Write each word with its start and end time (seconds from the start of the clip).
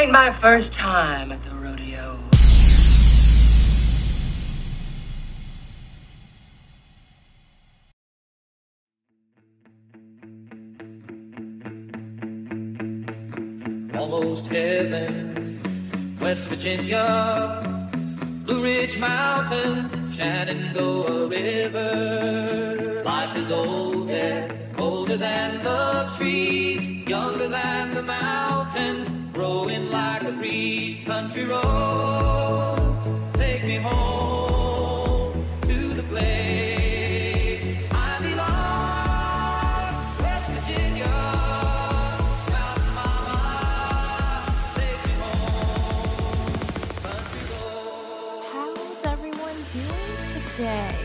Ain't 0.00 0.12
my 0.12 0.30
first 0.30 0.72
time 0.72 1.30
at 1.30 1.42
the 1.42 1.54
rodeo. 1.56 2.16
almost 13.94 14.46
heaven. 14.46 16.16
West 16.18 16.46
Virginia, 16.48 17.04
Blue 18.46 18.62
Ridge 18.62 18.98
Mountains, 18.98 20.16
Shenandoah 20.16 21.26
River. 21.28 23.02
Life 23.04 23.36
is 23.36 23.52
old 23.52 24.08
there, 24.08 24.48
older 24.78 25.18
than 25.18 25.62
the 25.62 26.10
trees, 26.16 26.88
younger 26.88 27.48
than 27.48 27.94
the 27.94 28.02
mountains, 28.02 29.19
like 29.90 30.22
a 30.22 30.32
breeze. 30.32 31.04
Country 31.04 31.44
roads, 31.44 33.12
take 33.34 33.64
me 33.64 33.76
home 33.76 35.32
to 35.62 35.94
the 35.94 36.02
place 36.04 37.74
I 37.90 38.18
belong. 38.22 39.94
West 40.22 40.50
Virginia, 40.50 41.08
Mountain 42.50 42.94
Mama, 42.94 44.44
take 44.76 45.02
me 45.06 45.12
home. 45.24 46.54
Country 47.02 47.44
roads. 47.62 48.46
How's 48.52 49.04
everyone 49.04 49.58
doing 49.72 50.44
today? 50.56 50.96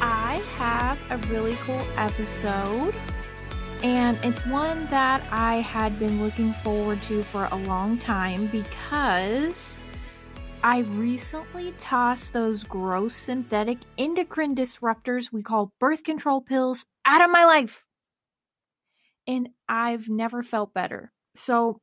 I 0.00 0.40
have 0.56 0.98
a 1.10 1.18
really 1.28 1.56
cool 1.66 1.84
episode, 1.96 2.94
and 3.82 4.18
it's 4.22 4.44
one 4.46 4.86
that 4.86 5.22
I 5.32 5.56
had 5.56 5.98
been 5.98 6.22
looking 6.22 6.52
forward 6.52 7.02
to 7.02 7.22
for 7.22 7.48
a 7.50 7.56
long 7.56 7.98
time 7.98 8.46
because 8.46 9.80
I 10.62 10.80
recently 10.80 11.72
tossed 11.80 12.32
those 12.32 12.62
gross 12.62 13.16
synthetic 13.16 13.78
endocrine 13.98 14.54
disruptors 14.54 15.32
we 15.32 15.42
call 15.42 15.72
birth 15.80 16.04
control 16.04 16.40
pills 16.40 16.86
out 17.04 17.24
of 17.24 17.30
my 17.30 17.44
life. 17.44 17.84
And 19.26 19.48
I've 19.68 20.08
never 20.08 20.42
felt 20.42 20.72
better. 20.72 21.10
So, 21.34 21.80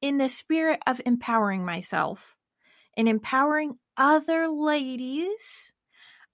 in 0.00 0.18
the 0.18 0.28
spirit 0.28 0.80
of 0.86 1.00
empowering 1.04 1.64
myself, 1.64 2.36
and 2.96 3.08
empowering 3.08 3.78
other 3.96 4.48
ladies, 4.48 5.72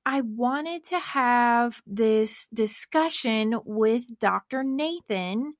I 0.09 0.21
wanted 0.21 0.85
to 0.87 1.01
have 1.01 1.83
this 1.85 2.47
discussion 2.55 3.59
with 3.65 4.05
Dr. 4.21 4.63
Nathan 4.63 5.55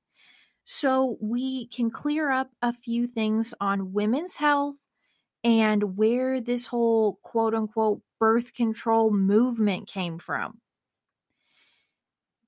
so 0.63 1.17
we 1.19 1.67
can 1.67 1.91
clear 1.91 2.29
up 2.31 2.49
a 2.61 2.71
few 2.71 3.07
things 3.07 3.53
on 3.59 3.91
women's 3.91 4.37
health 4.37 4.77
and 5.43 5.97
where 5.97 6.39
this 6.39 6.65
whole 6.65 7.19
quote 7.23 7.55
unquote 7.55 8.01
birth 8.21 8.53
control 8.53 9.11
movement 9.11 9.89
came 9.89 10.17
from. 10.17 10.59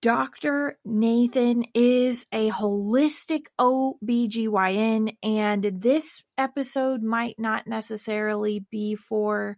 Dr. 0.02 0.80
Nathan 0.86 1.66
is 1.74 2.26
a 2.32 2.50
holistic 2.50 3.48
OBGYN, 3.59 5.18
and 5.22 5.82
this 5.82 6.24
episode 6.38 7.04
might 7.04 7.38
not 7.38 7.68
necessarily 7.68 8.66
be 8.72 8.96
for 8.96 9.58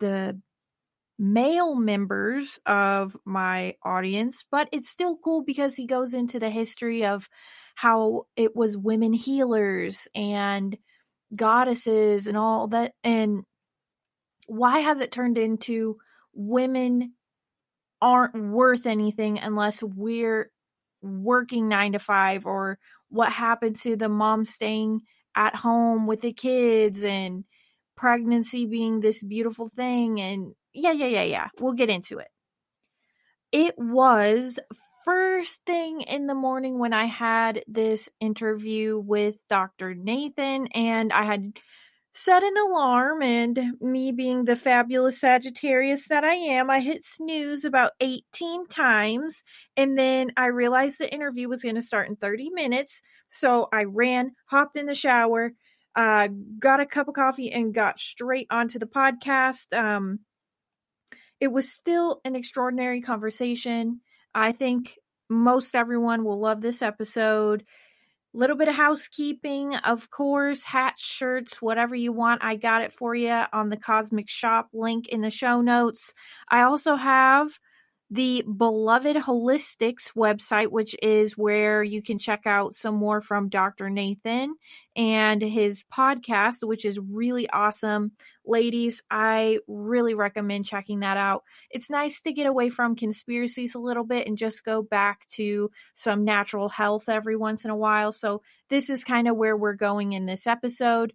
the 0.00 0.38
male 1.18 1.74
members 1.74 2.60
of 2.66 3.16
my 3.24 3.74
audience, 3.82 4.44
but 4.50 4.68
it's 4.72 4.88
still 4.88 5.16
cool 5.16 5.42
because 5.42 5.74
he 5.76 5.86
goes 5.86 6.14
into 6.14 6.38
the 6.38 6.50
history 6.50 7.04
of 7.04 7.28
how 7.74 8.26
it 8.36 8.54
was 8.54 8.76
women 8.76 9.12
healers 9.12 10.08
and 10.14 10.76
goddesses 11.34 12.26
and 12.26 12.36
all 12.36 12.68
that, 12.68 12.92
and 13.02 13.42
why 14.46 14.78
has 14.80 15.00
it 15.00 15.12
turned 15.12 15.38
into 15.38 15.96
women 16.32 17.12
aren't 18.00 18.34
worth 18.50 18.86
anything 18.86 19.38
unless 19.38 19.82
we're 19.82 20.50
working 21.02 21.68
nine 21.68 21.92
to 21.92 21.98
five 21.98 22.46
or 22.46 22.78
what 23.08 23.32
happened 23.32 23.76
to 23.76 23.96
the 23.96 24.08
mom 24.08 24.44
staying 24.44 25.00
at 25.34 25.54
home 25.54 26.06
with 26.06 26.20
the 26.20 26.32
kids 26.32 27.02
and 27.02 27.44
pregnancy 27.96 28.66
being 28.66 29.00
this 29.00 29.22
beautiful 29.22 29.70
thing 29.76 30.20
and 30.20 30.54
yeah 30.72 30.92
yeah 30.92 31.06
yeah 31.06 31.22
yeah 31.22 31.48
we'll 31.60 31.72
get 31.72 31.90
into 31.90 32.18
it 32.18 32.28
it 33.52 33.74
was 33.78 34.58
first 35.04 35.60
thing 35.66 36.02
in 36.02 36.26
the 36.26 36.34
morning 36.34 36.78
when 36.78 36.92
i 36.92 37.06
had 37.06 37.62
this 37.66 38.08
interview 38.20 38.98
with 38.98 39.36
dr 39.48 39.94
nathan 39.94 40.66
and 40.68 41.12
i 41.12 41.24
had 41.24 41.52
set 42.18 42.42
an 42.42 42.54
alarm 42.68 43.22
and 43.22 43.74
me 43.80 44.10
being 44.10 44.44
the 44.44 44.56
fabulous 44.56 45.20
Sagittarius 45.20 46.08
that 46.08 46.24
I 46.24 46.34
am, 46.34 46.68
I 46.68 46.80
hit 46.80 47.04
snooze 47.04 47.64
about 47.64 47.92
18 48.00 48.66
times 48.66 49.44
and 49.76 49.96
then 49.96 50.32
I 50.36 50.46
realized 50.46 50.98
the 50.98 51.12
interview 51.12 51.48
was 51.48 51.62
going 51.62 51.76
to 51.76 51.82
start 51.82 52.08
in 52.08 52.16
30 52.16 52.50
minutes. 52.50 53.02
So 53.30 53.68
I 53.72 53.84
ran, 53.84 54.32
hopped 54.46 54.74
in 54.74 54.86
the 54.86 54.96
shower, 54.96 55.52
uh, 55.94 56.28
got 56.58 56.80
a 56.80 56.86
cup 56.86 57.06
of 57.06 57.14
coffee 57.14 57.52
and 57.52 57.72
got 57.72 58.00
straight 58.00 58.48
onto 58.50 58.80
the 58.80 58.86
podcast. 58.86 59.72
Um, 59.72 60.18
it 61.40 61.48
was 61.48 61.70
still 61.70 62.20
an 62.24 62.36
extraordinary 62.36 63.00
conversation. 63.00 64.00
I 64.34 64.52
think 64.52 64.98
most 65.28 65.74
everyone 65.74 66.24
will 66.24 66.40
love 66.40 66.60
this 66.60 66.82
episode 66.82 67.64
A 68.34 68.38
little 68.38 68.56
bit 68.56 68.68
of 68.68 68.74
housekeeping 68.74 69.74
of 69.76 70.10
course 70.10 70.62
hats 70.62 71.02
shirts 71.02 71.60
whatever 71.60 71.94
you 71.94 72.12
want 72.12 72.42
i 72.42 72.56
got 72.56 72.82
it 72.82 72.92
for 72.92 73.14
you 73.14 73.42
on 73.52 73.68
the 73.68 73.76
cosmic 73.76 74.28
shop 74.30 74.68
link 74.72 75.08
in 75.08 75.20
the 75.20 75.30
show 75.30 75.60
notes 75.60 76.14
i 76.48 76.62
also 76.62 76.96
have 76.96 77.50
the 78.10 78.42
beloved 78.56 79.16
holistics 79.16 80.12
website 80.16 80.68
which 80.68 80.96
is 81.02 81.36
where 81.36 81.82
you 81.82 82.02
can 82.02 82.18
check 82.18 82.46
out 82.46 82.74
some 82.74 82.94
more 82.94 83.20
from 83.20 83.50
dr 83.50 83.90
nathan 83.90 84.54
and 84.98 85.40
his 85.40 85.84
podcast 85.96 86.66
which 86.66 86.84
is 86.84 86.98
really 86.98 87.48
awesome. 87.50 88.10
Ladies 88.44 89.02
i 89.10 89.58
really 89.68 90.14
recommend 90.14 90.64
checking 90.64 91.00
that 91.00 91.16
out. 91.16 91.44
It's 91.70 91.88
nice 91.88 92.20
to 92.22 92.32
get 92.32 92.46
away 92.46 92.68
from 92.68 92.96
conspiracies 92.96 93.74
a 93.74 93.78
little 93.78 94.04
bit 94.04 94.26
and 94.26 94.36
just 94.36 94.64
go 94.64 94.82
back 94.82 95.28
to 95.34 95.70
some 95.94 96.24
natural 96.24 96.68
health 96.68 97.08
every 97.08 97.36
once 97.36 97.64
in 97.64 97.70
a 97.70 97.76
while. 97.76 98.10
So 98.10 98.42
this 98.70 98.90
is 98.90 99.04
kind 99.04 99.28
of 99.28 99.36
where 99.36 99.56
we're 99.56 99.74
going 99.74 100.14
in 100.14 100.26
this 100.26 100.46
episode. 100.46 101.12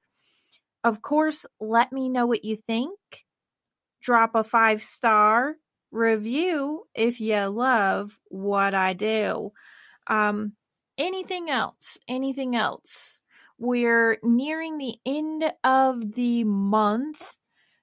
Of 0.83 1.01
course 1.01 1.45
let 1.59 1.91
me 1.91 2.07
know 2.07 2.25
what 2.25 2.45
you 2.45 2.55
think. 2.55 2.97
Drop 4.01 4.35
a 4.35 4.45
five 4.45 4.81
star 4.81 5.55
review 5.93 6.83
if 6.93 7.21
you 7.21 7.39
love 7.45 8.19
what 8.29 8.73
I 8.73 8.93
do. 8.93 9.51
Um, 10.07 10.53
anything 10.97 11.49
else? 11.49 11.97
Anything 12.07 12.55
else? 12.55 13.19
We're 13.57 14.19
nearing 14.23 14.77
the 14.77 14.95
end 15.05 15.51
of 15.63 16.13
the 16.13 16.43
month. 16.43 17.37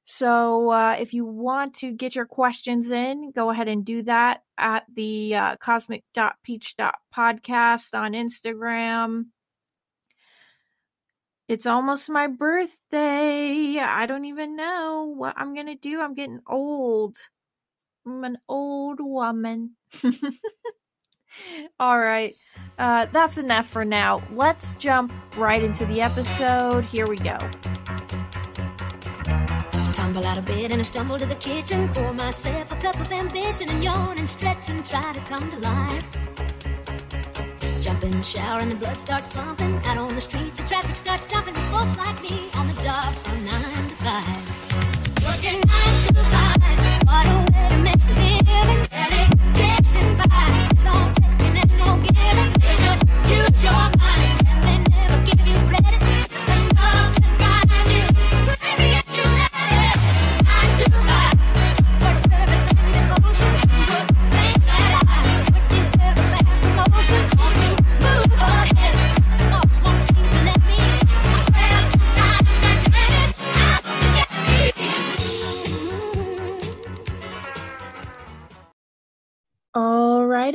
So 0.05 0.71
uh, 0.71 0.97
if 0.99 1.13
you 1.15 1.25
want 1.25 1.75
to 1.77 1.93
get 1.93 2.17
your 2.17 2.27
questions 2.27 2.91
in, 2.91 3.31
go 3.31 3.49
ahead 3.51 3.69
and 3.69 3.85
do 3.85 4.03
that 4.03 4.43
at 4.59 4.85
the 4.93 5.37
uh, 5.37 5.55
cosmic.peach.podcast 5.57 7.95
on 7.95 8.13
Instagram. 8.13 9.27
It's 11.51 11.67
almost 11.67 12.09
my 12.09 12.29
birthday. 12.29 13.79
I 13.79 14.07
don't 14.07 14.27
even 14.27 14.57
know 14.57 15.13
what 15.17 15.35
I'm 15.37 15.55
going 15.55 15.67
to 15.67 15.75
do. 15.75 16.01
I'm 16.01 16.15
getting 16.15 16.41
old. 16.47 17.17
I'm 18.07 18.25
an 18.25 18.39
old 18.49 18.99
woman. 19.01 19.77
All 21.81 21.99
right. 21.99 22.35
Uh, 22.79 23.07
that's 23.07 23.39
enough 23.39 23.69
for 23.69 23.85
now. 23.85 24.23
Let's 24.33 24.73
jump 24.73 25.13
right 25.37 25.63
into 25.63 25.87
the 25.87 26.01
episode. 26.01 26.85
Here 26.85 27.07
we 27.07 27.17
go. 27.17 27.39
Tumble 29.93 30.27
out 30.27 30.39
of 30.39 30.47
bed 30.47 30.73
and 30.73 30.81
I 30.81 30.83
stumble 30.83 31.19
to 31.19 31.27
the 31.27 31.35
kitchen. 31.37 31.89
Pour 31.91 32.13
myself 32.15 32.73
a 32.73 32.77
cup 32.77 32.99
of 32.99 33.13
ambition 33.13 33.69
and 33.69 33.85
yawn 33.85 34.19
and 34.19 34.29
stretch 34.29 34.71
and 34.71 34.85
try 34.85 35.13
to 35.13 35.21
come 35.21 35.51
to 35.51 35.59
life. 35.59 36.07
jump 37.83 38.03
in 38.03 38.11
the 38.11 38.23
shower 38.23 38.61
and 38.61 38.73
the 38.73 38.77
blood 38.77 38.97
starts 38.97 39.29
pumping. 39.35 39.75
Out 39.87 39.99
on 39.99 40.15
the 40.15 40.21
streets, 40.21 40.61
the 40.61 40.67
traffic 40.67 40.97
starts 40.97 41.27
jumping. 41.27 41.55
Folks 41.55 41.97
like 41.99 42.21
me 42.23 42.49
on 42.55 42.67
the 42.67 42.83
job 42.83 43.15
from 43.15 43.45
nine 43.45 43.89
to 43.89 43.95
five. 43.97 45.25
Working 45.25 45.61
nine 45.61 46.15
to 46.15 46.23
five. 46.25 46.90
Your 53.63 53.73
mind 53.99 54.40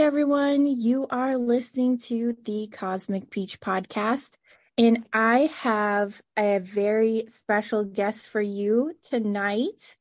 everyone, 0.05 0.67
you 0.67 1.07
are 1.09 1.35
listening 1.35 1.97
to 1.97 2.37
the 2.45 2.67
Cosmic 2.67 3.31
Peach 3.31 3.59
podcast, 3.59 4.37
and 4.77 5.03
I 5.11 5.49
have 5.61 6.21
a 6.37 6.59
very 6.59 7.25
special 7.27 7.83
guest 7.83 8.27
for 8.27 8.39
you 8.39 8.93
tonight. 9.01 9.97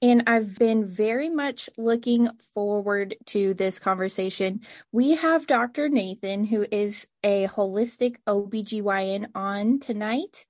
And 0.00 0.22
I've 0.28 0.56
been 0.56 0.86
very 0.86 1.28
much 1.28 1.68
looking 1.76 2.28
forward 2.54 3.16
to 3.26 3.52
this 3.54 3.80
conversation. 3.80 4.60
We 4.92 5.16
have 5.16 5.48
Dr. 5.48 5.88
Nathan, 5.88 6.44
who 6.44 6.64
is 6.70 7.08
a 7.24 7.48
holistic 7.48 8.18
OBGYN, 8.28 9.30
on 9.34 9.80
tonight, 9.80 10.46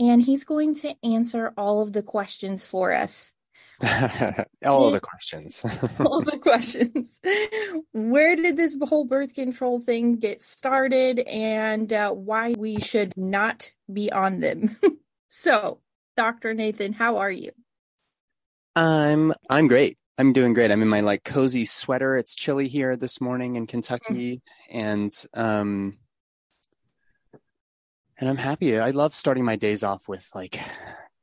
and 0.00 0.20
he's 0.20 0.42
going 0.42 0.74
to 0.80 0.96
answer 1.04 1.54
all 1.56 1.80
of 1.80 1.92
the 1.92 2.02
questions 2.02 2.66
for 2.66 2.92
us. 2.92 3.34
All 4.64 4.90
the 4.90 5.00
questions. 5.00 5.64
all 5.98 6.22
the 6.22 6.38
questions. 6.38 7.20
Where 7.92 8.36
did 8.36 8.56
this 8.56 8.76
whole 8.80 9.04
birth 9.04 9.34
control 9.34 9.80
thing 9.80 10.16
get 10.16 10.40
started 10.40 11.18
and 11.20 11.92
uh, 11.92 12.10
why 12.12 12.54
we 12.56 12.78
should 12.80 13.12
not 13.16 13.70
be 13.92 14.12
on 14.12 14.38
them? 14.38 14.76
so, 15.28 15.80
Dr. 16.16 16.54
Nathan, 16.54 16.92
how 16.92 17.16
are 17.16 17.30
you? 17.30 17.50
I'm 18.76 19.32
I'm 19.50 19.66
great. 19.66 19.98
I'm 20.16 20.32
doing 20.32 20.54
great. 20.54 20.70
I'm 20.70 20.82
in 20.82 20.88
my 20.88 21.00
like 21.00 21.24
cozy 21.24 21.64
sweater. 21.64 22.16
It's 22.16 22.36
chilly 22.36 22.68
here 22.68 22.96
this 22.96 23.20
morning 23.20 23.56
in 23.56 23.66
Kentucky, 23.66 24.42
and 24.70 25.10
um, 25.34 25.98
and 28.16 28.28
I'm 28.28 28.36
happy. 28.36 28.78
I 28.78 28.90
love 28.90 29.12
starting 29.12 29.44
my 29.44 29.56
days 29.56 29.82
off 29.82 30.08
with 30.08 30.28
like 30.34 30.58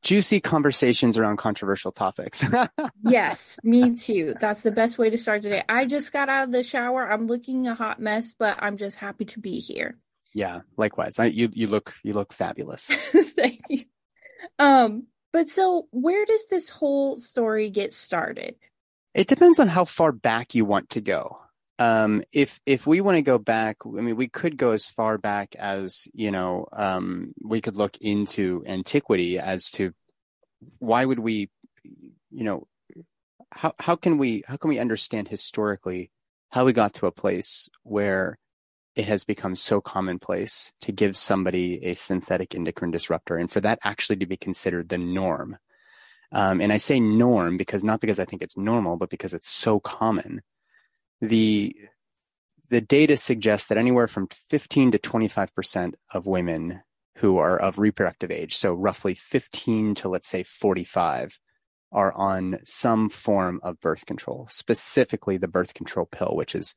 juicy 0.01 0.39
conversations 0.39 1.17
around 1.17 1.37
controversial 1.37 1.91
topics. 1.91 2.45
Yes, 3.03 3.59
me 3.63 3.95
too. 3.95 4.35
That's 4.39 4.61
the 4.61 4.71
best 4.71 4.97
way 4.97 5.09
to 5.09 5.17
start 5.17 5.41
today. 5.41 5.63
I 5.67 5.85
just 5.85 6.11
got 6.13 6.29
out 6.29 6.43
of 6.43 6.51
the 6.51 6.63
shower. 6.63 7.09
I'm 7.11 7.27
looking 7.27 7.67
a 7.67 7.73
hot 7.73 7.99
mess, 7.99 8.33
but 8.37 8.57
I'm 8.61 8.77
just 8.77 8.97
happy 8.97 9.25
to 9.25 9.39
be 9.39 9.59
here. 9.59 9.97
yeah, 10.33 10.61
likewise. 10.77 11.17
I, 11.17 11.25
you 11.25 11.49
you 11.53 11.67
look 11.67 11.93
you 12.03 12.13
look 12.13 12.33
fabulous. 12.33 12.91
Thank 13.37 13.61
you. 13.69 13.83
Um, 14.59 15.07
but 15.33 15.49
so 15.49 15.87
where 15.91 16.25
does 16.25 16.45
this 16.49 16.69
whole 16.69 17.17
story 17.17 17.69
get 17.69 17.93
started? 17.93 18.55
It 19.15 19.27
depends 19.27 19.59
on 19.59 19.67
how 19.67 19.85
far 19.85 20.11
back 20.11 20.53
you 20.53 20.65
want 20.65 20.91
to 20.91 21.01
go. 21.01 21.39
Um, 21.79 22.23
if 22.33 22.59
if 22.65 22.85
we 22.85 22.99
want 22.99 23.15
to 23.15 23.21
go 23.21 23.37
back, 23.37 23.77
I 23.85 24.01
mean, 24.01 24.17
we 24.17 24.27
could 24.27 24.57
go 24.57 24.71
as 24.71 24.87
far 24.87 25.17
back 25.17 25.55
as 25.55 26.09
you 26.13 26.29
know. 26.29 26.67
Um, 26.73 27.33
we 27.41 27.61
could 27.61 27.77
look 27.77 27.97
into 28.01 28.63
antiquity 28.67 29.39
as 29.39 29.71
to 29.71 29.93
why 30.79 31.05
would 31.05 31.19
we, 31.19 31.49
you 32.31 32.43
know, 32.43 32.67
how 33.51 33.73
how 33.79 33.95
can 33.95 34.17
we 34.17 34.43
how 34.45 34.57
can 34.57 34.69
we 34.69 34.77
understand 34.77 35.29
historically 35.29 36.11
how 36.49 36.65
we 36.65 36.73
got 36.73 36.95
to 36.95 37.07
a 37.07 37.11
place 37.11 37.69
where 37.83 38.37
it 38.95 39.05
has 39.05 39.23
become 39.23 39.55
so 39.55 39.79
commonplace 39.79 40.73
to 40.81 40.91
give 40.91 41.15
somebody 41.15 41.79
a 41.85 41.93
synthetic 41.93 42.55
endocrine 42.55 42.91
disruptor, 42.91 43.37
and 43.37 43.49
for 43.49 43.61
that 43.61 43.79
actually 43.85 44.17
to 44.17 44.25
be 44.25 44.35
considered 44.35 44.89
the 44.89 44.97
norm. 44.97 45.57
Um, 46.33 46.59
and 46.59 46.73
I 46.73 46.77
say 46.77 46.99
norm 46.99 47.55
because 47.55 47.85
not 47.85 48.01
because 48.01 48.19
I 48.19 48.25
think 48.25 48.41
it's 48.41 48.57
normal, 48.57 48.97
but 48.97 49.09
because 49.09 49.33
it's 49.33 49.49
so 49.49 49.79
common. 49.79 50.41
The 51.21 51.75
the 52.69 52.81
data 52.81 53.18
suggests 53.18 53.68
that 53.69 53.80
anywhere 53.80 54.07
from 54.07 54.27
15 54.27 54.92
to 54.92 55.00
25 55.00 55.54
percent 55.56 55.95
of 56.13 56.27
women 56.27 56.81
who 57.18 57.38
are 57.38 57.57
of 57.57 57.80
reproductive 57.80 58.31
age, 58.31 58.56
so 58.56 58.74
roughly 58.74 59.13
15 59.13 59.95
to 59.95 60.10
let's 60.10 60.30
say 60.30 60.44
45, 60.44 61.38
are 61.92 62.13
on 62.13 62.60
some 62.63 63.10
form 63.10 63.60
of 63.63 63.80
birth 63.81 64.06
control, 64.06 64.48
specifically 64.50 65.38
the 65.38 65.48
birth 65.48 65.74
control 65.74 66.06
pill, 66.06 66.36
which 66.36 66.56
is 66.56 66.75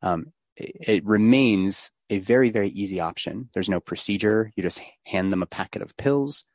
um, 0.00 0.32
it, 0.56 0.76
it 0.88 1.04
remains 1.04 1.90
a 2.10 2.18
very 2.18 2.50
very 2.50 2.70
easy 2.70 3.00
option. 3.00 3.50
There's 3.54 3.68
no 3.68 3.80
procedure. 3.80 4.52
You 4.56 4.62
just 4.62 4.80
hand 5.06 5.32
them 5.32 5.42
a 5.42 5.46
packet 5.46 5.82
of 5.82 5.96
pills. 5.96 6.46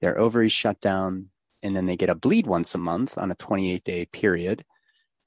Their 0.00 0.18
ovaries 0.18 0.52
shut 0.52 0.80
down, 0.80 1.30
and 1.62 1.74
then 1.74 1.86
they 1.86 1.96
get 1.96 2.10
a 2.10 2.14
bleed 2.14 2.46
once 2.46 2.74
a 2.74 2.78
month 2.78 3.18
on 3.18 3.30
a 3.30 3.34
28 3.34 3.82
day 3.84 4.06
period, 4.06 4.64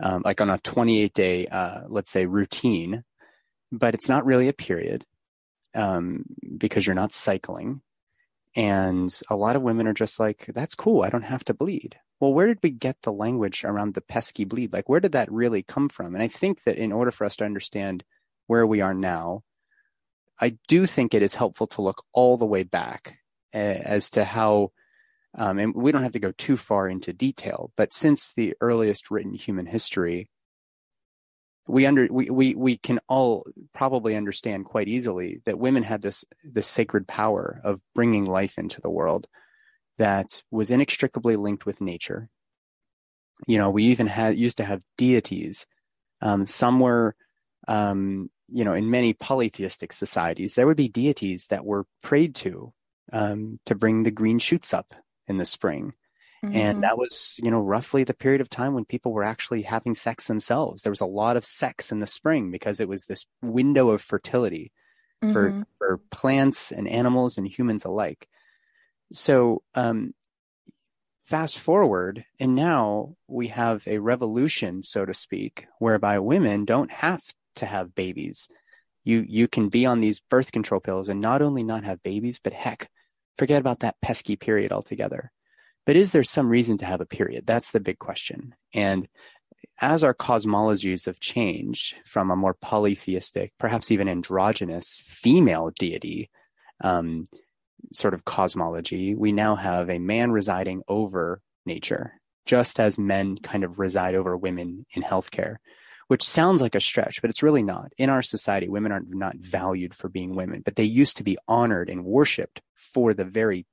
um, 0.01 0.23
like 0.25 0.41
on 0.41 0.49
a 0.49 0.57
28 0.57 1.13
day, 1.13 1.47
uh, 1.47 1.81
let's 1.87 2.11
say, 2.11 2.25
routine. 2.25 3.03
But 3.71 3.93
it's 3.93 4.09
not 4.09 4.25
really 4.25 4.49
a 4.49 4.53
period 4.53 5.05
um, 5.73 6.25
because 6.57 6.85
you're 6.85 6.95
not 6.95 7.13
cycling. 7.13 7.81
And 8.55 9.13
a 9.29 9.35
lot 9.35 9.55
of 9.55 9.61
women 9.61 9.87
are 9.87 9.93
just 9.93 10.19
like, 10.19 10.47
that's 10.53 10.75
cool. 10.75 11.03
I 11.03 11.09
don't 11.09 11.21
have 11.21 11.45
to 11.45 11.53
bleed. 11.53 11.97
Well, 12.19 12.33
where 12.33 12.47
did 12.47 12.59
we 12.61 12.69
get 12.69 12.97
the 13.01 13.13
language 13.13 13.63
around 13.63 13.93
the 13.93 14.01
pesky 14.01 14.45
bleed? 14.45 14.73
Like, 14.73 14.89
where 14.89 14.99
did 14.99 15.13
that 15.13 15.31
really 15.31 15.63
come 15.63 15.89
from? 15.89 16.13
And 16.13 16.23
I 16.23 16.27
think 16.27 16.63
that 16.63 16.77
in 16.77 16.91
order 16.91 17.11
for 17.11 17.25
us 17.25 17.37
to 17.37 17.45
understand 17.45 18.03
where 18.47 18.67
we 18.67 18.81
are 18.81 18.93
now, 18.93 19.43
I 20.39 20.57
do 20.67 20.85
think 20.85 21.13
it 21.13 21.21
is 21.21 21.35
helpful 21.35 21.67
to 21.67 21.81
look 21.81 22.03
all 22.13 22.37
the 22.37 22.45
way 22.45 22.63
back 22.63 23.17
as 23.53 24.09
to 24.11 24.23
how, 24.23 24.71
um, 25.37 25.59
and 25.59 25.73
we 25.73 25.91
don't 25.91 26.03
have 26.03 26.11
to 26.13 26.19
go 26.19 26.31
too 26.31 26.57
far 26.57 26.89
into 26.89 27.13
detail, 27.13 27.71
but 27.77 27.93
since 27.93 28.33
the 28.33 28.53
earliest 28.59 29.09
written 29.09 29.33
human 29.33 29.65
history, 29.65 30.29
we 31.67 31.85
under 31.85 32.07
we, 32.11 32.29
we 32.29 32.55
we 32.55 32.77
can 32.77 32.99
all 33.07 33.45
probably 33.73 34.15
understand 34.15 34.65
quite 34.65 34.89
easily 34.89 35.41
that 35.45 35.59
women 35.59 35.83
had 35.83 36.01
this 36.01 36.25
this 36.43 36.67
sacred 36.67 37.07
power 37.07 37.61
of 37.63 37.79
bringing 37.95 38.25
life 38.25 38.57
into 38.57 38.81
the 38.81 38.89
world 38.89 39.27
that 39.97 40.41
was 40.51 40.71
inextricably 40.71 41.35
linked 41.35 41.65
with 41.65 41.79
nature. 41.79 42.27
You 43.47 43.57
know, 43.57 43.69
we 43.69 43.85
even 43.85 44.07
had 44.07 44.37
used 44.37 44.57
to 44.57 44.65
have 44.65 44.81
deities. 44.97 45.65
Um, 46.21 46.45
some 46.45 46.79
were, 46.79 47.15
um, 47.67 48.29
you 48.47 48.65
know, 48.65 48.73
in 48.73 48.89
many 48.89 49.13
polytheistic 49.13 49.93
societies, 49.93 50.55
there 50.55 50.67
would 50.67 50.77
be 50.77 50.89
deities 50.89 51.47
that 51.47 51.65
were 51.65 51.85
prayed 52.03 52.35
to 52.35 52.73
um, 53.13 53.59
to 53.65 53.75
bring 53.75 54.03
the 54.03 54.11
green 54.11 54.39
shoots 54.39 54.73
up 54.73 54.93
in 55.27 55.37
the 55.37 55.45
spring. 55.45 55.93
Mhm. 56.43 56.55
And 56.55 56.83
that 56.83 56.97
was, 56.97 57.35
you 57.41 57.51
know, 57.51 57.59
roughly 57.59 58.03
the 58.03 58.13
period 58.15 58.41
of 58.41 58.49
time 58.49 58.73
when 58.73 58.85
people 58.85 59.11
were 59.13 59.23
actually 59.23 59.61
having 59.61 59.93
sex 59.93 60.27
themselves. 60.27 60.81
There 60.81 60.91
was 60.91 61.01
a 61.01 61.05
lot 61.05 61.37
of 61.37 61.45
sex 61.45 61.91
in 61.91 61.99
the 61.99 62.07
spring 62.07 62.51
because 62.51 62.79
it 62.79 62.89
was 62.89 63.05
this 63.05 63.25
window 63.41 63.89
of 63.89 64.01
fertility 64.01 64.71
for, 65.21 65.51
Mhm. 65.51 65.65
for 65.77 65.97
plants 66.09 66.71
and 66.71 66.87
animals 66.87 67.37
and 67.37 67.47
humans 67.47 67.85
alike. 67.85 68.27
So, 69.11 69.61
um, 69.75 70.13
fast 71.25 71.59
forward, 71.59 72.25
and 72.39 72.55
now 72.55 73.15
we 73.27 73.47
have 73.47 73.87
a 73.87 73.99
revolution, 73.99 74.83
so 74.83 75.05
to 75.05 75.13
speak, 75.13 75.67
whereby 75.79 76.19
women 76.19 76.65
don't 76.65 76.91
have 76.91 77.23
to 77.55 77.65
have 77.65 77.95
babies. 77.95 78.49
You 79.03 79.25
you 79.27 79.47
can 79.47 79.69
be 79.69 79.85
on 79.85 79.99
these 80.01 80.19
birth 80.19 80.51
control 80.51 80.81
pills 80.81 81.09
and 81.09 81.21
not 81.21 81.41
only 81.41 81.63
not 81.63 81.83
have 81.83 82.03
babies, 82.03 82.39
but 82.43 82.53
heck, 82.53 82.89
forget 83.37 83.59
about 83.59 83.79
that 83.79 83.99
pesky 84.01 84.35
period 84.35 84.71
altogether. 84.71 85.31
But 85.85 85.95
is 85.95 86.11
there 86.11 86.23
some 86.23 86.49
reason 86.49 86.77
to 86.79 86.85
have 86.85 87.01
a 87.01 87.05
period? 87.05 87.45
That's 87.45 87.71
the 87.71 87.79
big 87.79 87.99
question. 87.99 88.55
And 88.73 89.07
as 89.79 90.03
our 90.03 90.13
cosmologies 90.13 91.05
have 91.05 91.19
changed 91.19 91.95
from 92.05 92.29
a 92.29 92.35
more 92.35 92.53
polytheistic, 92.53 93.51
perhaps 93.57 93.89
even 93.89 94.07
androgynous 94.07 95.01
female 95.05 95.71
deity 95.71 96.29
um, 96.83 97.27
sort 97.93 98.13
of 98.13 98.25
cosmology, 98.25 99.15
we 99.15 99.31
now 99.31 99.55
have 99.55 99.89
a 99.89 99.99
man 99.99 100.31
residing 100.31 100.83
over 100.87 101.41
nature, 101.65 102.13
just 102.45 102.79
as 102.79 102.99
men 102.99 103.37
kind 103.37 103.63
of 103.63 103.79
reside 103.79 104.13
over 104.13 104.37
women 104.37 104.85
in 104.91 105.01
healthcare, 105.01 105.57
which 106.11 106.23
sounds 106.23 106.61
like 106.61 106.75
a 106.75 106.81
stretch, 106.81 107.21
but 107.21 107.29
it's 107.29 107.41
really 107.41 107.63
not. 107.63 107.93
In 107.97 108.09
our 108.09 108.21
society, 108.21 108.67
women 108.67 108.91
are 108.91 108.99
not 109.07 109.37
valued 109.37 109.95
for 109.95 110.09
being 110.09 110.33
women, 110.33 110.61
but 110.61 110.75
they 110.75 110.83
used 110.83 111.15
to 111.15 111.23
be 111.23 111.37
honored 111.47 111.89
and 111.89 112.03
worshiped 112.03 112.61
for 112.75 113.13
the 113.13 113.23
very 113.23 113.65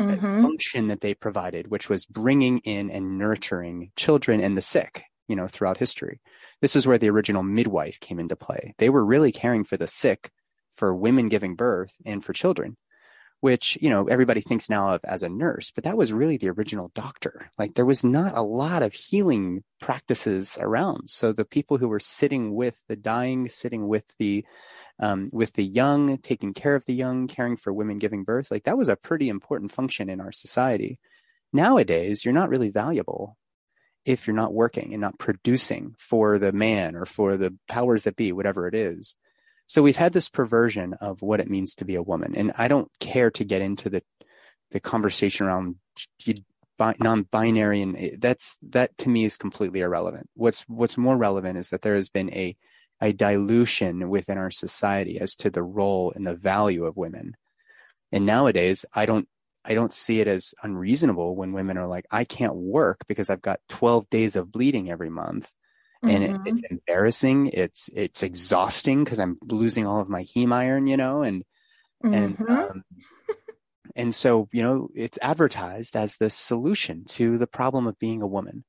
Mhm. 0.00 0.40
function 0.42 0.88
that 0.88 1.02
they 1.02 1.12
provided, 1.12 1.66
which 1.70 1.90
was 1.90 2.06
bringing 2.06 2.60
in 2.60 2.90
and 2.90 3.18
nurturing 3.18 3.92
children 3.94 4.40
and 4.40 4.56
the 4.56 4.62
sick. 4.62 5.02
you 5.28 5.36
know, 5.36 5.46
throughout 5.48 5.76
history. 5.76 6.20
This 6.62 6.74
is 6.76 6.86
where 6.86 6.98
the 6.98 7.10
original 7.10 7.42
midwife 7.42 8.00
came 8.00 8.18
into 8.18 8.34
play. 8.34 8.74
They 8.78 8.88
were 8.88 9.04
really 9.04 9.32
caring 9.32 9.64
for 9.64 9.76
the 9.76 9.86
sick, 9.86 10.30
for 10.76 10.94
women 10.94 11.28
giving 11.28 11.56
birth, 11.56 11.94
and 12.06 12.24
for 12.24 12.32
children 12.32 12.76
which 13.42 13.76
you 13.82 13.90
know 13.90 14.06
everybody 14.06 14.40
thinks 14.40 14.70
now 14.70 14.94
of 14.94 15.00
as 15.02 15.24
a 15.24 15.28
nurse 15.28 15.72
but 15.72 15.82
that 15.82 15.96
was 15.96 16.12
really 16.12 16.36
the 16.36 16.48
original 16.48 16.92
doctor. 16.94 17.50
Like 17.58 17.74
there 17.74 17.84
was 17.84 18.04
not 18.04 18.36
a 18.36 18.42
lot 18.42 18.84
of 18.84 18.94
healing 18.94 19.64
practices 19.80 20.56
around. 20.60 21.10
So 21.10 21.32
the 21.32 21.44
people 21.44 21.76
who 21.76 21.88
were 21.88 21.98
sitting 21.98 22.54
with 22.54 22.80
the 22.88 22.94
dying 22.94 23.48
sitting 23.48 23.88
with 23.88 24.04
the 24.18 24.46
um, 25.00 25.28
with 25.32 25.54
the 25.54 25.64
young 25.64 26.18
taking 26.18 26.54
care 26.54 26.76
of 26.76 26.86
the 26.86 26.94
young 26.94 27.26
caring 27.26 27.56
for 27.56 27.72
women 27.72 27.98
giving 27.98 28.22
birth 28.22 28.48
like 28.50 28.62
that 28.64 28.78
was 28.78 28.88
a 28.88 28.94
pretty 28.94 29.28
important 29.28 29.72
function 29.72 30.08
in 30.08 30.20
our 30.20 30.32
society. 30.32 31.00
Nowadays 31.52 32.24
you're 32.24 32.32
not 32.32 32.48
really 32.48 32.70
valuable 32.70 33.36
if 34.04 34.28
you're 34.28 34.36
not 34.36 34.54
working 34.54 34.92
and 34.92 35.00
not 35.00 35.18
producing 35.18 35.96
for 35.98 36.38
the 36.38 36.52
man 36.52 36.94
or 36.94 37.06
for 37.06 37.36
the 37.36 37.52
powers 37.68 38.04
that 38.04 38.14
be 38.14 38.30
whatever 38.30 38.68
it 38.68 38.74
is 38.76 39.16
so 39.72 39.80
we've 39.80 39.96
had 39.96 40.12
this 40.12 40.28
perversion 40.28 40.92
of 41.00 41.22
what 41.22 41.40
it 41.40 41.48
means 41.48 41.76
to 41.76 41.86
be 41.86 41.94
a 41.94 42.02
woman, 42.02 42.34
and 42.36 42.52
I 42.58 42.68
don't 42.68 42.90
care 43.00 43.30
to 43.30 43.42
get 43.42 43.62
into 43.62 43.88
the 43.88 44.02
the 44.70 44.80
conversation 44.80 45.46
around 45.46 45.76
non-binary, 46.78 47.80
and 47.80 47.96
eh, 47.96 48.10
that's 48.18 48.58
that 48.68 48.94
to 48.98 49.08
me 49.08 49.24
is 49.24 49.38
completely 49.38 49.80
irrelevant. 49.80 50.28
What's 50.34 50.60
what's 50.68 50.98
more 50.98 51.16
relevant 51.16 51.56
is 51.56 51.70
that 51.70 51.80
there 51.80 51.94
has 51.94 52.10
been 52.10 52.28
a 52.34 52.54
a 53.00 53.14
dilution 53.14 54.10
within 54.10 54.36
our 54.36 54.50
society 54.50 55.18
as 55.18 55.34
to 55.36 55.48
the 55.48 55.62
role 55.62 56.12
and 56.14 56.26
the 56.26 56.34
value 56.34 56.84
of 56.84 56.98
women. 56.98 57.34
And 58.12 58.26
nowadays, 58.26 58.84
I 58.92 59.06
don't 59.06 59.26
I 59.64 59.72
don't 59.72 59.94
see 59.94 60.20
it 60.20 60.28
as 60.28 60.54
unreasonable 60.62 61.34
when 61.34 61.54
women 61.54 61.78
are 61.78 61.86
like, 61.86 62.04
I 62.10 62.24
can't 62.24 62.56
work 62.56 63.06
because 63.08 63.30
I've 63.30 63.40
got 63.40 63.60
12 63.70 64.10
days 64.10 64.36
of 64.36 64.52
bleeding 64.52 64.90
every 64.90 65.08
month 65.08 65.50
and 66.02 66.24
Mhm. 66.24 66.30
it, 66.30 66.40
it's 66.46 66.62
embarrassing. 66.70 67.48
It's 67.52 67.88
it's 67.94 68.22
exhausting 68.22 69.04
because 69.04 69.20
I'm 69.20 69.38
losing 69.44 69.86
all 69.86 70.00
of 70.00 70.08
my 70.08 70.24
heme 70.24 70.52
iron, 70.52 70.86
you 70.86 70.96
know, 70.96 71.22
and 71.22 71.44
and 72.02 72.36
Mhm. 72.38 72.70
um, 72.70 72.84
and 73.94 74.14
so 74.14 74.48
you 74.52 74.62
know 74.62 74.88
it's 74.94 75.18
advertised 75.22 75.96
as 75.96 76.16
the 76.16 76.30
solution 76.30 77.04
to 77.06 77.38
the 77.38 77.46
problem 77.46 77.86
of 77.86 77.98
being 77.98 78.22
a 78.22 78.26
woman, 78.26 78.64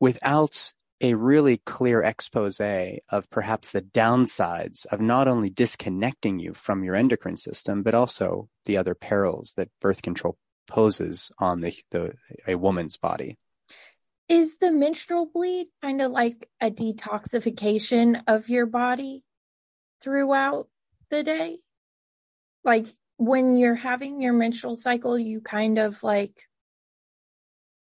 without 0.00 0.72
a 1.00 1.14
really 1.14 1.58
clear 1.58 2.02
expose 2.02 2.60
of 2.60 3.30
perhaps 3.30 3.70
the 3.70 3.82
downsides 3.82 4.86
of 4.86 5.00
not 5.00 5.28
only 5.28 5.48
disconnecting 5.48 6.38
you 6.38 6.54
from 6.54 6.82
your 6.82 6.96
endocrine 6.96 7.36
system, 7.36 7.82
but 7.82 7.94
also 7.94 8.48
the 8.64 8.76
other 8.76 8.94
perils 8.94 9.54
that 9.56 9.70
birth 9.80 10.02
control 10.02 10.36
poses 10.66 11.30
on 11.38 11.60
the, 11.60 11.72
the 11.90 12.12
a 12.46 12.56
woman's 12.56 12.96
body. 12.96 13.38
Is 14.28 14.58
the 14.58 14.70
menstrual 14.70 15.26
bleed 15.26 15.68
kind 15.80 16.02
of 16.02 16.12
like 16.12 16.50
a 16.60 16.70
detoxification 16.70 18.22
of 18.26 18.50
your 18.50 18.66
body 18.66 19.24
throughout 20.02 20.68
the 21.10 21.22
day? 21.22 21.60
Like 22.62 22.86
when 23.16 23.56
you're 23.56 23.74
having 23.74 24.20
your 24.20 24.34
menstrual 24.34 24.76
cycle, 24.76 25.18
you 25.18 25.40
kind 25.40 25.78
of 25.78 26.02
like 26.02 26.44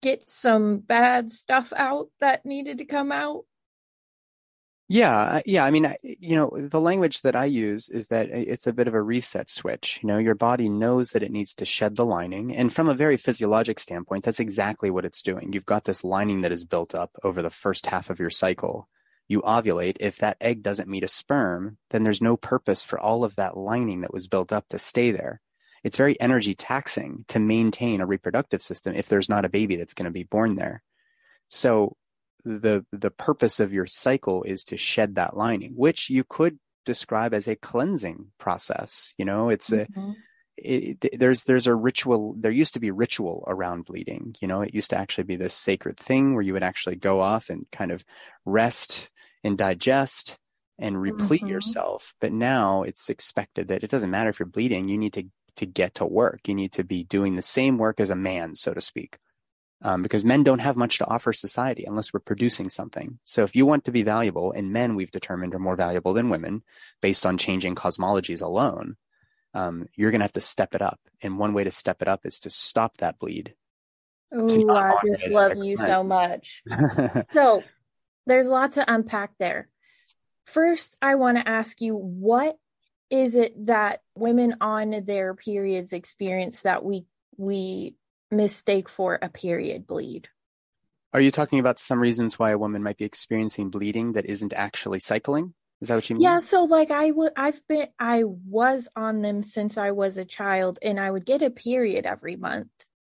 get 0.02 0.28
some 0.28 0.78
bad 0.78 1.32
stuff 1.32 1.72
out 1.76 2.08
that 2.20 2.46
needed 2.46 2.78
to 2.78 2.84
come 2.84 3.10
out? 3.10 3.44
Yeah, 4.92 5.16
uh, 5.16 5.40
yeah. 5.46 5.64
I 5.64 5.70
mean, 5.70 5.94
you 6.02 6.34
know, 6.34 6.50
the 6.52 6.80
language 6.80 7.22
that 7.22 7.36
I 7.36 7.44
use 7.44 7.88
is 7.88 8.08
that 8.08 8.28
it's 8.28 8.66
a 8.66 8.72
bit 8.72 8.88
of 8.88 8.94
a 8.94 9.00
reset 9.00 9.48
switch. 9.48 10.00
You 10.02 10.08
know, 10.08 10.18
your 10.18 10.34
body 10.34 10.68
knows 10.68 11.12
that 11.12 11.22
it 11.22 11.30
needs 11.30 11.54
to 11.54 11.64
shed 11.64 11.94
the 11.94 12.04
lining. 12.04 12.56
And 12.56 12.72
from 12.72 12.88
a 12.88 12.94
very 12.94 13.16
physiologic 13.16 13.78
standpoint, 13.78 14.24
that's 14.24 14.40
exactly 14.40 14.90
what 14.90 15.04
it's 15.04 15.22
doing. 15.22 15.52
You've 15.52 15.64
got 15.64 15.84
this 15.84 16.02
lining 16.02 16.40
that 16.40 16.50
is 16.50 16.64
built 16.64 16.92
up 16.92 17.12
over 17.22 17.40
the 17.40 17.50
first 17.50 17.86
half 17.86 18.10
of 18.10 18.18
your 18.18 18.30
cycle. 18.30 18.88
You 19.28 19.42
ovulate. 19.42 19.98
If 20.00 20.16
that 20.18 20.38
egg 20.40 20.64
doesn't 20.64 20.88
meet 20.88 21.04
a 21.04 21.08
sperm, 21.08 21.78
then 21.90 22.02
there's 22.02 22.20
no 22.20 22.36
purpose 22.36 22.82
for 22.82 22.98
all 22.98 23.22
of 23.22 23.36
that 23.36 23.56
lining 23.56 24.00
that 24.00 24.12
was 24.12 24.26
built 24.26 24.52
up 24.52 24.68
to 24.70 24.78
stay 24.80 25.12
there. 25.12 25.40
It's 25.84 25.98
very 25.98 26.20
energy 26.20 26.56
taxing 26.56 27.24
to 27.28 27.38
maintain 27.38 28.00
a 28.00 28.06
reproductive 28.06 28.60
system 28.60 28.96
if 28.96 29.06
there's 29.08 29.28
not 29.28 29.44
a 29.44 29.48
baby 29.50 29.76
that's 29.76 29.94
going 29.94 30.06
to 30.06 30.10
be 30.10 30.24
born 30.24 30.56
there. 30.56 30.82
So 31.46 31.96
the 32.44 32.84
the 32.92 33.10
purpose 33.10 33.60
of 33.60 33.72
your 33.72 33.86
cycle 33.86 34.42
is 34.44 34.64
to 34.64 34.76
shed 34.76 35.14
that 35.16 35.36
lining, 35.36 35.72
which 35.76 36.10
you 36.10 36.24
could 36.24 36.58
describe 36.86 37.34
as 37.34 37.48
a 37.48 37.56
cleansing 37.56 38.32
process. 38.38 39.14
You 39.18 39.24
know, 39.24 39.48
it's 39.50 39.72
a 39.72 39.88
Mhm. 39.96 40.22
it, 40.56 41.18
there's 41.18 41.44
there's 41.44 41.66
a 41.66 41.74
ritual. 41.74 42.34
There 42.38 42.50
used 42.52 42.74
to 42.74 42.80
be 42.80 42.90
ritual 42.90 43.44
around 43.46 43.86
bleeding. 43.86 44.34
You 44.40 44.48
know, 44.48 44.62
it 44.62 44.74
used 44.74 44.90
to 44.90 44.98
actually 44.98 45.24
be 45.24 45.36
this 45.36 45.54
sacred 45.54 45.96
thing 45.98 46.34
where 46.34 46.42
you 46.42 46.52
would 46.52 46.62
actually 46.62 46.96
go 46.96 47.20
off 47.20 47.50
and 47.50 47.66
kind 47.72 47.90
of 47.92 48.04
rest 48.44 49.10
and 49.44 49.56
digest 49.56 50.38
and 50.78 51.00
replete 51.00 51.46
Mhm. 51.46 51.46
yourself. 51.46 52.14
But 52.20 52.32
now 52.32 52.82
it's 52.82 53.08
expected 53.10 53.68
that 53.68 53.84
it 53.84 53.90
doesn't 53.90 54.10
matter 54.10 54.30
if 54.30 54.38
you're 54.38 54.46
bleeding. 54.46 54.88
You 54.88 54.98
need 54.98 55.14
to 55.14 55.24
to 55.56 55.66
get 55.66 55.94
to 55.96 56.06
work. 56.06 56.46
You 56.48 56.54
need 56.54 56.72
to 56.72 56.84
be 56.84 57.04
doing 57.04 57.36
the 57.36 57.42
same 57.42 57.78
work 57.78 58.00
as 58.00 58.10
a 58.10 58.16
man, 58.16 58.54
so 58.56 58.74
to 58.74 58.80
speak 58.80 59.18
um, 59.82 60.02
because 60.02 60.24
men 60.24 60.42
don't 60.42 60.58
have 60.58 60.76
much 60.76 60.98
to 60.98 61.06
offer 61.06 61.32
society 61.32 61.84
unless 61.86 62.12
we're 62.12 62.20
producing 62.20 62.68
something. 62.68 63.18
So 63.24 63.44
if 63.44 63.56
you 63.56 63.64
want 63.64 63.84
to 63.86 63.92
be 63.92 64.02
valuable, 64.02 64.52
and 64.52 64.72
men 64.72 64.94
we've 64.94 65.10
determined 65.10 65.54
are 65.54 65.58
more 65.58 65.76
valuable 65.76 66.12
than 66.12 66.28
women 66.28 66.62
based 67.00 67.24
on 67.24 67.38
changing 67.38 67.74
cosmologies 67.74 68.42
alone, 68.42 68.96
um, 69.54 69.86
you're 69.94 70.10
going 70.10 70.20
to 70.20 70.24
have 70.24 70.32
to 70.34 70.40
step 70.40 70.74
it 70.74 70.82
up. 70.82 71.00
And 71.22 71.38
one 71.38 71.54
way 71.54 71.64
to 71.64 71.70
step 71.70 72.02
it 72.02 72.08
up 72.08 72.26
is 72.26 72.40
to 72.40 72.50
stop 72.50 72.98
that 72.98 73.18
bleed. 73.18 73.54
Ooh, 74.34 74.70
I 74.70 74.94
just 75.04 75.28
love 75.28 75.56
you 75.56 75.76
so 75.76 76.04
much. 76.04 76.62
So 77.32 77.64
there's 78.26 78.46
a 78.46 78.50
lot 78.50 78.72
to 78.72 78.92
unpack 78.92 79.32
there. 79.38 79.68
First, 80.44 80.98
I 81.02 81.16
want 81.16 81.38
to 81.38 81.48
ask 81.48 81.80
you 81.80 81.94
what 81.96 82.56
is 83.10 83.34
it 83.34 83.66
that 83.66 84.02
women 84.14 84.56
on 84.60 85.04
their 85.04 85.34
periods 85.34 85.92
experience 85.92 86.62
that 86.62 86.84
we 86.84 87.06
we 87.36 87.96
mistake 88.30 88.88
for 88.88 89.18
a 89.20 89.28
period 89.28 89.86
bleed? 89.86 90.28
Are 91.12 91.20
you 91.20 91.30
talking 91.30 91.58
about 91.58 91.78
some 91.78 92.00
reasons 92.00 92.38
why 92.38 92.50
a 92.50 92.58
woman 92.58 92.82
might 92.82 92.98
be 92.98 93.04
experiencing 93.04 93.70
bleeding 93.70 94.12
that 94.12 94.26
isn't 94.26 94.52
actually 94.52 95.00
cycling? 95.00 95.54
Is 95.80 95.88
that 95.88 95.96
what 95.96 96.08
you 96.08 96.16
mean? 96.16 96.22
Yeah, 96.22 96.40
so 96.40 96.64
like 96.64 96.90
I 96.90 97.10
would 97.10 97.32
I've 97.36 97.66
been 97.66 97.88
I 97.98 98.24
was 98.24 98.88
on 98.94 99.22
them 99.22 99.42
since 99.42 99.78
I 99.78 99.92
was 99.92 100.16
a 100.16 100.24
child 100.24 100.78
and 100.82 101.00
I 101.00 101.10
would 101.10 101.24
get 101.24 101.42
a 101.42 101.50
period 101.50 102.06
every 102.06 102.36
month. 102.36 102.68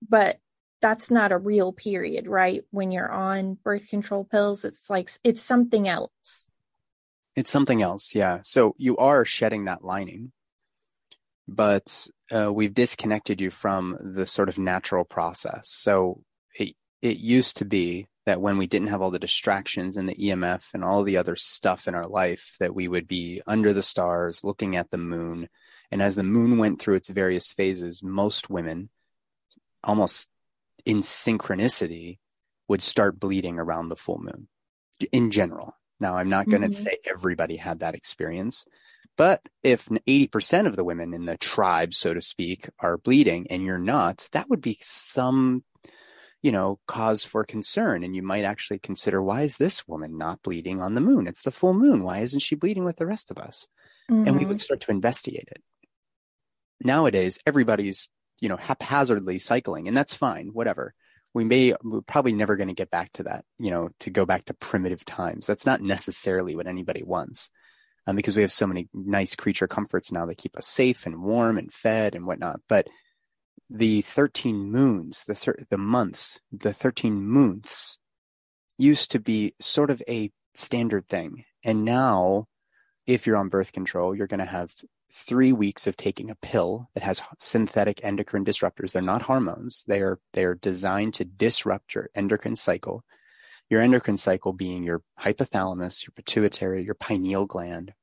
But 0.09 0.39
that's 0.81 1.11
not 1.11 1.33
a 1.33 1.39
real 1.39 1.73
period, 1.73 2.27
right? 2.27 2.65
When 2.71 2.91
you're 2.91 3.11
on 3.11 3.55
birth 3.63 3.89
control 3.89 4.25
pills, 4.25 4.65
it's 4.65 4.89
like 4.89 5.11
it's 5.25 5.43
something 5.43 5.89
else. 5.89 6.47
It's 7.35 7.51
something 7.51 7.83
else, 7.83 8.15
yeah. 8.15 8.41
So 8.43 8.75
you 8.79 8.97
are 8.99 9.25
shedding 9.25 9.65
that 9.65 9.85
lining, 9.85 10.33
but 11.49 12.09
uh, 12.35 12.53
we've 12.53 12.75
disconnected 12.75 13.41
you 13.41 13.51
from 13.51 13.97
the 14.01 14.27
sort 14.27 14.49
of 14.49 14.59
natural 14.59 15.05
process. 15.05 15.69
So 15.69 16.23
it 16.59 16.75
it 17.01 17.19
used 17.19 17.59
to 17.59 17.65
be 17.65 18.07
that 18.27 18.41
when 18.41 18.57
we 18.59 18.67
didn't 18.69 18.89
have 18.89 19.03
all 19.03 19.11
the 19.11 19.19
distractions 19.19 19.97
and 19.97 20.09
the 20.09 20.15
EMF 20.15 20.75
and 20.75 20.85
all 20.85 21.03
the 21.03 21.17
other 21.17 21.35
stuff 21.35 21.89
in 21.89 21.95
our 21.95 22.07
life, 22.07 22.55
that 22.61 22.75
we 22.75 22.87
would 22.87 23.09
be 23.09 23.43
under 23.47 23.73
the 23.73 23.83
stars, 23.83 24.45
looking 24.45 24.77
at 24.77 24.91
the 24.91 24.99
moon, 24.99 25.49
and 25.91 26.01
as 26.01 26.15
the 26.15 26.23
moon 26.23 26.59
went 26.59 26.81
through 26.81 26.95
its 26.95 27.09
various 27.09 27.51
phases, 27.51 28.03
most 28.03 28.49
women, 28.49 28.91
almost 29.83 30.29
in 30.85 30.99
synchronicity, 30.99 32.19
would 32.69 32.83
start 32.83 33.19
bleeding 33.19 33.59
around 33.59 33.89
the 33.89 33.97
full 33.97 34.19
moon. 34.19 34.49
In 35.11 35.33
general, 35.33 35.75
now, 35.99 36.17
I'm 36.17 36.29
not 36.29 36.49
going 36.49 36.63
to 36.63 36.69
Mhm. 36.69 36.75
say 36.75 36.99
everybody 37.07 37.57
had 37.57 37.81
that 37.81 37.95
experience, 37.95 38.67
but 39.23 39.41
if 39.63 39.87
80% 39.87 40.67
of 40.67 40.75
the 40.75 40.83
women 40.83 41.15
in 41.15 41.27
the 41.27 41.37
tribe, 41.37 41.95
so 41.95 42.13
to 42.13 42.21
speak, 42.21 42.69
are 42.81 42.99
bleeding 42.99 43.47
and 43.51 43.63
you're 43.63 43.79
not, 43.79 44.29
that 44.33 44.51
would 44.51 44.61
be 44.61 44.77
some, 44.81 45.63
you 46.43 46.51
know, 46.51 46.81
cause 46.89 47.23
for 47.23 47.45
concern. 47.45 48.03
And 48.03 48.17
you 48.17 48.23
might 48.25 48.43
actually 48.43 48.81
consider, 48.81 49.23
why 49.23 49.43
is 49.43 49.59
this 49.59 49.87
woman 49.87 50.19
not 50.19 50.43
bleeding 50.43 50.81
on 50.83 50.97
the 50.97 51.01
moon? 51.01 51.29
It's 51.29 51.45
the 51.45 51.53
full 51.53 51.73
moon. 51.73 52.03
Why 52.03 52.19
isn't 52.19 52.41
she 52.41 52.57
bleeding 52.57 52.83
with 52.83 52.97
the 52.97 53.07
rest 53.07 53.31
of 53.31 53.39
us? 53.39 53.69
And 54.09 54.25
we 54.25 54.45
would 54.45 54.57
mm-hmm. 54.57 54.59
start 54.59 54.81
to 54.81 54.91
investigate 54.91 55.49
it. 55.53 55.63
Nowadays, 56.83 57.39
everybody's, 57.47 58.09
you 58.41 58.49
know, 58.49 58.57
haphazardly 58.57 59.39
cycling, 59.39 59.87
and 59.87 59.97
that's 59.97 60.15
fine, 60.15 60.49
whatever 60.49 60.95
we 61.33 61.45
may 61.45 61.75
we're 61.83 62.03
probably 62.03 62.35
never 62.35 62.57
going 62.57 62.69
to 62.69 62.75
get 62.75 62.91
back 62.91 63.11
to 63.11 63.23
that 63.23 63.47
you 63.59 63.71
know 63.71 63.89
to 64.01 64.11
go 64.11 64.27
back 64.27 64.45
to 64.45 64.53
primitive 64.53 65.03
times 65.03 65.47
that's 65.47 65.65
not 65.65 65.81
necessarily 65.81 66.55
what 66.55 66.67
anybody 66.67 67.03
wants 67.03 67.49
um, 68.07 68.17
because 68.17 68.37
we 68.37 68.43
have 68.43 68.53
so 68.53 68.67
many 68.67 68.89
nice 68.93 69.35
creature 69.35 69.69
comforts 69.69 70.13
now 70.13 70.27
that 70.27 70.39
keep 70.39 70.57
us 70.57 70.67
safe 70.67 71.07
and 71.07 71.23
warm 71.23 71.59
and 71.59 71.73
fed 71.73 72.15
and 72.15 72.27
whatnot 72.27 72.61
but 72.69 72.89
the 73.71 74.03
13 74.03 74.71
moons 74.71 75.25
the 75.25 75.35
thir- 75.35 75.65
the 75.71 75.79
months 75.79 76.41
the 76.51 76.73
13 76.73 77.27
months 77.27 77.99
used 78.79 79.11
to 79.11 79.19
be 79.19 79.55
sort 79.61 79.91
of 79.91 80.03
a 80.09 80.31
standard 80.55 81.09
thing 81.09 81.45
and 81.65 81.85
now 81.85 82.47
if 83.07 83.27
you're 83.27 83.37
on 83.37 83.49
birth 83.49 83.73
control 83.73 84.15
you're 84.15 84.27
going 84.27 84.41
to 84.41 84.47
have 84.47 84.75
three 85.13 85.53
weeks 85.53 85.87
of 85.87 85.97
taking 85.97 86.31
a 86.31 86.35
pill 86.37 86.89
that 86.95 87.03
has 87.03 87.21
synthetic 87.39 88.01
endocrine 88.03 88.45
disruptors. 88.45 88.93
They're 88.93 89.03
not 89.03 89.23
hormones. 89.23 89.85
They 89.87 90.01
are 90.01 90.19
they 90.33 90.45
are 90.45 90.55
designed 90.55 91.15
to 91.15 91.25
disrupt 91.25 91.95
your 91.95 92.09
endocrine 92.15 92.57
cycle. 92.57 93.05
Your 93.71 93.81
endocrine 93.81 94.17
cycle 94.19 94.53
being 94.53 94.83
your 94.85 95.03
hypothalamus, 95.19 96.05
your 96.07 96.13
pituitary, 96.15 96.85
your 96.85 96.95
pineal 96.95 97.47
gland, 97.47 97.95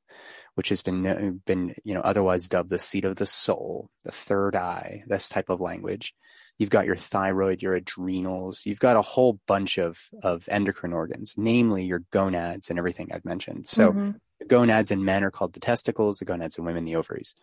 which 0.55 0.69
has 0.69 0.81
been 0.81 1.41
been 1.45 1.75
you 1.83 1.93
know 1.93 2.01
otherwise 2.01 2.49
dubbed 2.49 2.69
the 2.69 2.79
seat 2.79 3.05
of 3.05 3.17
the 3.17 3.25
soul, 3.27 3.89
the 4.03 4.11
third 4.11 4.55
eye, 4.55 5.03
this 5.07 5.29
type 5.29 5.49
of 5.49 5.61
language. 5.61 6.13
You've 6.57 6.69
got 6.69 6.85
your 6.87 6.97
thyroid, 6.97 7.61
your 7.61 7.75
adrenals. 7.75 8.65
You've 8.65 8.79
got 8.79 8.97
a 8.97 9.01
whole 9.01 9.39
bunch 9.47 9.77
of 9.77 10.09
of 10.23 10.49
endocrine 10.49 10.91
organs, 10.93 11.35
namely 11.37 11.85
your 11.85 12.03
gonads 12.11 12.69
and 12.69 12.77
everything 12.79 13.09
I've 13.13 13.23
mentioned. 13.25 13.67
So 13.67 13.93
Mm-hmm. 13.93 14.11
the 14.39 14.45
gonads 14.45 14.91
in 14.91 15.05
men 15.05 15.23
are 15.23 15.31
called 15.31 15.53
the 15.53 15.59
testicles, 15.59 16.19
the 16.19 16.25
gonads 16.25 16.57
in 16.57 16.65
women 16.65 16.83
the 16.85 16.95
ovaries. 16.95 17.35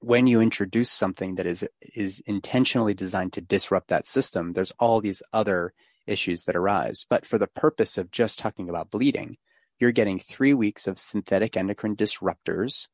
When 0.00 0.26
you 0.26 0.40
introduce 0.40 0.90
something 0.90 1.36
that 1.36 1.46
is 1.46 1.66
is 1.80 2.20
intentionally 2.26 2.94
designed 2.94 3.32
to 3.32 3.40
disrupt 3.40 3.88
that 3.88 4.06
system, 4.06 4.52
there's 4.52 4.72
all 4.78 5.00
these 5.00 5.22
other 5.32 5.72
issues 6.06 6.44
that 6.44 6.56
arise. 6.56 7.06
But 7.08 7.26
for 7.26 7.38
the 7.38 7.46
purpose 7.46 7.98
of 7.98 8.10
just 8.10 8.38
talking 8.38 8.68
about 8.68 8.90
bleeding, 8.90 9.36
you're 9.78 9.92
getting 9.92 10.18
three 10.18 10.54
weeks 10.54 10.86
of 10.86 10.98
synthetic 10.98 11.56
endocrine 11.56 11.96
disruptors, 11.96 12.88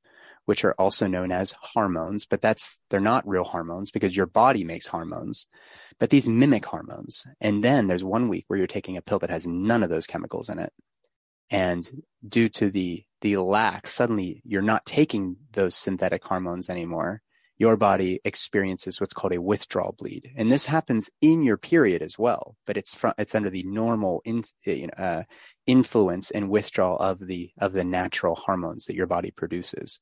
which 0.45 0.64
are 0.64 0.75
also 0.75 1.07
known 1.07 1.31
as 1.31 1.54
hormones, 1.61 2.26
but 2.26 2.40
that's 2.40 2.78
they're 2.90 3.00
not 3.00 3.26
real 3.26 3.45
hormones 3.45 3.90
because 3.90 4.16
your 4.16 4.26
body 4.26 4.64
makes 4.64 4.88
hormones, 4.88 5.47
but 5.99 6.11
these 6.11 6.28
mimic 6.28 6.66
hormones. 6.66 7.25
And 7.40 7.62
then 7.62 7.87
there's 7.87 8.04
one 8.04 8.28
week 8.28 8.45
where 8.49 8.59
you're 8.59 8.66
taking 8.66 8.97
a 8.97 9.02
pill 9.02 9.21
that 9.21 9.31
has 9.31 9.47
none 9.47 9.83
of 9.83 9.90
those 9.90 10.07
chemicals 10.07 10.49
in 10.49 10.59
it. 10.59 10.73
And 11.50 11.88
due 12.26 12.49
to 12.50 12.71
the 12.71 13.04
the 13.21 13.37
lack, 13.37 13.87
suddenly 13.87 14.42
you're 14.45 14.62
not 14.62 14.85
taking 14.85 15.37
those 15.52 15.76
synthetic 15.76 16.25
hormones 16.25 16.69
anymore. 16.69 17.23
Your 17.62 17.76
body 17.76 18.21
experiences 18.25 19.00
what's 19.00 19.14
called 19.14 19.33
a 19.33 19.40
withdrawal 19.40 19.95
bleed, 19.97 20.33
and 20.37 20.50
this 20.50 20.66
happens 20.66 21.11
in 21.21 21.45
your 21.45 21.57
period 21.57 22.02
as 22.02 22.19
well. 22.19 22.57
But 22.66 22.76
it's 22.76 22.92
from 22.92 23.14
it's 23.19 23.37
under 23.37 23.50
the 23.50 23.62
normal 23.62 24.21
in, 24.25 24.42
you 24.64 24.88
know, 24.88 25.04
uh, 25.04 25.23
influence 25.64 26.33
and 26.33 26.50
withdrawal 26.50 26.99
of 26.99 27.25
the 27.25 27.52
of 27.59 27.73
the 27.73 27.85
natural 27.85 28.35
hormones 28.35 28.87
that 28.87 28.97
your 28.97 29.07
body 29.07 29.31
produces. 29.31 30.00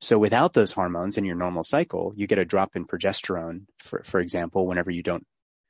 So 0.00 0.18
without 0.18 0.54
those 0.54 0.72
hormones 0.72 1.16
in 1.16 1.24
your 1.24 1.36
normal 1.36 1.62
cycle, 1.62 2.12
you 2.16 2.26
get 2.26 2.40
a 2.40 2.44
drop 2.44 2.74
in 2.74 2.84
progesterone, 2.84 3.66
for 3.78 4.02
for 4.02 4.18
example, 4.18 4.66
whenever 4.66 4.90
you 4.90 5.04
don't 5.04 5.24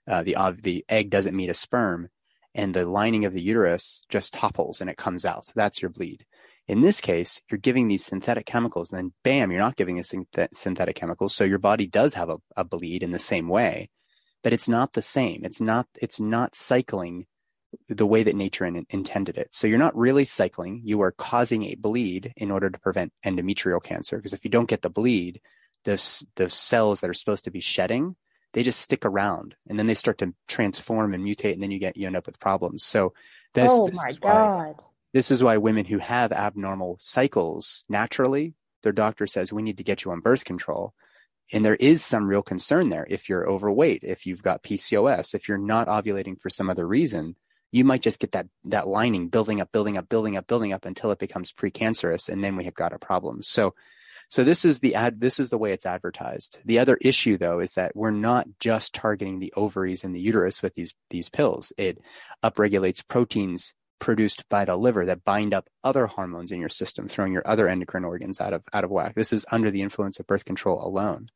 uh, 0.07 0.23
the 0.23 0.35
the 0.63 0.83
egg 0.89 1.11
doesn't 1.11 1.37
meet 1.37 1.51
a 1.51 1.55
sperm, 1.55 2.09
and 2.55 2.73
the 2.73 2.89
lining 2.89 3.27
of 3.27 3.35
the 3.35 3.43
uterus 3.43 4.03
just 4.09 4.33
topples 4.33 4.81
and 4.81 4.89
it 4.89 4.97
comes 4.97 5.27
out. 5.27 5.45
That's 5.55 5.83
your 5.83 5.91
bleed. 5.91 6.25
In 6.69 6.83
this 6.83 7.01
case, 7.01 7.41
you're 7.51 7.59
giving 7.59 7.89
these 7.89 8.05
synthetic 8.05 8.45
chemicals, 8.47 8.93
and 8.93 8.99
then 8.99 9.13
bam, 9.25 9.51
you're 9.51 9.61
not 9.61 9.77
giving 9.77 9.97
the 9.97 10.03
synthet- 10.03 10.55
synthetic 10.55 10.97
chemicals. 10.97 11.35
So 11.35 11.45
your 11.45 11.59
body 11.59 11.87
does 11.87 12.15
have 12.15 12.29
a, 12.29 12.37
a 12.57 12.65
bleed 12.65 13.03
in 13.03 13.11
the 13.13 13.19
same 13.19 13.49
way, 13.49 13.89
but 14.43 14.53
it's 14.53 14.69
not 14.69 14.93
the 14.93 15.03
same. 15.03 15.45
It's 15.45 15.61
not 15.61 15.87
it's 16.01 16.21
not 16.21 16.55
cycling 16.55 17.27
the 17.89 18.07
way 18.07 18.23
that 18.23 18.37
nature 18.37 18.65
in, 18.67 18.87
intended 18.91 19.37
it. 19.39 19.49
So 19.53 19.67
you're 19.67 19.79
not 19.79 19.97
really 19.97 20.25
cycling. 20.25 20.83
You 20.85 21.01
are 21.03 21.13
causing 21.13 21.65
a 21.65 21.75
bleed 21.75 22.33
in 22.37 22.51
order 22.51 22.71
to 22.71 22.79
prevent 22.79 23.13
endometrial 23.25 23.83
cancer. 23.83 24.17
Because 24.17 24.33
if 24.33 24.45
you 24.45 24.51
don't 24.51 24.69
get 24.69 24.83
the 24.83 24.91
bleed, 24.91 25.41
those 25.85 26.27
those 26.37 26.55
cells 26.55 27.01
that 27.01 27.11
are 27.11 27.15
supposed 27.15 27.45
to 27.45 27.51
be 27.51 27.61
shedding, 27.61 28.15
they 28.53 28.63
just 28.63 28.81
stick 28.81 29.07
around, 29.07 29.55
and 29.69 29.79
then 29.79 29.87
they 29.87 29.95
start 29.95 30.19
to 30.19 30.35
transform 30.49 31.15
and 31.15 31.25
mutate, 31.25 31.55
and 31.55 31.63
then 31.63 31.71
you 31.71 31.79
get 31.79 31.97
you 31.97 32.07
end 32.07 32.17
up 32.17 32.27
with 32.27 32.41
problems. 32.41 32.85
So 32.85 33.15
this, 33.55 33.71
oh 33.73 33.87
this 33.87 33.97
my 33.97 34.09
is 34.11 34.19
why- 34.21 34.33
god. 34.33 34.75
This 35.13 35.31
is 35.31 35.43
why 35.43 35.57
women 35.57 35.85
who 35.85 35.99
have 35.99 36.33
abnormal 36.33 36.99
cycles 37.01 37.85
naturally, 37.89 38.55
their 38.83 38.93
doctor 38.93 39.27
says 39.27 39.53
we 39.53 39.63
need 39.63 39.79
to 39.79 39.85
get 39.85 40.05
you 40.05 40.13
on 40.13 40.21
birth 40.21 40.45
control. 40.45 40.95
And 41.53 41.65
there 41.65 41.77
is 41.77 42.05
some 42.05 42.29
real 42.29 42.43
concern 42.43 42.91
there. 42.91 43.07
If 43.09 43.29
you're 43.29 43.49
overweight, 43.49 44.01
if 44.03 44.27
you've 44.27 44.43
got 44.43 44.63
PCOS, 44.63 45.35
if 45.35 45.49
you're 45.49 45.57
not 45.57 45.89
ovulating 45.89 46.39
for 46.39 46.51
some 46.51 46.69
other 46.69 46.87
reason, 46.87 47.37
you 47.73 47.85
might 47.85 48.03
just 48.03 48.21
get 48.21 48.33
that 48.33 48.47
that 48.65 48.89
lining 48.89 49.29
building 49.29 49.61
up, 49.61 49.73
building 49.73 49.97
up, 49.97 50.09
building 50.09 50.37
up, 50.37 50.47
building 50.47 50.73
up 50.73 50.85
until 50.85 51.11
it 51.11 51.19
becomes 51.19 51.53
precancerous, 51.53 52.29
and 52.29 52.43
then 52.43 52.57
we 52.57 52.65
have 52.65 52.75
got 52.75 52.93
a 52.93 52.99
problem. 52.99 53.43
So, 53.43 53.75
so 54.31 54.45
this 54.45 54.65
is 54.65 54.81
the 54.81 54.95
ad. 54.95 55.21
This 55.21 55.39
is 55.41 55.51
the 55.51 55.59
way 55.59 55.73
it's 55.73 55.87
advertised. 55.87 56.61
The 56.65 56.79
other 56.79 56.99
issue, 57.01 57.37
though, 57.39 57.61
is 57.61 57.73
that 57.73 57.95
we're 57.95 58.11
not 58.11 58.47
just 58.59 58.95
targeting 58.95 59.39
the 59.39 59.53
ovaries 59.55 60.05
and 60.05 60.15
the 60.15 60.21
uterus 60.21 60.63
with 60.63 60.75
these 60.75 60.95
these 61.11 61.29
pills. 61.29 61.73
It 61.77 61.99
upregulates 62.43 63.07
proteins 63.07 63.75
produced 63.99 64.49
by 64.49 64.65
the 64.65 64.77
liver 64.77 65.07
that 65.07 65.25
bind 65.25 65.55
up 65.55 65.69
other 65.85 66.07
hormones 66.07 66.53
in 66.53 66.61
your 66.61 66.69
system, 66.69 67.09
throwing 67.09 67.33
your 67.33 67.47
other 67.47 67.69
endocrine 67.69 68.05
organs 68.05 68.41
out 68.41 68.53
of 68.53 68.63
out 68.73 68.85
of 68.85 68.91
whack. 68.91 69.15
This 69.15 69.33
is 69.33 69.47
under 69.51 69.71
the 69.71 69.83
influence 69.83 70.21
of 70.21 70.27
birth 70.27 70.45
control 70.45 70.85
alone. 70.87 71.29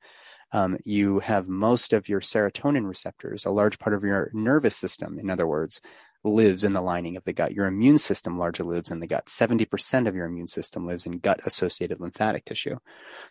Um, 0.52 0.78
you 0.84 1.20
have 1.20 1.48
most 1.48 1.92
of 1.92 2.08
your 2.08 2.20
serotonin 2.20 2.86
receptors, 2.86 3.44
a 3.44 3.50
large 3.50 3.78
part 3.78 3.94
of 3.94 4.04
your 4.04 4.30
nervous 4.34 4.76
system, 4.76 5.18
in 5.18 5.30
other 5.30 5.46
words, 5.46 5.80
lives 6.24 6.62
in 6.62 6.72
the 6.74 6.82
lining 6.82 7.16
of 7.16 7.24
the 7.24 7.32
gut. 7.32 7.52
Your 7.52 7.66
immune 7.66 7.98
system 7.98 8.38
largely 8.38 8.66
lives 8.66 8.90
in 8.90 9.00
the 9.00 9.06
gut. 9.06 9.28
70% 9.28 10.06
of 10.06 10.14
your 10.14 10.26
immune 10.26 10.46
system 10.46 10.86
lives 10.86 11.06
in 11.06 11.18
gut 11.18 11.40
associated 11.46 12.00
lymphatic 12.00 12.44
tissue. 12.44 12.76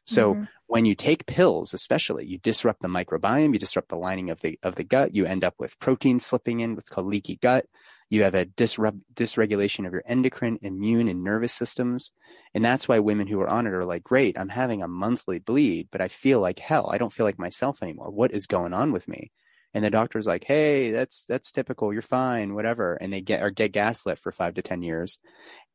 So 0.06 0.38
Mhm. 0.38 0.48
when 0.68 0.86
you 0.86 0.96
take 0.96 1.26
pills, 1.26 1.74
especially, 1.74 2.26
you 2.26 2.38
disrupt 2.40 2.82
the 2.82 2.88
microbiome, 2.88 3.54
you 3.54 3.60
disrupt 3.60 3.90
the 3.90 3.98
lining 3.98 4.30
of 4.30 4.42
the 4.42 4.60
of 4.64 4.76
the 4.76 4.84
gut, 4.84 5.16
you 5.16 5.26
end 5.26 5.44
up 5.44 5.56
with 5.60 5.80
proteins 5.80 6.26
slipping 6.26 6.60
in, 6.62 6.76
what's 6.76 6.90
called 6.90 7.08
leaky 7.08 7.38
gut. 7.38 7.66
You 8.12 8.24
have 8.24 8.36
a 8.36 8.44
disrupt 8.44 8.98
dysregulation 9.16 9.88
of 9.88 9.94
your 9.94 10.04
endocrine, 10.06 10.60
immune, 10.62 11.08
and 11.08 11.24
nervous 11.24 11.54
systems. 11.54 12.12
And 12.54 12.64
that's 12.64 12.86
why 12.86 13.00
women 13.00 13.26
who 13.26 13.40
are 13.40 13.50
on 13.50 13.66
it 13.66 13.74
are 13.74 13.86
like, 13.86 14.04
great, 14.04 14.38
I'm 14.38 14.50
having 14.50 14.84
a 14.84 14.88
monthly 14.90 15.40
bleed, 15.40 15.88
but 15.94 16.02
I 16.02 16.10
feel 16.10 16.42
like 16.42 16.60
hell. 16.60 16.90
I 16.92 16.98
don't 16.98 17.14
feel 17.14 17.26
like 17.26 17.40
myself 17.40 17.82
anymore. 17.82 18.12
What 18.12 18.34
is 18.34 18.48
going 18.48 18.74
on 18.74 18.92
with 18.92 19.08
me? 19.08 19.32
And 19.74 19.82
the 19.82 19.90
doctor's 19.90 20.28
like, 20.28 20.44
hey, 20.44 20.92
that's 20.92 21.24
that's 21.24 21.54
typical. 21.54 21.94
You're 21.94 22.02
fine, 22.02 22.54
whatever. 22.54 22.96
And 22.96 23.14
they 23.14 23.22
get 23.22 23.42
or 23.42 23.50
get 23.50 23.72
gaslit 23.72 24.20
for 24.20 24.34
five 24.34 24.56
to 24.56 24.62
ten 24.62 24.82
years. 24.82 25.18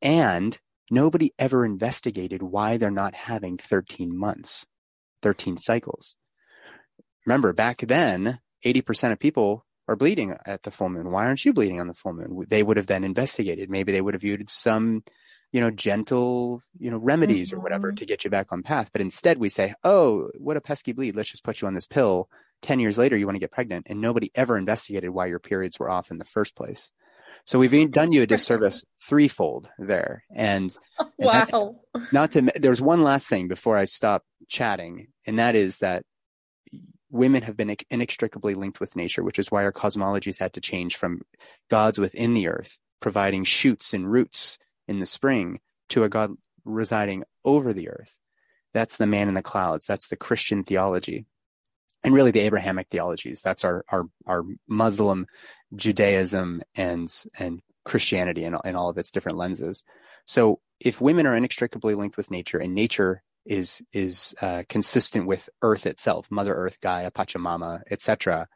And 0.03 0.59
nobody 0.91 1.33
ever 1.39 1.65
investigated 1.65 2.43
why 2.43 2.77
they're 2.77 2.91
not 2.91 3.15
having 3.15 3.57
13 3.57 4.15
months, 4.15 4.67
13 5.23 5.57
cycles. 5.57 6.17
Remember, 7.25 7.55
back 7.55 7.79
then, 7.79 8.41
80% 8.63 9.13
of 9.13 9.19
people 9.19 9.66
are 9.89 9.97
bleeding 9.97 10.37
at 10.45 10.63
the 10.63 10.71
full 10.71 10.89
moon. 10.89 11.11
Why 11.11 11.27
aren't 11.27 11.45
you 11.45 11.53
bleeding 11.53 11.81
on 11.81 11.87
the 11.87 11.95
full 11.95 12.13
moon? 12.13 12.47
They 12.49 12.63
would 12.63 12.77
have 12.77 12.87
then 12.87 13.05
investigated. 13.05 13.71
Maybe 13.71 13.93
they 13.93 14.01
would 14.01 14.15
have 14.15 14.25
used 14.25 14.51
some, 14.51 15.05
you 15.53 15.61
know, 15.61 15.71
gentle, 15.71 16.63
you 16.79 16.91
know, 16.91 16.99
remedies 16.99 17.53
or 17.53 17.61
whatever 17.61 17.89
mm-hmm. 17.89 17.97
to 17.97 18.07
get 18.07 18.25
you 18.25 18.31
back 18.31 18.49
on 18.51 18.63
path. 18.63 18.91
But 18.93 19.01
instead 19.01 19.39
we 19.39 19.49
say, 19.49 19.75
oh, 19.85 20.31
what 20.39 20.57
a 20.57 20.61
pesky 20.61 20.93
bleed. 20.93 21.17
Let's 21.17 21.31
just 21.31 21.45
put 21.45 21.61
you 21.61 21.69
on 21.69 21.75
this 21.75 21.87
pill. 21.87 22.29
10 22.63 22.81
years 22.81 22.99
later, 22.99 23.17
you 23.17 23.27
want 23.27 23.37
to 23.37 23.41
get 23.41 23.53
pregnant. 23.53 23.87
And 23.89 24.01
nobody 24.01 24.31
ever 24.35 24.57
investigated 24.57 25.11
why 25.11 25.27
your 25.27 25.39
periods 25.39 25.79
were 25.79 25.91
off 25.91 26.11
in 26.11 26.19
the 26.19 26.25
first 26.25 26.57
place. 26.57 26.93
So 27.45 27.61
we've 27.61 27.93
done 27.93 28.11
you 28.11 28.23
a 28.23 28.27
disservice 28.27 28.85
threefold 29.01 29.69
there. 29.79 30.25
And, 30.35 30.77
and 31.19 31.29
Wow. 31.53 31.77
not 32.13 32.33
to 32.33 32.51
there's 32.57 32.81
one 32.81 33.03
last 33.03 33.29
thing 33.29 33.49
before 33.49 33.77
i 33.77 33.85
stop 33.85 34.25
chatting 34.49 35.09
and 35.27 35.39
that 35.39 35.55
is 35.55 35.79
that 35.79 36.05
women 37.17 37.43
have 37.43 37.57
been 37.57 37.77
inextricably 37.91 38.55
linked 38.55 38.81
with 38.81 38.97
nature 38.97 39.23
which 39.23 39.39
is 39.39 39.51
why 39.51 39.65
our 39.65 39.73
cosmologies 39.73 40.39
had 40.39 40.53
to 40.53 40.61
change 40.61 40.97
from 40.97 41.23
gods 41.69 41.99
within 41.99 42.35
the 42.35 42.49
earth 42.49 42.79
providing 43.01 43.45
shoots 43.45 43.95
and 43.95 44.11
roots 44.11 44.59
in 44.89 45.01
the 45.01 45.07
spring 45.07 45.61
to 45.89 46.05
a 46.05 46.09
god 46.09 46.33
residing 46.65 47.23
over 47.45 47.73
the 47.73 47.89
earth. 47.89 48.17
That's 48.75 48.97
the 48.97 49.07
man 49.07 49.29
in 49.29 49.35
the 49.35 49.43
clouds. 49.43 49.87
That's 49.87 50.09
the 50.09 50.17
christian 50.17 50.65
theology. 50.65 51.27
And 52.05 52.15
really 52.15 52.31
the 52.31 52.41
abrahamic 52.41 52.89
theologies. 52.89 53.43
That's 53.43 53.65
our 53.65 53.85
our, 53.89 54.05
our 54.27 54.43
muslim 54.69 55.27
judaism 55.75 56.63
and 56.75 57.13
and 57.39 57.61
christianity 57.85 58.45
and, 58.45 58.57
and 58.65 58.77
all 58.77 58.91
of 58.91 58.99
its 58.99 59.11
different 59.11 59.39
lenses. 59.39 59.85
So 60.25 60.61
if 60.81 61.01
women 61.01 61.27
are 61.27 61.37
inextricably 61.37 61.95
linked 61.95 62.17
with 62.17 62.31
nature 62.31 62.59
and 62.59 62.75
nature 62.75 63.23
is 63.47 63.83
is 63.93 64.35
uh, 64.41 64.65
consistent 64.69 65.27
with 65.27 65.49
Earth 65.63 65.87
itself, 65.87 66.31
Mother 66.31 66.55
Earth, 66.55 66.81
Gaia, 66.81 67.11
Pachamama, 67.11 67.83
etc., 67.91 68.49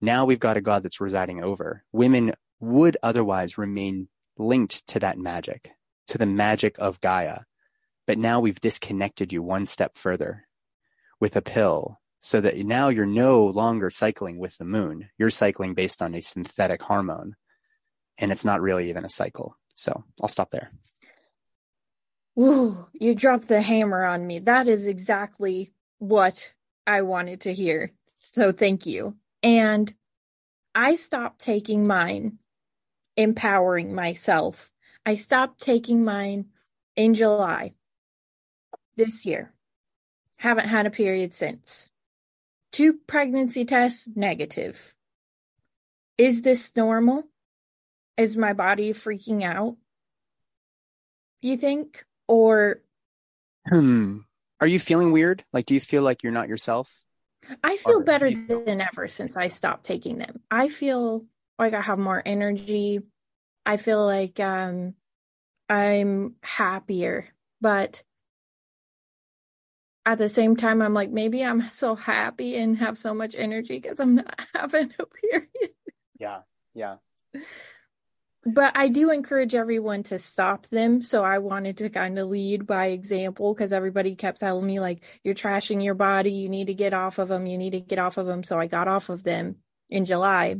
now 0.00 0.24
we've 0.24 0.38
got 0.38 0.56
a 0.56 0.60
God 0.60 0.82
that's 0.82 1.00
residing 1.00 1.42
over. 1.42 1.84
Women 1.92 2.32
would 2.60 2.96
otherwise 3.02 3.58
remain 3.58 4.08
linked 4.36 4.86
to 4.88 5.00
that 5.00 5.18
magic, 5.18 5.72
to 6.08 6.18
the 6.18 6.26
magic 6.26 6.76
of 6.78 7.00
Gaia, 7.00 7.40
but 8.06 8.18
now 8.18 8.40
we've 8.40 8.60
disconnected 8.60 9.32
you 9.32 9.42
one 9.42 9.66
step 9.66 9.96
further 9.96 10.46
with 11.20 11.34
a 11.34 11.42
pill, 11.42 11.98
so 12.20 12.40
that 12.40 12.56
now 12.58 12.88
you're 12.88 13.06
no 13.06 13.44
longer 13.46 13.90
cycling 13.90 14.38
with 14.38 14.56
the 14.58 14.64
moon. 14.64 15.08
You're 15.18 15.30
cycling 15.30 15.74
based 15.74 16.00
on 16.00 16.14
a 16.14 16.22
synthetic 16.22 16.82
hormone, 16.82 17.34
and 18.18 18.30
it's 18.30 18.44
not 18.44 18.60
really 18.60 18.88
even 18.90 19.04
a 19.04 19.10
cycle. 19.10 19.56
So 19.74 20.04
I'll 20.22 20.28
stop 20.28 20.50
there. 20.50 20.70
Woo, 22.38 22.86
you 22.92 23.16
dropped 23.16 23.48
the 23.48 23.60
hammer 23.60 24.04
on 24.04 24.24
me. 24.24 24.38
That 24.38 24.68
is 24.68 24.86
exactly 24.86 25.72
what 25.98 26.52
I 26.86 27.02
wanted 27.02 27.40
to 27.40 27.52
hear. 27.52 27.90
So 28.18 28.52
thank 28.52 28.86
you. 28.86 29.16
And 29.42 29.92
I 30.72 30.94
stopped 30.94 31.40
taking 31.40 31.84
mine, 31.84 32.38
empowering 33.16 33.92
myself. 33.92 34.70
I 35.04 35.16
stopped 35.16 35.60
taking 35.60 36.04
mine 36.04 36.50
in 36.94 37.14
July 37.14 37.74
this 38.94 39.26
year. 39.26 39.52
Haven't 40.36 40.68
had 40.68 40.86
a 40.86 40.90
period 40.90 41.34
since. 41.34 41.90
Two 42.70 43.00
pregnancy 43.08 43.64
tests 43.64 44.08
negative. 44.14 44.94
Is 46.16 46.42
this 46.42 46.76
normal? 46.76 47.24
is 48.16 48.36
my 48.36 48.52
body 48.52 48.92
freaking 48.92 49.44
out? 49.44 49.76
You 51.40 51.56
think? 51.56 52.04
Or 52.28 52.80
Hmm. 53.66 54.18
Are 54.60 54.66
you 54.66 54.80
feeling 54.80 55.12
weird? 55.12 55.44
Like, 55.52 55.66
do 55.66 55.74
you 55.74 55.80
feel 55.80 56.02
like 56.02 56.22
you're 56.22 56.32
not 56.32 56.48
yourself? 56.48 57.04
I 57.62 57.76
feel 57.76 58.00
Or 58.00 58.04
better 58.04 58.26
you 58.26 58.46
than 58.64 58.80
ever 58.80 59.08
since 59.08 59.36
I 59.36 59.48
stopped 59.48 59.84
taking 59.84 60.18
them. 60.18 60.40
I 60.50 60.68
feel 60.68 61.24
like 61.58 61.74
I 61.74 61.80
have 61.80 61.98
more 61.98 62.22
energy. 62.24 63.00
I 63.66 63.76
feel 63.78 64.04
like 64.06 64.40
um 64.40 64.94
I'm 65.70 66.36
happier, 66.42 67.28
but 67.60 68.02
at 70.06 70.18
the 70.18 70.28
same 70.28 70.56
time 70.56 70.80
I'm 70.82 70.94
like 70.94 71.10
maybe 71.10 71.44
I'm 71.44 71.70
so 71.70 71.94
happy 71.94 72.56
and 72.56 72.76
have 72.78 72.96
so 72.96 73.12
much 73.14 73.34
energy 73.36 73.78
because 73.78 74.00
I'm 74.00 74.16
not 74.16 74.40
having 74.54 74.92
a 74.98 75.06
period. 75.06 75.48
Yeah. 76.18 76.42
Yeah. 76.74 76.98
But 78.50 78.74
I 78.78 78.88
do 78.88 79.10
encourage 79.10 79.54
everyone 79.54 80.04
to 80.04 80.18
stop 80.18 80.66
them. 80.68 81.02
So 81.02 81.22
I 81.22 81.36
wanted 81.36 81.76
to 81.78 81.90
kind 81.90 82.18
of 82.18 82.28
lead 82.28 82.66
by 82.66 82.86
example 82.86 83.52
because 83.52 83.74
everybody 83.74 84.14
kept 84.14 84.40
telling 84.40 84.64
me, 84.64 84.80
like, 84.80 85.04
you're 85.22 85.34
trashing 85.34 85.84
your 85.84 85.94
body. 85.94 86.32
You 86.32 86.48
need 86.48 86.68
to 86.68 86.74
get 86.74 86.94
off 86.94 87.18
of 87.18 87.28
them. 87.28 87.44
You 87.44 87.58
need 87.58 87.72
to 87.72 87.80
get 87.80 87.98
off 87.98 88.16
of 88.16 88.24
them. 88.24 88.42
So 88.42 88.58
I 88.58 88.66
got 88.66 88.88
off 88.88 89.10
of 89.10 89.22
them 89.22 89.56
in 89.90 90.06
July. 90.06 90.56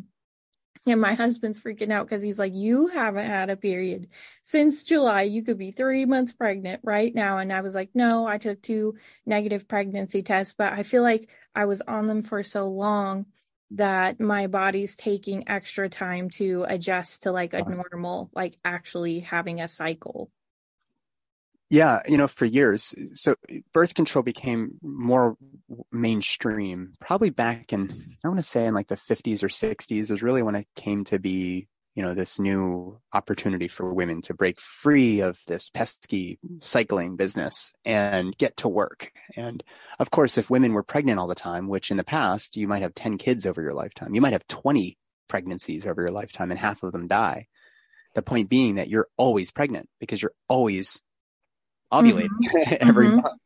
And 0.87 1.01
my 1.01 1.15
husband's 1.15 1.61
freaking 1.61 1.91
out 1.91 2.07
because 2.07 2.23
he's 2.23 2.39
like, 2.39 2.53
You 2.55 2.89
haven't 2.89 3.27
had 3.27 3.49
a 3.49 3.57
period 3.57 4.09
since 4.43 4.85
July. 4.85 5.23
You 5.23 5.43
could 5.43 5.59
be 5.59 5.71
three 5.71 6.05
months 6.05 6.33
pregnant 6.33 6.83
right 6.85 7.15
now. 7.15 7.39
And 7.39 7.51
I 7.51 7.63
was 7.63 7.75
like, 7.75 7.91
No, 7.95 8.27
I 8.27 8.37
took 8.37 8.61
two 8.61 8.97
negative 9.25 9.67
pregnancy 9.67 10.23
tests, 10.23 10.55
but 10.57 10.75
I 10.75 10.83
feel 10.83 11.03
like 11.03 11.31
I 11.55 11.65
was 11.65 11.81
on 11.81 12.07
them 12.07 12.23
for 12.23 12.43
so 12.43 12.69
long 12.69 13.27
that 13.73 14.19
my 14.19 14.47
body's 14.47 14.97
taking 14.97 15.49
extra 15.49 15.89
time 15.89 16.31
to 16.31 16.65
adjust 16.69 17.25
to 17.25 17.33
like 17.33 17.53
a 17.53 17.63
normal, 17.63 18.31
like 18.35 18.57
actually 18.65 19.21
having 19.21 19.61
a 19.61 19.69
cycle. 19.69 20.31
Yeah, 21.71 22.01
you 22.09 22.17
know, 22.17 22.29
for 22.29 22.47
years, 22.47 22.95
so 23.13 23.35
birth 23.75 23.95
control 23.95 24.23
became 24.23 24.79
more 24.81 25.37
mainstream 25.93 26.95
probably 26.99 27.29
back 27.29 27.75
in, 27.75 27.93
I 28.25 28.29
want 28.29 28.39
to 28.39 28.43
say 28.43 28.65
in 28.65 28.73
like 28.73 28.89
the 28.89 28.95
50s 28.95 29.43
or 29.43 29.49
60s 29.49 30.11
is 30.11 30.23
really 30.23 30.43
when 30.43 30.55
it 30.55 30.67
came 30.75 31.05
to 31.05 31.19
be, 31.19 31.69
you 31.99 32.05
know, 32.05 32.15
this 32.15 32.39
new 32.39 33.01
opportunity 33.13 33.67
for 33.67 33.93
women 33.93 34.23
to 34.23 34.33
break 34.33 34.61
free 34.61 35.19
of 35.19 35.41
this 35.49 35.69
pesky 35.69 36.39
cycling 36.61 37.17
business 37.17 37.73
and 37.85 38.39
get 38.39 38.57
to 38.59 38.69
work. 38.69 39.11
And 39.35 39.65
of 39.99 40.13
course, 40.13 40.39
if 40.39 40.49
women 40.49 40.75
were 40.75 40.85
pregnant 40.85 41.19
all 41.19 41.27
the 41.27 41.35
time, 41.35 41.67
which 41.67 41.91
in 41.91 41.97
the 41.97 42.05
past, 42.05 42.57
you 42.57 42.69
might 42.69 42.83
have 42.83 42.95
10 42.95 43.19
kids 43.19 43.47
over 43.47 43.61
your 43.61 43.75
lifetime, 43.75 44.15
you 44.15 44.21
might 44.21 44.33
have 44.33 44.47
20 44.47 44.97
pregnancies 45.27 45.87
over 45.89 46.01
your 46.03 46.13
lifetime 46.13 46.53
and 46.53 46.61
half 46.61 46.85
of 46.85 46.93
them 46.93 47.09
die. 47.09 47.49
The 48.15 48.23
point 48.23 48.49
being 48.49 48.77
that 48.77 48.89
you're 48.89 49.09
always 49.17 49.51
pregnant 49.51 49.89
because 49.99 50.23
you're 50.23 50.37
always 50.49 51.03
ovulating 51.93 52.29
every 52.81 53.09
Mhm. 53.09 53.17
month. 53.17 53.41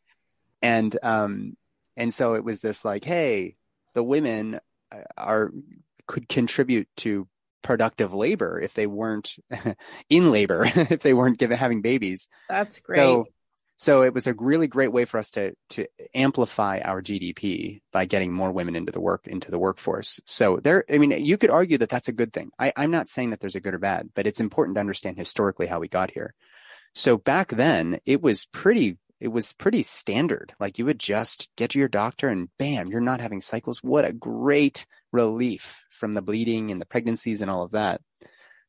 And 0.60 0.94
um 1.02 1.56
and 1.96 2.12
so 2.12 2.34
it 2.34 2.44
was 2.44 2.60
this 2.60 2.84
like, 2.84 3.04
hey, 3.04 3.56
the 3.94 4.02
women 4.02 4.60
uh, 4.94 5.04
are 5.16 5.52
could 6.06 6.28
contribute 6.28 6.88
to 6.98 7.26
productive 7.62 8.12
labor 8.12 8.60
if 8.60 8.74
they 8.74 8.86
weren't 8.86 9.36
in 10.08 10.30
labor, 10.30 10.64
if 10.66 11.02
they 11.02 11.14
weren't 11.14 11.38
given 11.38 11.56
having 11.56 11.82
babies. 11.82 12.28
That's 12.48 12.80
great. 12.80 12.98
So 12.98 13.26
so 13.82 14.02
it 14.02 14.14
was 14.14 14.28
a 14.28 14.34
really 14.34 14.68
great 14.68 14.92
way 14.92 15.04
for 15.04 15.18
us 15.18 15.30
to 15.30 15.54
to 15.70 15.86
amplify 16.14 16.80
our 16.84 17.02
GDP 17.02 17.80
by 17.92 18.04
getting 18.04 18.32
more 18.32 18.52
women 18.52 18.76
into 18.76 18.92
the 18.92 19.00
work 19.00 19.26
into 19.26 19.50
the 19.50 19.58
workforce. 19.58 20.20
So 20.24 20.60
there, 20.62 20.84
I 20.88 20.98
mean, 20.98 21.10
you 21.24 21.36
could 21.36 21.50
argue 21.50 21.78
that 21.78 21.88
that's 21.88 22.08
a 22.08 22.12
good 22.12 22.32
thing. 22.32 22.50
I, 22.58 22.72
I'm 22.76 22.92
not 22.92 23.08
saying 23.08 23.30
that 23.30 23.40
there's 23.40 23.56
a 23.56 23.60
good 23.60 23.74
or 23.74 23.78
bad, 23.78 24.10
but 24.14 24.26
it's 24.26 24.38
important 24.38 24.76
to 24.76 24.80
understand 24.80 25.18
historically 25.18 25.66
how 25.66 25.80
we 25.80 25.88
got 25.88 26.12
here. 26.12 26.34
So 26.94 27.16
back 27.16 27.48
then, 27.48 27.98
it 28.06 28.22
was 28.22 28.44
pretty 28.46 28.98
it 29.18 29.28
was 29.28 29.52
pretty 29.52 29.82
standard. 29.82 30.52
Like 30.60 30.78
you 30.78 30.84
would 30.84 31.00
just 31.00 31.48
get 31.56 31.70
to 31.70 31.78
your 31.78 31.88
doctor 31.88 32.28
and 32.28 32.50
bam, 32.58 32.88
you're 32.88 33.00
not 33.00 33.20
having 33.20 33.40
cycles. 33.40 33.82
What 33.82 34.04
a 34.04 34.12
great 34.12 34.86
relief 35.12 35.84
from 35.90 36.12
the 36.12 36.22
bleeding 36.22 36.70
and 36.70 36.80
the 36.80 36.86
pregnancies 36.86 37.42
and 37.42 37.50
all 37.50 37.62
of 37.62 37.72
that. 37.72 38.00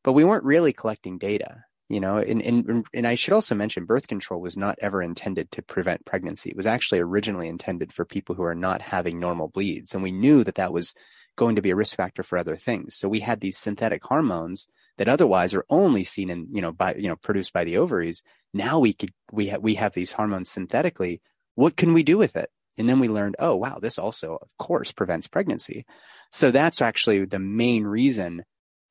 But 0.03 0.13
we 0.13 0.25
weren't 0.25 0.43
really 0.43 0.73
collecting 0.73 1.17
data, 1.17 1.63
you 1.89 1.99
know, 1.99 2.17
and, 2.17 2.41
and, 2.45 2.85
and 2.93 3.07
I 3.07 3.15
should 3.15 3.33
also 3.33 3.55
mention 3.55 3.85
birth 3.85 4.07
control 4.07 4.41
was 4.41 4.57
not 4.57 4.77
ever 4.81 5.01
intended 5.01 5.49
to 5.51 5.61
prevent 5.61 6.05
pregnancy. 6.05 6.49
It 6.49 6.57
was 6.57 6.67
actually 6.67 6.99
originally 6.99 7.47
intended 7.47 7.93
for 7.93 8.05
people 8.05 8.35
who 8.35 8.43
are 8.43 8.55
not 8.55 8.81
having 8.81 9.19
normal 9.19 9.47
bleeds. 9.47 9.93
And 9.93 10.03
we 10.03 10.11
knew 10.11 10.43
that 10.43 10.55
that 10.55 10.73
was 10.73 10.93
going 11.35 11.55
to 11.55 11.61
be 11.61 11.71
a 11.71 11.75
risk 11.75 11.95
factor 11.95 12.21
for 12.21 12.37
other 12.37 12.57
things. 12.57 12.95
So 12.95 13.07
we 13.07 13.21
had 13.21 13.39
these 13.39 13.57
synthetic 13.57 14.03
hormones 14.03 14.67
that 14.97 15.09
otherwise 15.09 15.53
are 15.53 15.65
only 15.69 16.03
seen 16.03 16.29
in, 16.29 16.47
you 16.51 16.61
know, 16.61 16.71
by, 16.71 16.95
you 16.95 17.07
know, 17.07 17.15
produced 17.15 17.53
by 17.53 17.63
the 17.63 17.77
ovaries. 17.77 18.21
Now 18.53 18.79
we 18.79 18.93
could, 18.93 19.11
we 19.31 19.47
have, 19.47 19.61
we 19.61 19.75
have 19.75 19.93
these 19.93 20.11
hormones 20.11 20.51
synthetically. 20.51 21.21
What 21.55 21.75
can 21.75 21.93
we 21.93 22.03
do 22.03 22.17
with 22.17 22.35
it? 22.35 22.51
And 22.77 22.89
then 22.89 22.99
we 22.99 23.07
learned, 23.07 23.35
oh, 23.39 23.55
wow, 23.55 23.79
this 23.79 23.99
also, 23.99 24.37
of 24.41 24.49
course, 24.57 24.91
prevents 24.91 25.27
pregnancy. 25.27 25.85
So 26.31 26.49
that's 26.51 26.81
actually 26.81 27.25
the 27.25 27.39
main 27.39 27.83
reason 27.85 28.43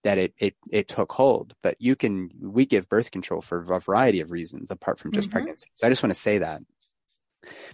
that 0.05 0.19
it, 0.19 0.35
it, 0.39 0.55
it 0.71 0.89
took 0.89 1.13
hold. 1.13 1.55
But 1.63 1.77
you 1.79 1.97
can, 1.97 2.31
we 2.41 2.67
give 2.67 2.89
birth 2.89 3.11
control 3.11 3.41
for 3.41 3.59
a 3.73 3.81
variety 3.81 4.21
of 4.21 4.31
reasons 4.31 4.71
apart 4.71 4.99
from 4.99 5.13
just 5.13 5.29
Mhm. 5.29 5.33
pregnancy. 5.33 5.71
So 5.75 5.87
I 5.87 5.91
just 5.91 6.03
want 6.03 6.15
to 6.15 6.21
say 6.21 6.39
that. 6.39 6.63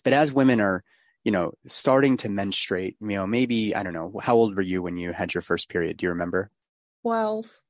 But 0.03 0.13
as 0.15 0.33
women 0.33 0.61
are, 0.61 0.83
you 1.25 1.33
know, 1.33 1.53
starting 1.67 2.17
to 2.19 2.29
menstruate, 2.31 2.97
you 3.01 3.09
know, 3.09 3.27
maybe, 3.27 3.75
I 3.75 3.83
don't 3.83 3.93
know, 3.93 4.19
how 4.23 4.35
old 4.35 4.57
were 4.57 4.63
you 4.63 4.83
when 4.83 4.97
you 4.97 5.13
had 5.13 5.35
your 5.35 5.43
first 5.43 5.69
period? 5.69 5.99
Do 5.99 6.07
you 6.07 6.11
remember? 6.11 6.51
12. 7.03 7.61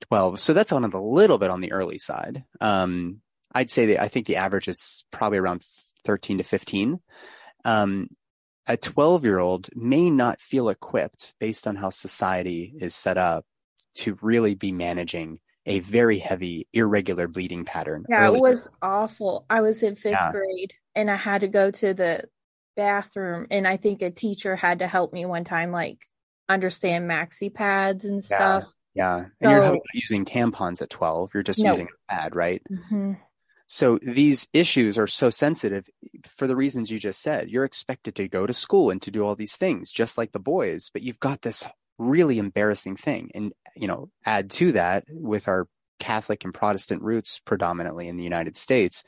12. 0.00 0.40
So 0.40 0.52
that's 0.52 0.72
on 0.72 0.84
a 0.84 1.02
little 1.02 1.38
bit 1.38 1.50
on 1.50 1.60
the 1.60 1.72
early 1.72 1.98
side. 1.98 2.44
Um, 2.60 3.20
I'd 3.54 3.70
say 3.70 3.86
that 3.86 4.02
I 4.02 4.08
think 4.08 4.26
the 4.26 4.36
average 4.36 4.66
is 4.68 5.04
probably 5.10 5.38
around 5.38 5.62
13 6.04 6.38
to 6.38 6.44
15. 6.44 7.00
Um, 7.64 8.08
a 8.66 8.76
12 8.76 9.24
year 9.24 9.38
old 9.38 9.68
may 9.74 10.08
not 10.10 10.40
feel 10.40 10.68
equipped 10.68 11.34
based 11.40 11.66
on 11.66 11.76
how 11.76 11.90
society 11.90 12.74
is 12.78 12.94
set 12.94 13.18
up 13.18 13.44
to 13.96 14.16
really 14.22 14.54
be 14.54 14.72
managing 14.72 15.40
a 15.66 15.80
very 15.80 16.18
heavy, 16.18 16.66
irregular 16.72 17.28
bleeding 17.28 17.64
pattern. 17.64 18.04
Yeah, 18.08 18.28
it 18.28 18.40
was 18.40 18.68
awful. 18.80 19.46
I 19.50 19.60
was 19.60 19.82
in 19.82 19.94
fifth 19.96 20.12
Yeah. 20.12 20.32
grade 20.32 20.72
and 20.94 21.10
I 21.10 21.16
had 21.16 21.42
to 21.42 21.48
go 21.48 21.70
to 21.70 21.94
the 21.94 22.24
bathroom, 22.76 23.46
and 23.50 23.66
I 23.68 23.76
think 23.76 24.00
a 24.02 24.10
teacher 24.10 24.56
had 24.56 24.78
to 24.80 24.86
help 24.86 25.12
me 25.12 25.26
one 25.26 25.44
time, 25.44 25.72
like 25.72 25.98
understand 26.48 27.08
maxi 27.08 27.52
pads 27.52 28.04
and 28.04 28.16
Yeah. 28.22 28.36
stuff. 28.60 28.64
Yeah. 28.94 29.24
And 29.40 29.50
you're 29.50 29.60
not 29.60 29.78
using 29.94 30.24
tampons 30.24 30.82
at 30.82 30.90
12. 30.90 31.30
You're 31.34 31.42
just 31.42 31.62
No. 31.62 31.70
using 31.70 31.88
a 31.88 32.12
pad, 32.14 32.34
right? 32.36 32.62
Mhm. 32.70 33.18
So 33.74 33.98
these 34.02 34.48
issues 34.52 34.98
are 34.98 35.06
so 35.06 35.30
sensitive 35.30 35.88
for 36.26 36.46
the 36.46 36.54
reasons 36.54 36.90
you 36.90 36.98
just 36.98 37.22
said. 37.22 37.48
You're 37.48 37.64
expected 37.64 38.14
to 38.16 38.28
go 38.28 38.46
to 38.46 38.52
school 38.52 38.90
and 38.90 39.00
to 39.00 39.10
do 39.10 39.24
all 39.24 39.34
these 39.34 39.56
things 39.56 39.90
just 39.90 40.18
like 40.18 40.32
the 40.32 40.38
boys, 40.38 40.90
but 40.92 41.00
you've 41.00 41.18
got 41.18 41.40
this 41.40 41.66
really 41.96 42.38
embarrassing 42.38 42.96
thing. 42.96 43.30
And, 43.34 43.54
you 43.74 43.88
know, 43.88 44.10
add 44.26 44.50
to 44.50 44.72
that 44.72 45.04
with 45.08 45.48
our 45.48 45.68
Catholic 45.98 46.44
and 46.44 46.52
Protestant 46.52 47.00
roots 47.00 47.40
predominantly 47.46 48.08
in 48.08 48.18
the 48.18 48.24
United 48.24 48.58
States, 48.58 49.04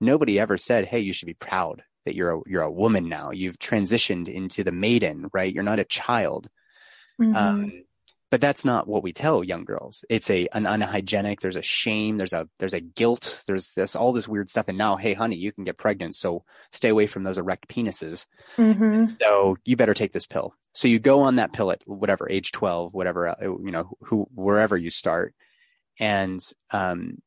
nobody 0.00 0.40
ever 0.40 0.56
said, 0.56 0.86
Hey, 0.86 1.00
you 1.00 1.12
should 1.12 1.26
be 1.26 1.34
proud 1.34 1.82
that 2.06 2.14
you're 2.14 2.36
a, 2.36 2.40
you're 2.46 2.62
a 2.62 2.72
woman 2.72 3.10
now. 3.10 3.32
You've 3.32 3.58
transitioned 3.58 4.32
into 4.32 4.64
the 4.64 4.72
maiden, 4.72 5.28
right? 5.34 5.52
You're 5.52 5.62
not 5.62 5.78
a 5.78 5.84
child. 5.84 6.48
Mhm. 7.20 7.36
Um, 7.36 7.72
but 8.36 8.42
that's 8.42 8.66
not 8.66 8.86
what 8.86 9.02
we 9.02 9.14
tell 9.14 9.42
young 9.42 9.64
girls. 9.64 10.04
It's 10.10 10.28
a 10.28 10.46
an 10.52 10.66
unhygienic. 10.66 11.40
There's 11.40 11.56
a 11.56 11.62
shame. 11.62 12.18
There's 12.18 12.34
a 12.34 12.46
there's 12.58 12.74
a 12.74 12.82
guilt. 12.82 13.42
There's 13.46 13.72
there's 13.72 13.96
all 13.96 14.12
this 14.12 14.28
weird 14.28 14.50
stuff. 14.50 14.66
And 14.68 14.76
now, 14.76 14.96
hey, 14.96 15.14
honey, 15.14 15.36
you 15.36 15.52
can 15.52 15.64
get 15.64 15.78
pregnant, 15.78 16.14
so 16.14 16.44
stay 16.70 16.90
away 16.90 17.06
from 17.06 17.22
those 17.22 17.38
erect 17.38 17.66
penises. 17.66 18.26
Mhm. 18.58 19.16
So 19.22 19.56
you 19.64 19.74
better 19.74 19.94
take 19.94 20.12
this 20.12 20.26
pill. 20.26 20.52
So 20.74 20.86
you 20.86 20.98
go 20.98 21.20
on 21.20 21.36
that 21.36 21.54
pill 21.54 21.70
at 21.70 21.80
whatever 21.86 22.28
age 22.30 22.52
twelve, 22.52 22.92
whatever 22.92 23.26
uh, 23.30 23.36
you 23.40 23.70
know, 23.70 23.96
who 24.02 24.26
wherever 24.34 24.76
you 24.76 24.90
start, 24.90 25.34
and 25.98 26.38
um, 26.72 27.22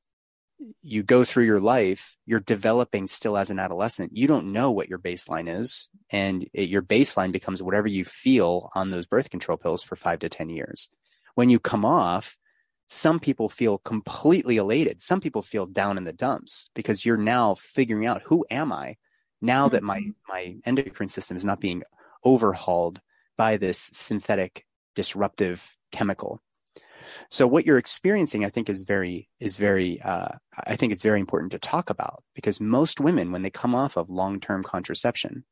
you 0.81 1.03
go 1.03 1.23
through 1.23 1.45
your 1.45 1.59
life. 1.59 2.15
You're 2.25 2.39
developing 2.39 3.07
still 3.07 3.37
as 3.37 3.49
an 3.49 3.59
adolescent. 3.59 4.15
You 4.15 4.27
don't 4.27 4.51
know 4.51 4.71
what 4.71 4.89
your 4.89 4.99
baseline 4.99 5.53
is, 5.53 5.89
and 6.11 6.47
it, 6.53 6.69
your 6.69 6.81
baseline 6.81 7.31
becomes 7.31 7.61
whatever 7.61 7.87
you 7.87 8.05
feel 8.05 8.69
on 8.75 8.91
those 8.91 9.05
birth 9.05 9.29
control 9.29 9.57
pills 9.57 9.83
for 9.83 9.95
five 9.95 10.19
to 10.19 10.29
ten 10.29 10.49
years. 10.49 10.89
When 11.35 11.49
you 11.49 11.59
come 11.59 11.85
off, 11.85 12.37
some 12.89 13.19
people 13.19 13.49
feel 13.49 13.77
completely 13.77 14.57
elated. 14.57 15.01
Some 15.01 15.21
people 15.21 15.43
feel 15.43 15.65
down 15.65 15.97
in 15.97 16.03
the 16.03 16.13
dumps 16.13 16.69
because 16.73 17.05
you're 17.05 17.17
now 17.17 17.55
figuring 17.55 18.05
out 18.05 18.23
who 18.23 18.45
am 18.49 18.73
I 18.73 18.97
now 19.41 19.69
that 19.69 19.83
my 19.83 19.99
mm-hmm. 19.99 20.09
my 20.27 20.55
endocrine 20.65 21.09
system 21.09 21.37
is 21.37 21.45
not 21.45 21.59
being 21.59 21.83
overhauled 22.23 23.01
by 23.37 23.57
this 23.57 23.89
synthetic 23.93 24.65
disruptive 24.95 25.75
chemical. 25.91 26.41
So 27.29 27.47
what 27.47 27.65
you're 27.65 27.77
experiencing, 27.77 28.45
I 28.45 28.49
think, 28.49 28.69
is 28.69 28.83
very 28.83 29.29
is 29.39 29.57
very. 29.57 30.01
Uh, 30.01 30.29
I 30.65 30.75
think 30.75 30.91
it's 30.91 31.03
very 31.03 31.19
important 31.19 31.51
to 31.53 31.59
talk 31.59 31.89
about 31.89 32.23
because 32.35 32.59
most 32.59 32.99
women, 32.99 33.31
when 33.31 33.41
they 33.41 33.49
come 33.49 33.75
off 33.75 33.97
of 33.97 34.09
long 34.09 34.39
term 34.39 34.63
contraception, 34.63 35.43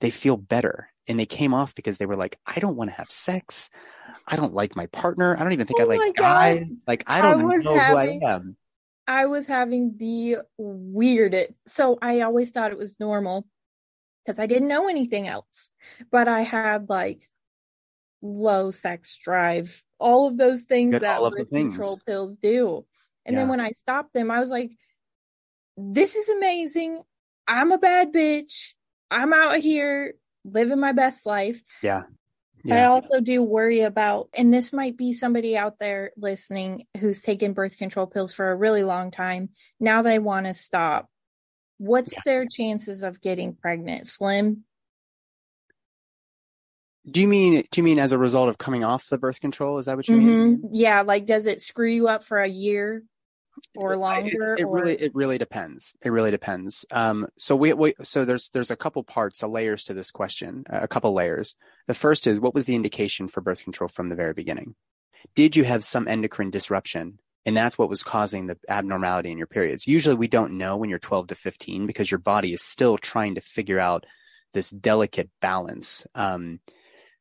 they 0.00 0.10
feel 0.10 0.36
better, 0.36 0.88
and 1.06 1.18
they 1.18 1.26
came 1.26 1.54
off 1.54 1.74
because 1.74 1.98
they 1.98 2.06
were 2.06 2.16
like, 2.16 2.38
I 2.46 2.60
don't 2.60 2.76
want 2.76 2.90
to 2.90 2.96
have 2.96 3.10
sex. 3.10 3.70
I 4.26 4.36
don't 4.36 4.54
like 4.54 4.74
my 4.76 4.86
partner. 4.86 5.36
I 5.36 5.42
don't 5.42 5.52
even 5.52 5.66
think 5.66 5.80
I 5.80 5.84
Oh 5.84 5.88
my 5.88 5.96
like 5.96 6.14
guys. 6.14 6.68
Like 6.86 7.04
I 7.06 7.20
don't 7.22 7.40
I 7.40 7.42
know 7.56 7.78
having- 7.78 8.20
who 8.20 8.28
I 8.28 8.32
am. 8.34 8.56
I 9.06 9.26
was 9.26 9.46
having 9.46 9.98
the 9.98 10.38
weirdest. 10.56 11.52
So 11.66 11.98
I 12.00 12.20
always 12.22 12.50
thought 12.50 12.72
it 12.72 12.78
was 12.78 12.98
normal 12.98 13.46
because 14.24 14.38
I 14.38 14.46
didn't 14.46 14.68
know 14.68 14.88
anything 14.88 15.28
else. 15.28 15.68
But 16.10 16.26
I 16.26 16.40
had 16.40 16.88
like 16.88 17.28
low 18.24 18.70
sex 18.70 19.16
drive, 19.22 19.84
all 20.00 20.26
of 20.26 20.38
those 20.38 20.62
things 20.62 20.92
Get 20.92 21.02
that 21.02 21.18
all 21.18 21.26
of 21.26 21.34
the 21.34 21.44
birth 21.44 21.50
control 21.50 22.00
pills 22.04 22.36
do. 22.42 22.84
And 23.26 23.36
then 23.36 23.48
when 23.48 23.60
I 23.60 23.72
stopped 23.72 24.12
them, 24.14 24.30
I 24.30 24.40
was 24.40 24.48
like, 24.48 24.72
this 25.76 26.16
is 26.16 26.28
amazing. 26.28 27.02
I'm 27.46 27.70
a 27.72 27.78
bad 27.78 28.12
bitch. 28.12 28.72
I'm 29.10 29.32
out 29.32 29.58
here 29.58 30.14
living 30.44 30.80
my 30.80 30.92
best 30.92 31.26
life. 31.26 31.62
Yeah. 31.82 32.02
I 32.70 32.84
also 32.84 33.20
do 33.20 33.42
worry 33.42 33.80
about, 33.80 34.30
and 34.32 34.52
this 34.52 34.72
might 34.72 34.96
be 34.96 35.12
somebody 35.12 35.54
out 35.54 35.78
there 35.78 36.12
listening 36.16 36.86
who's 36.98 37.20
taken 37.20 37.52
birth 37.52 37.76
control 37.76 38.06
pills 38.06 38.32
for 38.32 38.50
a 38.50 38.56
really 38.56 38.82
long 38.82 39.10
time. 39.10 39.50
Now 39.78 40.00
they 40.00 40.18
want 40.18 40.46
to 40.46 40.54
stop. 40.54 41.10
What's 41.76 42.14
Yeah. 42.14 42.20
their 42.24 42.46
chances 42.46 43.02
of 43.02 43.20
getting 43.20 43.54
pregnant? 43.54 44.06
Slim? 44.08 44.64
Do 47.10 47.20
you 47.20 47.28
mean 47.28 47.62
do 47.70 47.80
you 47.80 47.82
mean 47.82 47.98
as 47.98 48.12
a 48.12 48.18
result 48.18 48.48
of 48.48 48.58
coming 48.58 48.84
off 48.84 49.08
the 49.08 49.18
birth 49.18 49.40
control? 49.40 49.78
Is 49.78 49.86
that 49.86 49.96
what 49.96 50.08
you 50.08 50.16
mean? 50.16 50.58
Mhm. 50.58 50.68
Yeah, 50.72 51.02
like 51.02 51.26
does 51.26 51.46
it 51.46 51.60
screw 51.60 51.88
you 51.88 52.08
up 52.08 52.24
for 52.24 52.40
a 52.40 52.48
year 52.48 53.04
or 53.76 53.96
longer? 53.96 54.54
It, 54.54 54.60
it 54.60 54.64
or... 54.64 54.74
really 54.74 54.94
it 54.94 55.14
really 55.14 55.36
depends. 55.36 55.94
It 56.02 56.10
really 56.10 56.30
depends. 56.30 56.86
Um, 56.90 57.28
so 57.36 57.56
we, 57.56 57.72
we 57.74 57.94
so 58.02 58.24
there's 58.24 58.48
there's 58.50 58.70
a 58.70 58.76
couple 58.76 59.02
parts, 59.04 59.42
a 59.42 59.46
layers 59.46 59.84
to 59.84 59.94
this 59.94 60.10
question. 60.10 60.64
A 60.70 60.88
couple 60.88 61.12
layers. 61.12 61.56
The 61.86 61.94
first 61.94 62.26
is 62.26 62.40
what 62.40 62.54
was 62.54 62.64
the 62.64 62.74
indication 62.74 63.28
for 63.28 63.42
birth 63.42 63.62
control 63.62 63.88
from 63.88 64.08
the 64.08 64.16
very 64.16 64.32
beginning? 64.32 64.74
Did 65.34 65.56
you 65.56 65.64
have 65.64 65.84
some 65.84 66.08
endocrine 66.08 66.50
disruption? 66.50 67.18
And 67.46 67.56
that's 67.56 67.76
what 67.76 67.90
was 67.90 68.02
causing 68.02 68.46
the 68.46 68.56
abnormality 68.68 69.30
in 69.30 69.36
your 69.36 69.46
periods. 69.46 69.86
Usually 69.86 70.14
we 70.14 70.28
don't 70.28 70.52
know 70.52 70.78
when 70.78 70.88
you're 70.88 70.98
12 70.98 71.26
to 71.26 71.34
15 71.34 71.86
because 71.86 72.10
your 72.10 72.18
body 72.18 72.54
is 72.54 72.62
still 72.62 72.96
trying 72.96 73.34
to 73.34 73.42
figure 73.42 73.78
out 73.78 74.06
this 74.54 74.70
delicate 74.70 75.28
balance. 75.42 76.06
Um, 76.14 76.60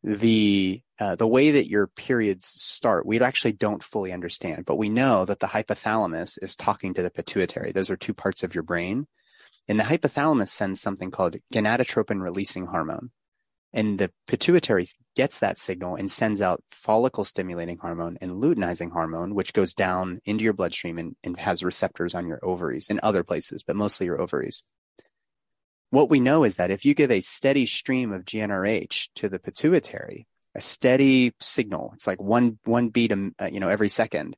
the 0.04 0.82
uh, 1.00 1.16
the 1.16 1.28
way 1.28 1.52
that 1.52 1.70
your 1.70 1.88
periods 1.88 2.46
start, 2.46 3.06
we 3.06 3.20
actually 3.20 3.54
don't 3.54 3.84
fully 3.84 4.12
understand, 4.12 4.66
but 4.66 4.76
we 4.76 4.90
know 4.90 5.26
that 5.26 5.40
the 5.40 5.48
hypothalamus 5.48 6.38
is 6.42 6.56
talking 6.56 6.94
to 6.94 7.02
the 7.02 7.10
pituitary. 7.10 7.72
Those 7.72 7.90
are 7.90 7.98
two 7.98 8.14
parts 8.14 8.44
of 8.44 8.54
your 8.54 8.64
brain, 8.64 9.08
and 9.68 9.80
the 9.80 9.84
hypothalamus 9.84 10.50
sends 10.50 10.82
something 10.82 11.10
called 11.10 11.38
gonadotropin 11.54 12.22
releasing 12.22 12.68
hormone, 12.68 13.12
and 13.74 13.98
the 13.98 14.12
pituitary 14.28 14.88
gets 15.16 15.40
that 15.40 15.58
signal 15.58 15.96
and 15.96 16.12
sends 16.12 16.42
out 16.42 16.64
follicle 16.72 17.26
stimulating 17.26 17.78
hormone 17.78 18.18
and 18.22 18.32
luteinizing 18.32 18.92
hormone, 18.92 19.34
which 19.34 19.54
goes 19.54 19.74
down 19.74 20.20
into 20.26 20.44
your 20.44 20.54
bloodstream 20.54 20.98
and, 20.98 21.16
and 21.24 21.38
has 21.40 21.64
receptors 21.64 22.14
on 22.14 22.28
your 22.28 22.40
ovaries 22.44 22.90
and 22.90 23.00
other 23.00 23.24
places, 23.24 23.64
but 23.64 23.76
mostly 23.76 24.06
your 24.06 24.22
ovaries 24.22 24.64
what 25.94 26.10
we 26.10 26.20
know 26.20 26.44
is 26.44 26.56
that 26.56 26.72
if 26.72 26.86
you 26.86 26.96
give 26.96 27.12
a 27.12 27.20
steady 27.20 27.68
stream 27.68 28.14
of 28.14 28.26
GnRH 28.26 29.10
to 29.14 29.30
the 29.30 29.38
pituitary, 29.38 30.26
a 30.56 30.60
steady 30.60 31.34
signal, 31.40 31.92
it's 31.94 32.08
like 32.08 32.20
one 32.20 32.58
one 32.64 32.90
beat, 32.90 33.12
um, 33.12 33.36
uh, 33.40 33.46
you 33.46 33.60
know, 33.60 33.70
every 33.70 33.90
second. 33.90 34.36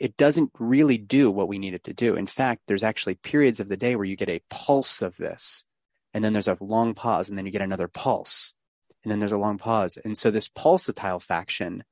It 0.00 0.16
doesn't 0.16 0.50
really 0.58 0.98
do 0.98 1.30
what 1.30 1.46
we 1.46 1.60
need 1.60 1.74
it 1.74 1.84
to 1.84 1.94
do. 1.94 2.16
In 2.16 2.26
fact, 2.26 2.62
there's 2.66 2.82
actually 2.82 3.14
periods 3.14 3.60
of 3.60 3.68
the 3.68 3.76
day 3.76 3.94
where 3.94 4.04
you 4.04 4.16
get 4.16 4.28
a 4.28 4.42
pulse 4.50 5.00
of 5.00 5.16
this, 5.16 5.64
and 6.12 6.24
then 6.24 6.32
there's 6.32 6.48
a 6.48 6.58
long 6.60 6.92
pause, 6.94 7.28
and 7.28 7.38
then 7.38 7.46
you 7.46 7.52
get 7.52 7.62
another 7.62 7.86
pulse, 7.86 8.54
and 9.04 9.12
then 9.12 9.20
there's 9.20 9.30
a 9.30 9.38
long 9.38 9.58
pause, 9.58 9.96
and 10.04 10.18
so 10.18 10.32
this 10.32 10.48
pulsatile 10.48 11.22
faction 11.22 11.84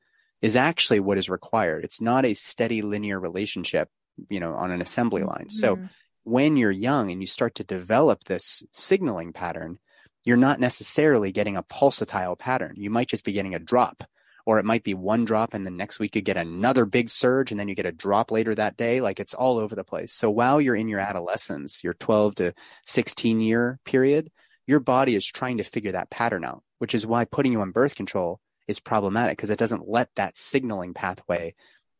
is 0.42 0.56
actually 0.56 0.98
what 0.98 1.18
is 1.18 1.30
required. 1.30 1.84
It's 1.84 2.00
not 2.00 2.24
a 2.24 2.34
steady 2.34 2.82
linear 2.82 3.20
relationship, 3.20 3.88
you 4.28 4.40
know, 4.40 4.54
on 4.54 4.72
an 4.72 4.82
assembly 4.82 5.22
line. 5.22 5.50
So 5.50 5.76
Mhm. 5.76 5.88
When 6.28 6.56
you're 6.56 6.70
young 6.70 7.10
and 7.10 7.20
you 7.20 7.26
start 7.26 7.54
to 7.56 7.64
develop 7.64 8.24
this 8.24 8.62
signaling 8.72 9.32
pattern, 9.32 9.78
you're 10.24 10.36
not 10.36 10.60
necessarily 10.60 11.32
getting 11.32 11.56
a 11.56 11.62
pulsatile 11.62 12.38
pattern. 12.38 12.74
You 12.76 12.90
might 12.90 13.08
just 13.08 13.24
be 13.24 13.32
getting 13.32 13.54
a 13.54 13.58
drop, 13.58 14.04
or 14.44 14.58
it 14.58 14.64
might 14.64 14.84
be 14.84 14.94
one 14.94 15.24
drop, 15.24 15.54
and 15.54 15.64
then 15.64 15.76
next 15.76 15.98
week 15.98 16.14
you 16.14 16.20
get 16.20 16.36
another 16.36 16.84
big 16.84 17.08
surge, 17.08 17.50
and 17.50 17.58
then 17.58 17.68
you 17.68 17.74
get 17.74 17.86
a 17.86 17.92
drop 17.92 18.30
later 18.30 18.54
that 18.54 18.76
day. 18.76 19.00
Like 19.00 19.20
it's 19.20 19.32
all 19.32 19.58
over 19.58 19.74
the 19.74 19.84
place. 19.84 20.12
So 20.12 20.30
while 20.30 20.60
you're 20.60 20.76
in 20.76 20.88
your 20.88 21.00
adolescence, 21.00 21.82
your 21.82 21.94
12 21.94 22.34
to 22.36 22.54
16 22.86 23.40
year 23.40 23.78
period, 23.84 24.30
your 24.66 24.80
body 24.80 25.14
is 25.14 25.24
trying 25.24 25.56
to 25.56 25.64
figure 25.64 25.92
that 25.92 26.10
pattern 26.10 26.44
out, 26.44 26.62
which 26.78 26.94
is 26.94 27.06
why 27.06 27.24
putting 27.24 27.52
you 27.52 27.62
on 27.62 27.70
birth 27.70 27.94
control 27.94 28.38
is 28.66 28.80
problematic 28.80 29.38
because 29.38 29.50
it 29.50 29.58
doesn't 29.58 29.88
let 29.88 30.14
that 30.16 30.36
signaling 30.36 30.92
pathway 30.92 31.54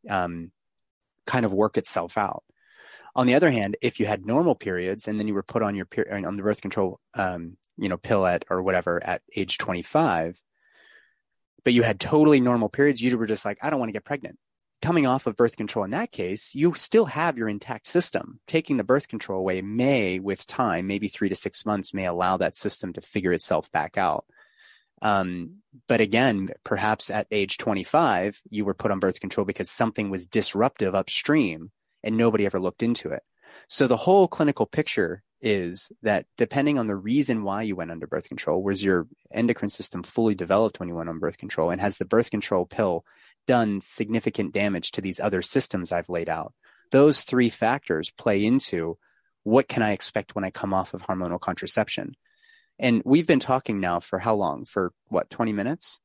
um, 0.09 0.53
kind 1.27 1.47
of 1.47 1.55
work 1.55 1.79
itself 1.79 2.19
out. 2.19 2.45
On 3.19 3.27
the 3.27 3.35
other 3.35 3.51
hand, 3.51 3.77
if 3.83 3.99
you 3.99 4.07
had 4.07 4.25
normal 4.25 4.55
periods 4.55 5.09
and 5.09 5.19
then 5.19 5.27
you 5.27 5.35
were 5.35 5.43
put 5.43 5.61
on 5.61 5.75
your 5.75 5.87
per- 5.87 6.07
on 6.09 6.37
the 6.37 6.43
birth 6.45 6.61
control, 6.61 7.01
um, 7.15 7.57
you 7.77 7.89
know, 7.89 7.97
pill 7.97 8.25
at 8.25 8.45
or 8.49 8.63
whatever 8.63 9.05
at 9.05 9.23
age 9.35 9.59
25, 9.59 10.41
but 11.65 11.73
you 11.73 11.83
had 11.83 11.99
totally 11.99 12.41
normal 12.41 12.69
periods, 12.69 13.03
you 13.03 13.19
were 13.19 13.27
just 13.27 13.45
like, 13.45 13.59
I 13.61 13.71
don't 13.71 13.81
want 13.81 13.89
to 13.89 13.93
get 13.93 14.05
pregnant. 14.05 14.39
Coming 14.83 15.09
off 15.09 15.27
of 15.27 15.37
birth 15.37 15.57
control 15.57 15.85
in 15.85 15.91
that 15.91 16.13
case, 16.13 16.55
you 16.55 16.75
still 16.75 17.07
have 17.07 17.37
your 17.37 17.49
intact 17.49 17.89
system. 17.89 18.39
Taking 18.47 18.77
the 18.77 18.85
birth 18.85 19.09
control 19.09 19.41
away 19.41 19.63
may, 19.63 20.21
with 20.21 20.47
time, 20.47 20.87
maybe 20.87 21.09
three 21.09 21.29
to 21.29 21.35
six 21.35 21.67
months, 21.67 21.93
may 21.93 22.07
allow 22.07 22.37
that 22.37 22.55
system 22.55 22.93
to 22.93 23.01
figure 23.01 23.33
itself 23.33 23.69
back 23.73 23.99
out. 23.99 24.27
Um, 25.03 25.57
but 25.89 26.01
again, 26.01 26.51
perhaps 26.63 27.11
at 27.11 27.27
age 27.33 27.59
25, 27.59 28.41
you 28.49 28.65
were 28.65 28.75
put 28.75 28.93
on 28.93 29.01
birth 29.01 29.19
control 29.19 29.45
because 29.45 29.69
something 29.69 30.09
was 30.09 30.29
disruptive 30.29 30.95
upstream 30.95 31.73
and 32.03 32.17
nobody 32.17 32.47
ever 32.47 32.61
looked 32.61 32.83
into 32.83 33.11
it. 33.11 33.23
So 33.69 33.87
the 33.87 33.97
whole 33.97 34.29
clinical 34.29 34.67
picture 34.67 35.23
is 35.41 35.93
that 36.03 36.27
depending 36.37 36.79
on 36.79 36.87
the 36.87 36.97
reason 36.97 37.45
why 37.45 37.63
you 37.63 37.77
went 37.77 37.91
under 37.91 38.07
birth 38.07 38.29
control, 38.29 38.63
was 38.63 38.83
your 38.83 39.07
endocrine 39.31 39.71
system 39.71 40.03
fully 40.03 40.35
developed 40.35 40.81
when 40.81 40.89
you 40.89 40.95
went 40.95 41.09
on 41.09 41.19
birth 41.19 41.39
control? 41.39 41.71
And 41.71 41.81
has 41.81 41.99
the 41.99 42.05
birth 42.05 42.31
control 42.31 42.67
pill 42.67 43.05
done 43.47 43.81
significant 43.81 44.53
damage 44.53 44.93
to 44.93 45.01
these 45.01 45.21
other 45.21 45.43
systems 45.43 45.93
I've 45.93 46.09
laid 46.09 46.29
out? 46.29 46.55
Those 46.91 47.21
three 47.21 47.51
factors 47.51 48.11
play 48.11 48.45
into 48.45 48.99
what 49.45 49.69
can 49.69 49.83
I 49.83 49.93
expect 49.93 50.35
when 50.35 50.45
I 50.45 50.51
come 50.51 50.75
off 50.75 50.95
of 50.95 51.03
hormonal 51.03 51.41
contraception? 51.41 52.17
And 52.79 53.03
we've 53.05 53.27
been 53.27 53.41
talking 53.41 53.81
now 53.81 54.01
for 54.01 54.19
how 54.19 54.35
long? 54.35 54.65
For 54.65 54.93
what, 55.09 55.31
20 55.31 55.53
minutes? 55.53 56.01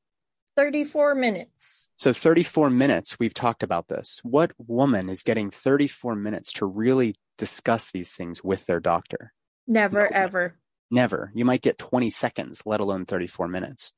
34 0.55 1.15
minutes. 1.15 1.82
So 1.99 2.11
34 2.11 2.69
minutes, 2.69 3.17
we've 3.19 3.33
talked 3.33 3.63
about 3.63 3.87
this. 3.87 4.19
What 4.23 4.51
woman 4.57 5.09
is 5.09 5.23
getting 5.23 5.51
34 5.51 6.15
minutes 6.15 6.51
to 6.53 6.65
really 6.65 7.15
discuss 7.37 7.91
these 7.91 8.11
things 8.13 8.43
with 8.43 8.65
their 8.65 8.79
doctor? 8.79 9.33
Never, 9.67 10.09
No. 10.09 10.15
ever. 10.15 10.59
Never. 10.91 11.31
You 11.33 11.45
might 11.45 11.61
get 11.61 11.77
20 11.77 12.09
seconds, 12.09 12.63
let 12.65 12.79
alone 12.79 13.05
34 13.05 13.47
minutes. 13.47 13.93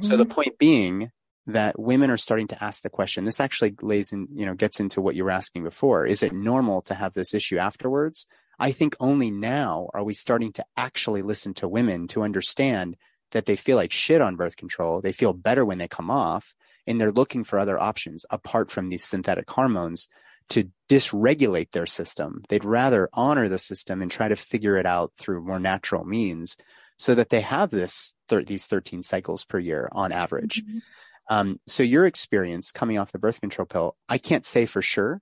So 0.00 0.16
Mhm. 0.16 0.18
the 0.18 0.26
point 0.26 0.58
being 0.58 1.10
that 1.46 1.78
women 1.78 2.10
are 2.10 2.18
starting 2.18 2.48
to 2.48 2.62
ask 2.62 2.82
the 2.82 2.90
question. 2.90 3.24
This 3.24 3.40
actually 3.40 3.74
lays 3.80 4.12
in, 4.12 4.28
you 4.34 4.44
know, 4.44 4.54
gets 4.54 4.80
into 4.80 5.00
what 5.00 5.14
you 5.14 5.24
were 5.24 5.30
asking 5.30 5.64
before. 5.64 6.04
Is 6.04 6.22
it 6.22 6.32
normal 6.32 6.82
to 6.82 6.94
have 6.94 7.14
this 7.14 7.32
issue 7.32 7.56
afterwards? 7.58 8.26
I 8.58 8.72
think 8.72 8.96
only 9.00 9.30
now 9.30 9.88
are 9.94 10.04
we 10.04 10.12
starting 10.12 10.52
to 10.54 10.64
actually 10.76 11.22
listen 11.22 11.54
to 11.54 11.68
women 11.68 12.06
to 12.08 12.22
understand 12.22 12.96
that 13.30 13.46
they 13.46 13.56
feel 13.56 13.76
like 13.76 13.92
shit 13.92 14.20
on 14.20 14.36
birth 14.36 14.56
control. 14.56 15.00
They 15.00 15.12
feel 15.12 15.32
better 15.32 15.64
when 15.64 15.78
they 15.78 15.88
come 15.88 16.10
off 16.10 16.54
and 16.88 17.00
they're 17.00 17.12
looking 17.12 17.44
for 17.44 17.58
other 17.58 17.78
options 17.78 18.26
apart 18.30 18.70
from 18.70 18.88
these 18.88 19.04
synthetic 19.04 19.48
hormones 19.50 20.08
to 20.48 20.70
dysregulate 20.88 21.72
their 21.72 21.86
system. 21.86 22.42
They'd 22.48 22.64
rather 22.64 23.08
honor 23.12 23.48
the 23.48 23.58
system 23.58 24.00
and 24.02 24.10
try 24.10 24.28
to 24.28 24.36
figure 24.36 24.76
it 24.78 24.86
out 24.86 25.12
through 25.18 25.44
more 25.44 25.60
natural 25.60 26.04
means 26.04 26.56
so 26.96 27.14
that 27.14 27.28
they 27.28 27.42
have 27.42 27.70
this 27.70 28.14
thir- 28.28 28.42
these 28.44 28.66
13 28.66 29.02
cycles 29.02 29.44
per 29.44 29.58
year 29.58 29.88
on 29.92 30.10
average. 30.10 30.64
Mhm. 30.64 30.82
Um, 31.30 31.60
so 31.66 31.82
your 31.82 32.06
experience 32.06 32.72
coming 32.72 32.98
off 32.98 33.12
the 33.12 33.18
birth 33.18 33.40
control 33.40 33.66
pill, 33.66 33.96
I 34.08 34.18
can't 34.18 34.46
say 34.46 34.64
for 34.66 34.80
sure. 34.80 35.20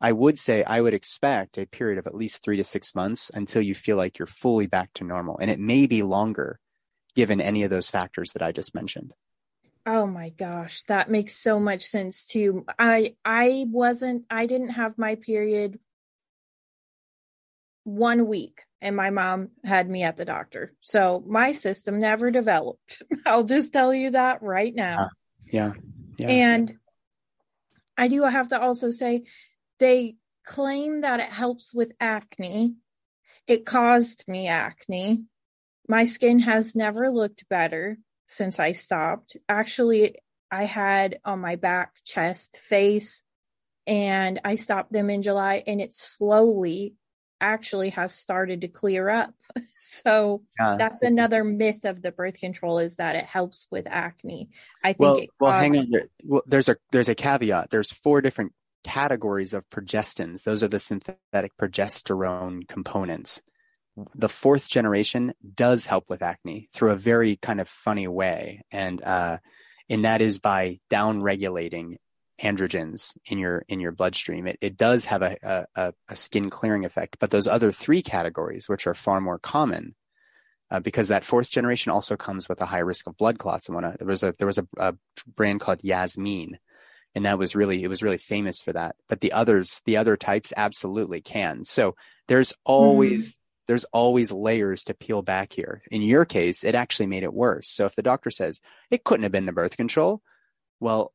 I 0.00 0.12
would 0.12 0.38
say 0.38 0.62
I 0.62 0.80
would 0.80 0.94
expect 0.94 1.58
a 1.58 1.66
period 1.66 1.98
of 1.98 2.06
at 2.06 2.14
least 2.14 2.44
three 2.44 2.56
to 2.58 2.64
six 2.64 2.94
months 2.94 3.30
until 3.34 3.62
you 3.62 3.74
feel 3.74 3.96
like 3.96 4.18
you're 4.18 4.26
fully 4.26 4.66
back 4.66 4.92
to 4.94 5.04
normal. 5.04 5.38
And 5.40 5.50
it 5.50 5.58
may 5.58 5.86
be 5.86 6.02
longer 6.02 6.60
given 7.16 7.40
any 7.40 7.64
of 7.64 7.70
those 7.70 7.90
factors 7.90 8.32
that 8.32 8.42
I 8.42 8.52
just 8.52 8.74
mentioned. 8.74 9.12
Oh 9.90 10.06
my 10.06 10.28
gosh, 10.28 10.82
that 10.88 11.10
makes 11.10 11.34
so 11.34 11.58
much 11.58 11.86
sense 11.86 12.26
too. 12.26 12.66
I 12.78 13.16
I 13.24 13.64
wasn't 13.70 14.26
I 14.28 14.44
didn't 14.44 14.72
have 14.72 14.98
my 14.98 15.14
period 15.14 15.80
one 17.84 18.26
week 18.26 18.64
and 18.82 18.94
my 18.94 19.08
mom 19.08 19.48
had 19.64 19.88
me 19.88 20.02
at 20.02 20.18
the 20.18 20.26
doctor. 20.26 20.74
So 20.82 21.24
my 21.26 21.52
system 21.52 22.00
never 22.00 22.30
developed. 22.30 23.02
I'll 23.26 23.44
just 23.44 23.72
tell 23.72 23.94
you 23.94 24.10
that 24.10 24.42
right 24.42 24.74
now. 24.74 24.96
Ah, 24.98 25.08
yeah. 25.50 25.72
Yeah. 26.18 26.28
And 26.28 26.74
I 27.96 28.08
do 28.08 28.24
have 28.24 28.48
to 28.48 28.60
also 28.60 28.90
say 28.90 29.24
they 29.78 30.16
claim 30.44 31.00
that 31.00 31.20
it 31.20 31.32
helps 31.32 31.72
with 31.72 31.92
acne. 31.98 32.74
It 33.46 33.64
caused 33.64 34.28
me 34.28 34.48
acne. 34.48 35.24
My 35.88 36.04
skin 36.04 36.40
has 36.40 36.76
never 36.76 37.10
looked 37.10 37.48
better 37.48 37.96
since 38.28 38.60
I 38.60 38.72
stopped. 38.72 39.36
Actually, 39.48 40.16
I 40.50 40.64
had 40.64 41.18
on 41.24 41.40
my 41.40 41.56
back, 41.56 41.94
chest, 42.04 42.58
face, 42.58 43.22
and 43.86 44.40
I 44.44 44.54
stopped 44.54 44.92
them 44.92 45.10
in 45.10 45.22
July 45.22 45.64
and 45.66 45.80
it 45.80 45.94
slowly 45.94 46.94
actually 47.40 47.90
has 47.90 48.14
started 48.14 48.60
to 48.60 48.68
clear 48.68 49.08
up. 49.08 49.34
So 49.80 50.42
Yeah. 50.58 50.76
that's 50.76 51.02
another 51.02 51.44
myth 51.44 51.84
of 51.84 52.02
the 52.02 52.10
birth 52.12 52.40
control 52.40 52.78
is 52.78 52.96
that 52.96 53.14
it 53.16 53.24
helps 53.24 53.68
with 53.70 53.86
acne. 53.86 54.50
I 54.82 54.88
think 54.92 54.98
well, 55.00 55.16
it 55.18 55.30
well, 55.40 55.52
hang 55.52 55.76
on. 55.78 55.90
There, 55.90 56.08
well, 56.24 56.42
there's 56.46 56.68
a 56.68 56.76
there's 56.90 57.08
a 57.08 57.14
caveat. 57.14 57.70
There's 57.70 57.92
four 57.92 58.20
different 58.20 58.52
categories 58.84 59.54
of 59.54 59.68
progestins. 59.70 60.42
Those 60.42 60.62
are 60.62 60.68
the 60.68 60.80
synthetic 60.80 61.56
progesterone 61.56 62.66
components. 62.68 63.40
The 64.14 64.28
fourth 64.28 64.68
generation 64.68 65.34
does 65.54 65.86
help 65.86 66.08
with 66.08 66.22
acne 66.22 66.68
through 66.72 66.92
a 66.92 66.96
very 66.96 67.36
kind 67.36 67.60
of 67.60 67.68
funny 67.68 68.06
way, 68.06 68.62
and 68.70 69.02
uh, 69.02 69.38
and 69.88 70.04
that 70.04 70.20
is 70.20 70.38
by 70.38 70.80
down 70.88 71.22
regulating 71.22 71.98
androgens 72.40 73.16
in 73.26 73.38
your 73.38 73.64
in 73.68 73.80
your 73.80 73.92
bloodstream. 73.92 74.46
It 74.46 74.58
it 74.60 74.76
does 74.76 75.06
have 75.06 75.22
a, 75.22 75.36
a 75.76 75.92
a- 76.08 76.16
skin 76.16 76.50
clearing 76.50 76.84
effect, 76.84 77.16
but 77.18 77.30
those 77.30 77.46
other 77.46 77.72
three 77.72 78.02
categories, 78.02 78.68
which 78.68 78.86
are 78.86 78.94
far 78.94 79.20
more 79.20 79.38
common, 79.38 79.94
uh, 80.70 80.80
because 80.80 81.08
that 81.08 81.24
fourth 81.24 81.50
generation 81.50 81.90
also 81.90 82.16
comes 82.16 82.48
with 82.48 82.60
a 82.60 82.66
high 82.66 82.78
risk 82.78 83.06
of 83.06 83.16
blood 83.16 83.38
clots. 83.38 83.68
And 83.68 83.74
when 83.74 83.84
I, 83.84 83.96
there 83.98 84.06
was 84.06 84.22
a 84.22 84.34
there 84.38 84.46
was 84.46 84.58
a, 84.58 84.68
a 84.78 84.94
brand 85.34 85.60
called 85.60 85.82
Yasmin, 85.82 86.58
and 87.14 87.24
that 87.26 87.38
was 87.38 87.56
really 87.56 87.82
it 87.82 87.88
was 87.88 88.02
really 88.02 88.18
famous 88.18 88.60
for 88.60 88.72
that. 88.72 88.96
But 89.08 89.20
the 89.20 89.32
others, 89.32 89.82
the 89.86 89.96
other 89.96 90.16
types, 90.16 90.52
absolutely 90.56 91.20
can. 91.20 91.64
So 91.64 91.96
there's 92.28 92.54
always 92.64 93.36
there's 93.68 93.84
always 93.84 94.32
layers 94.32 94.82
to 94.84 94.94
peel 94.94 95.22
back 95.22 95.52
here. 95.52 95.82
In 95.90 96.02
your 96.02 96.24
case, 96.24 96.64
it 96.64 96.74
actually 96.74 97.06
made 97.06 97.22
it 97.22 97.32
worse. 97.32 97.68
So 97.68 97.84
if 97.84 97.94
the 97.94 98.02
doctor 98.02 98.30
says 98.30 98.60
it 98.90 99.04
couldn't 99.04 99.22
have 99.24 99.32
been 99.32 99.46
the 99.46 99.52
birth 99.52 99.76
control, 99.76 100.22
well, 100.80 101.12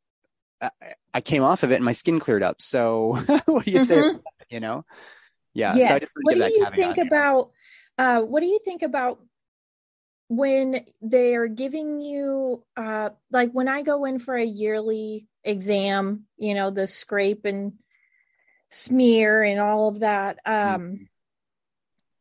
I, 0.61 0.69
I 1.13 1.21
came 1.21 1.43
off 1.43 1.63
of 1.63 1.71
it 1.71 1.75
and 1.75 1.83
my 1.85 1.91
skin 1.91 2.19
cleared 2.19 2.43
up. 2.43 2.61
So 2.61 3.17
what 3.45 3.65
do 3.65 3.71
you 3.71 3.79
say? 3.83 3.97
Mhm. 3.97 4.09
about 4.11 4.23
that, 4.39 4.45
You 4.49 4.59
know? 4.59 4.85
Yeah. 5.53 5.75
yes. 5.75 5.89
So 5.89 5.95
I 5.95 5.99
just 5.99 6.13
what 6.21 6.35
do 6.35 6.43
you 6.43 6.67
think 6.75 6.97
about 6.99 7.51
uh 7.97 8.21
what 8.21 8.39
do 8.39 8.45
you 8.45 8.59
think 8.63 8.81
about 8.83 9.19
when 10.29 10.85
they're 11.01 11.47
giving 11.47 12.01
you 12.01 12.63
uh 12.77 13.09
like 13.31 13.51
when 13.51 13.67
I 13.67 13.81
go 13.81 14.05
in 14.05 14.19
for 14.19 14.35
a 14.35 14.45
yearly 14.45 15.27
exam, 15.43 16.25
you 16.37 16.53
know, 16.53 16.69
the 16.69 16.87
scrape 16.87 17.45
and 17.45 17.73
smear 18.69 19.43
and 19.43 19.59
all 19.59 19.89
of 19.89 19.99
that. 19.99 20.39
Um 20.45 21.09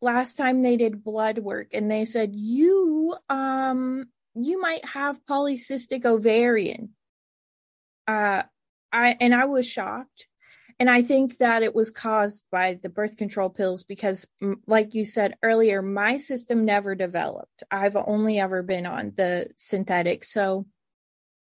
last 0.03 0.35
time 0.35 0.63
they 0.63 0.77
did 0.77 1.05
blood 1.05 1.39
work 1.39 1.69
and 1.73 1.91
they 1.91 2.05
said 2.05 2.35
you 2.35 3.17
um 3.29 4.07
you 4.35 4.61
might 4.61 4.85
have 4.85 5.25
polycystic 5.25 6.05
ovarian. 6.05 6.91
Uh 8.07 8.43
I 8.93 9.17
and 9.21 9.35
I 9.35 9.47
was 9.47 9.67
shocked 9.67 10.27
and 10.79 10.91
I 10.91 11.03
think 11.03 11.39
that 11.39 11.63
it 11.63 11.75
was 11.75 11.91
caused 11.91 12.47
by 12.51 12.79
the 12.83 12.89
birth 12.89 13.17
control 13.17 13.51
pills 13.51 13.85
because, 13.85 14.27
like 14.67 14.95
you 14.95 15.05
said 15.05 15.37
earlier, 15.43 15.81
my 15.81 16.19
system 16.19 16.65
never 16.65 16.97
developed. 16.97 17.63
I've 17.71 17.97
only 17.97 18.41
ever 18.41 18.63
been 18.63 18.87
on 18.87 19.13
the 19.17 19.51
synthetic. 19.57 20.25
So 20.25 20.67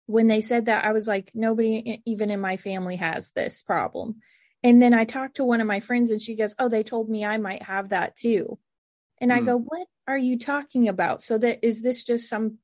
when 0.05 0.27
they 0.27 0.41
said 0.41 0.65
that, 0.65 0.83
I 0.83 0.91
was 0.91 1.07
like, 1.07 1.31
nobody 1.33 2.01
even 2.05 2.29
in 2.29 2.41
my 2.41 2.57
family 2.57 2.97
has 2.97 3.31
this 3.31 3.61
problem. 3.61 4.17
And 4.63 4.81
then 4.81 4.93
I 4.93 5.05
talked 5.05 5.37
to 5.37 5.45
one 5.45 5.61
of 5.61 5.67
my 5.67 5.79
friends 5.79 6.11
and 6.11 6.21
she 6.21 6.35
goes, 6.35 6.55
Oh, 6.59 6.69
they 6.69 6.83
told 6.83 7.09
me 7.09 7.25
I 7.25 7.37
might 7.37 7.63
have 7.63 7.89
that 7.89 8.15
too. 8.15 8.59
And 9.19 9.31
I 9.33 9.39
Hmm. 9.39 9.45
go, 9.45 9.57
What 9.57 9.87
are 10.07 10.17
you 10.17 10.37
talking 10.37 10.87
about? 10.87 11.21
So 11.23 11.37
that 11.39 11.65
is 11.65 11.81
this 11.81 12.03
just 12.03 12.29
some 12.29 12.59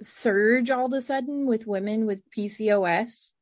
surge 0.00 0.70
all 0.70 0.86
of 0.86 0.92
a 0.92 1.00
sudden 1.00 1.46
with 1.46 1.66
women 1.66 2.06
with 2.06 2.20
PCOS? 2.30 3.32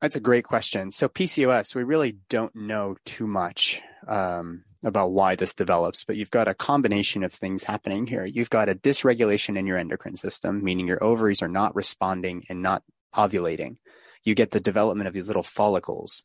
That's 0.00 0.16
a 0.16 0.20
great 0.20 0.44
question. 0.44 0.90
So 0.92 1.08
PCOS, 1.08 1.74
we 1.74 1.82
really 1.82 2.16
don't 2.30 2.54
know 2.56 2.96
too 3.04 3.26
much 3.26 3.82
um, 4.08 4.64
about 4.82 5.12
why 5.12 5.34
this 5.34 5.54
develops, 5.54 6.04
but 6.04 6.16
you've 6.16 6.30
got 6.30 6.48
a 6.48 6.54
combination 6.54 7.22
of 7.22 7.32
things 7.34 7.64
happening 7.64 8.06
here. 8.06 8.24
You've 8.24 8.48
got 8.48 8.70
a 8.70 8.74
dysregulation 8.74 9.58
in 9.58 9.66
your 9.66 9.76
endocrine 9.76 10.16
system, 10.16 10.64
meaning 10.64 10.86
your 10.86 11.04
ovaries 11.04 11.42
are 11.42 11.48
not 11.48 11.74
responding 11.76 12.44
and 12.48 12.62
not 12.62 12.82
ovulating. 13.14 13.76
You 14.24 14.34
get 14.34 14.52
the 14.52 14.60
development 14.60 15.08
of 15.08 15.12
these 15.12 15.26
little 15.26 15.42
follicles. 15.42 16.24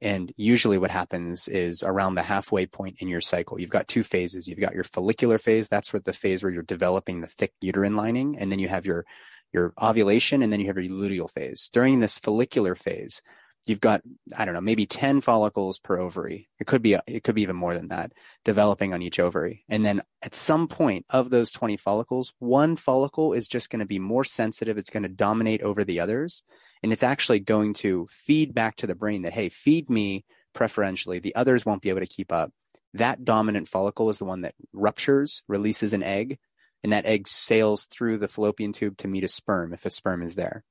And 0.00 0.32
usually 0.36 0.78
what 0.78 0.90
happens 0.90 1.48
is 1.48 1.82
around 1.82 2.14
the 2.14 2.22
halfway 2.22 2.66
point 2.66 2.96
in 3.00 3.08
your 3.08 3.20
cycle, 3.20 3.60
you've 3.60 3.70
got 3.70 3.88
two 3.88 4.02
phases. 4.02 4.46
You've 4.46 4.60
got 4.60 4.74
your 4.74 4.84
follicular 4.84 5.38
phase. 5.38 5.68
That's 5.68 5.92
where 5.92 6.00
the 6.00 6.12
phase 6.12 6.42
where 6.42 6.52
you're 6.52 6.62
developing 6.62 7.20
the 7.20 7.26
thick 7.26 7.52
uterine 7.60 7.96
lining. 7.96 8.38
And 8.38 8.52
then 8.52 8.58
you 8.58 8.68
have 8.68 8.86
your 8.86 9.04
your 9.52 9.72
ovulation 9.80 10.42
and 10.42 10.52
then 10.52 10.60
you 10.60 10.66
have 10.66 10.76
your 10.76 10.84
luteal 10.84 11.30
phase. 11.30 11.70
During 11.72 12.00
this 12.00 12.18
follicular 12.18 12.74
phase, 12.74 13.22
you've 13.66 13.80
got 13.80 14.02
I 14.36 14.44
don't 14.44 14.54
know, 14.54 14.60
maybe 14.60 14.86
10 14.86 15.20
follicles 15.20 15.78
per 15.78 15.98
ovary. 15.98 16.48
It 16.58 16.66
could 16.66 16.82
be 16.82 16.96
it 17.06 17.24
could 17.24 17.34
be 17.34 17.42
even 17.42 17.56
more 17.56 17.74
than 17.74 17.88
that 17.88 18.12
developing 18.44 18.94
on 18.94 19.02
each 19.02 19.20
ovary. 19.20 19.64
And 19.68 19.84
then 19.84 20.02
at 20.22 20.34
some 20.34 20.68
point 20.68 21.06
of 21.10 21.30
those 21.30 21.50
20 21.52 21.76
follicles, 21.76 22.32
one 22.38 22.76
follicle 22.76 23.32
is 23.32 23.48
just 23.48 23.70
going 23.70 23.80
to 23.80 23.86
be 23.86 23.98
more 23.98 24.24
sensitive, 24.24 24.78
it's 24.78 24.90
going 24.90 25.02
to 25.02 25.08
dominate 25.08 25.62
over 25.62 25.84
the 25.84 26.00
others, 26.00 26.42
and 26.82 26.92
it's 26.92 27.02
actually 27.02 27.40
going 27.40 27.74
to 27.74 28.08
feed 28.10 28.54
back 28.54 28.76
to 28.76 28.86
the 28.86 28.94
brain 28.94 29.22
that 29.22 29.34
hey, 29.34 29.48
feed 29.48 29.90
me 29.90 30.24
preferentially. 30.54 31.18
The 31.18 31.34
others 31.34 31.66
won't 31.66 31.82
be 31.82 31.90
able 31.90 32.00
to 32.00 32.06
keep 32.06 32.32
up. 32.32 32.52
That 32.94 33.24
dominant 33.24 33.68
follicle 33.68 34.08
is 34.10 34.18
the 34.18 34.24
one 34.24 34.42
that 34.42 34.54
ruptures, 34.72 35.42
releases 35.46 35.92
an 35.92 36.02
egg, 36.02 36.38
and 36.82 36.92
that 36.92 37.06
egg 37.06 37.28
sails 37.28 37.84
through 37.84 38.18
the 38.18 38.28
fallopian 38.28 38.72
tube 38.72 38.96
to 38.98 39.08
meet 39.08 39.24
a 39.24 39.28
sperm 39.28 39.72
if 39.72 39.84
a 39.84 39.90
sperm 39.90 40.22
is 40.22 40.36
there. 40.36 40.64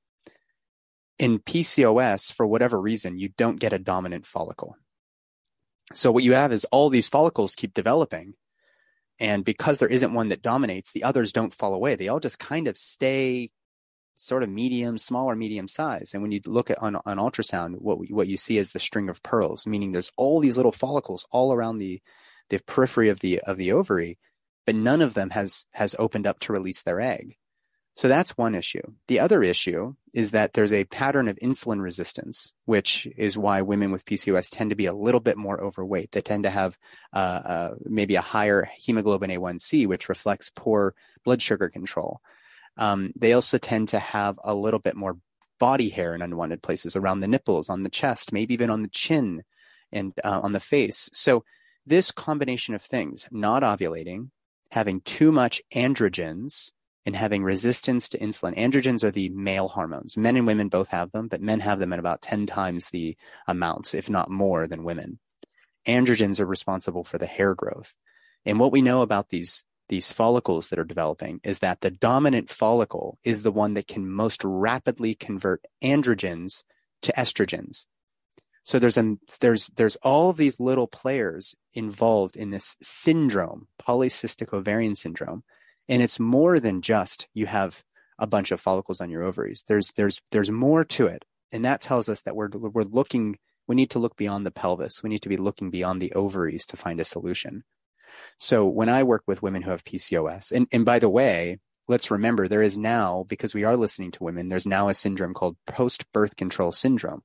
In 1.18 1.40
PCOS, 1.40 2.32
for 2.32 2.46
whatever 2.46 2.80
reason, 2.80 3.18
you 3.18 3.30
don't 3.36 3.58
get 3.58 3.72
a 3.72 3.78
dominant 3.78 4.26
follicle. 4.26 4.76
So 5.94 6.12
what 6.12 6.24
you 6.24 6.34
have 6.34 6.52
is 6.52 6.64
all 6.66 6.90
these 6.90 7.08
follicles 7.08 7.54
keep 7.54 7.74
developing. 7.74 8.34
And 9.18 9.44
because 9.44 9.78
there 9.78 9.88
isn't 9.88 10.14
one 10.14 10.28
that 10.28 10.42
dominates, 10.42 10.92
the 10.92 11.02
others 11.02 11.32
don't 11.32 11.54
fall 11.54 11.74
away. 11.74 11.96
They 11.96 12.08
all 12.08 12.20
just 12.20 12.38
kind 12.38 12.68
of 12.68 12.76
stay 12.76 13.50
sort 14.14 14.42
of 14.42 14.48
medium, 14.48 14.98
small 14.98 15.30
or 15.30 15.36
medium 15.36 15.68
size. 15.68 16.12
And 16.12 16.22
when 16.22 16.32
you 16.32 16.40
look 16.44 16.70
at 16.70 16.78
on, 16.80 16.96
on 16.96 17.18
ultrasound, 17.18 17.80
what 17.80 17.98
we, 17.98 18.08
what 18.08 18.28
you 18.28 18.36
see 18.36 18.58
is 18.58 18.72
the 18.72 18.80
string 18.80 19.08
of 19.08 19.22
pearls, 19.22 19.66
meaning 19.66 19.92
there's 19.92 20.12
all 20.16 20.40
these 20.40 20.56
little 20.56 20.72
follicles 20.72 21.26
all 21.30 21.52
around 21.52 21.78
the 21.78 22.00
the 22.50 22.58
periphery 22.60 23.10
of 23.10 23.20
the 23.20 23.40
of 23.40 23.58
the 23.58 23.72
ovary, 23.72 24.18
but 24.66 24.74
none 24.74 25.02
of 25.02 25.14
them 25.14 25.30
has 25.30 25.66
has 25.72 25.94
opened 25.98 26.26
up 26.26 26.40
to 26.40 26.52
release 26.52 26.82
their 26.82 27.00
egg. 27.00 27.36
So 27.98 28.06
that's 28.06 28.38
one 28.38 28.54
issue. 28.54 28.92
The 29.08 29.18
other 29.18 29.42
issue 29.42 29.96
is 30.14 30.30
that 30.30 30.52
there's 30.52 30.72
a 30.72 30.84
pattern 30.84 31.26
of 31.26 31.36
insulin 31.42 31.82
resistance, 31.82 32.52
which 32.64 33.08
is 33.16 33.36
why 33.36 33.62
women 33.62 33.90
with 33.90 34.04
PCOS 34.04 34.50
tend 34.52 34.70
to 34.70 34.76
be 34.76 34.86
a 34.86 34.92
little 34.92 35.18
bit 35.18 35.36
more 35.36 35.60
overweight. 35.60 36.12
They 36.12 36.20
tend 36.20 36.44
to 36.44 36.50
have 36.50 36.78
uh, 37.12 37.16
uh, 37.44 37.74
maybe 37.82 38.14
a 38.14 38.20
higher 38.20 38.70
hemoglobin 38.78 39.30
A1C, 39.30 39.88
which 39.88 40.08
reflects 40.08 40.52
poor 40.54 40.94
blood 41.24 41.42
sugar 41.42 41.68
control. 41.68 42.20
Um, 42.76 43.12
they 43.16 43.32
also 43.32 43.58
tend 43.58 43.88
to 43.88 43.98
have 43.98 44.38
a 44.44 44.54
little 44.54 44.78
bit 44.78 44.94
more 44.94 45.16
body 45.58 45.88
hair 45.88 46.14
in 46.14 46.22
unwanted 46.22 46.62
places 46.62 46.94
around 46.94 47.18
the 47.18 47.26
nipples, 47.26 47.68
on 47.68 47.82
the 47.82 47.90
chest, 47.90 48.32
maybe 48.32 48.54
even 48.54 48.70
on 48.70 48.82
the 48.82 48.90
chin 48.90 49.42
and 49.90 50.12
uh, 50.22 50.38
on 50.40 50.52
the 50.52 50.60
face. 50.60 51.10
So 51.14 51.42
this 51.84 52.12
combination 52.12 52.76
of 52.76 52.82
things, 52.82 53.26
not 53.32 53.64
ovulating, 53.64 54.30
having 54.70 55.00
too 55.00 55.32
much 55.32 55.60
androgens, 55.74 56.70
and 57.08 57.16
having 57.16 57.42
resistance 57.42 58.10
to 58.10 58.18
insulin. 58.18 58.54
Androgens 58.58 59.02
are 59.02 59.10
the 59.10 59.30
male 59.30 59.68
hormones. 59.68 60.14
Men 60.14 60.36
and 60.36 60.46
women 60.46 60.68
both 60.68 60.90
have 60.90 61.10
them, 61.10 61.26
but 61.26 61.40
men 61.40 61.60
have 61.60 61.78
them 61.78 61.94
at 61.94 61.98
about 61.98 62.20
10 62.20 62.44
times 62.44 62.90
the 62.90 63.16
amounts, 63.46 63.94
if 63.94 64.10
not 64.10 64.30
more, 64.30 64.66
than 64.66 64.84
women. 64.84 65.18
Androgens 65.86 66.38
are 66.38 66.44
responsible 66.44 67.04
for 67.04 67.16
the 67.16 67.24
hair 67.24 67.54
growth. 67.54 67.96
And 68.44 68.58
what 68.58 68.72
we 68.72 68.82
know 68.82 69.00
about 69.00 69.30
these 69.30 69.64
these 69.88 70.12
follicles 70.12 70.68
that 70.68 70.78
are 70.78 70.84
developing 70.84 71.40
is 71.44 71.60
that 71.60 71.80
the 71.80 71.90
dominant 71.90 72.50
follicle 72.50 73.18
is 73.24 73.42
the 73.42 73.52
one 73.52 73.72
that 73.72 73.88
can 73.88 74.06
most 74.06 74.44
rapidly 74.44 75.14
convert 75.14 75.64
androgens 75.82 76.62
to 77.00 77.12
estrogens. 77.14 77.86
So 78.64 78.78
there's 78.78 78.98
a, 78.98 79.16
there's 79.40 79.68
there's 79.68 79.96
all 80.02 80.34
these 80.34 80.60
little 80.60 80.88
players 80.88 81.56
involved 81.72 82.36
in 82.36 82.50
this 82.50 82.76
syndrome, 82.82 83.68
polycystic 83.80 84.52
ovarian 84.52 84.94
syndrome, 84.94 85.42
and 85.88 86.02
it's 86.02 86.20
more 86.20 86.60
than 86.60 86.82
just 86.82 87.28
you 87.34 87.46
have 87.46 87.82
a 88.18 88.26
bunch 88.26 88.50
of 88.50 88.60
follicles 88.60 89.00
on 89.00 89.10
your 89.10 89.22
ovaries. 89.22 89.64
There's 89.66 89.92
there's 89.92 90.20
there's 90.30 90.50
more 90.50 90.84
to 90.84 91.06
it, 91.06 91.24
and 91.52 91.64
that 91.64 91.80
tells 91.80 92.08
us 92.08 92.22
that 92.22 92.36
we're 92.36 92.48
we're 92.48 92.82
looking. 92.82 93.38
We 93.66 93.74
need 93.74 93.90
to 93.90 93.98
look 93.98 94.16
beyond 94.16 94.46
the 94.46 94.50
pelvis. 94.50 95.02
We 95.02 95.10
need 95.10 95.22
to 95.22 95.28
be 95.28 95.36
looking 95.36 95.70
beyond 95.70 96.00
the 96.00 96.12
ovaries 96.12 96.66
to 96.66 96.76
find 96.76 97.00
a 97.00 97.04
solution. 97.04 97.64
So 98.38 98.66
when 98.66 98.88
I 98.88 99.02
work 99.02 99.24
with 99.26 99.42
women 99.42 99.62
who 99.62 99.70
have 99.70 99.84
PCOS, 99.84 100.52
and 100.52 100.66
and 100.72 100.84
by 100.84 100.98
the 100.98 101.08
way, 101.08 101.58
let's 101.86 102.10
remember 102.10 102.48
there 102.48 102.62
is 102.62 102.78
now 102.78 103.24
because 103.28 103.54
we 103.54 103.64
are 103.64 103.76
listening 103.76 104.10
to 104.12 104.24
women. 104.24 104.48
There's 104.48 104.66
now 104.66 104.88
a 104.88 104.94
syndrome 104.94 105.34
called 105.34 105.56
post 105.66 106.10
birth 106.12 106.36
control 106.36 106.72
syndrome. 106.72 107.22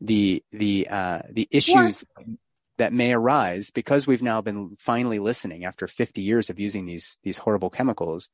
The 0.00 0.42
the 0.52 0.88
uh, 0.88 1.22
the 1.30 1.48
issues 1.50 2.04
that 2.78 2.92
may 2.92 3.12
arise 3.12 3.70
because 3.70 4.06
we've 4.06 4.22
now 4.22 4.40
been 4.40 4.76
finally 4.78 5.18
listening 5.18 5.64
after 5.64 5.86
50 5.86 6.20
years 6.20 6.50
of 6.50 6.58
using 6.58 6.86
these 6.86 7.18
these 7.22 7.38
horrible 7.38 7.70
chemicals 7.70 8.28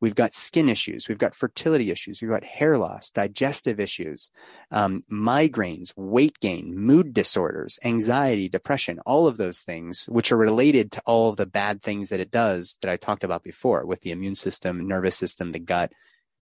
We've 0.00 0.14
got 0.14 0.32
skin 0.32 0.68
issues. 0.70 1.08
We've 1.08 1.18
got 1.18 1.34
fertility 1.34 1.90
issues. 1.90 2.22
We've 2.22 2.30
got 2.30 2.42
hair 2.42 2.78
loss, 2.78 3.10
digestive 3.10 3.78
issues, 3.78 4.30
um, 4.70 5.04
migraines, 5.12 5.92
weight 5.94 6.40
gain, 6.40 6.74
mood 6.74 7.12
disorders, 7.12 7.78
anxiety, 7.84 8.48
depression, 8.48 8.98
all 9.04 9.26
of 9.26 9.36
those 9.36 9.60
things, 9.60 10.06
which 10.06 10.32
are 10.32 10.38
related 10.38 10.90
to 10.92 11.02
all 11.04 11.28
of 11.28 11.36
the 11.36 11.46
bad 11.46 11.82
things 11.82 12.08
that 12.08 12.20
it 12.20 12.30
does 12.30 12.78
that 12.80 12.90
I 12.90 12.96
talked 12.96 13.24
about 13.24 13.42
before 13.42 13.84
with 13.84 14.00
the 14.00 14.10
immune 14.10 14.36
system, 14.36 14.88
nervous 14.88 15.16
system, 15.16 15.52
the 15.52 15.58
gut, 15.58 15.92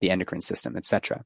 the 0.02 0.12
endocrine 0.12 0.42
system, 0.42 0.78
etc. 0.78 1.26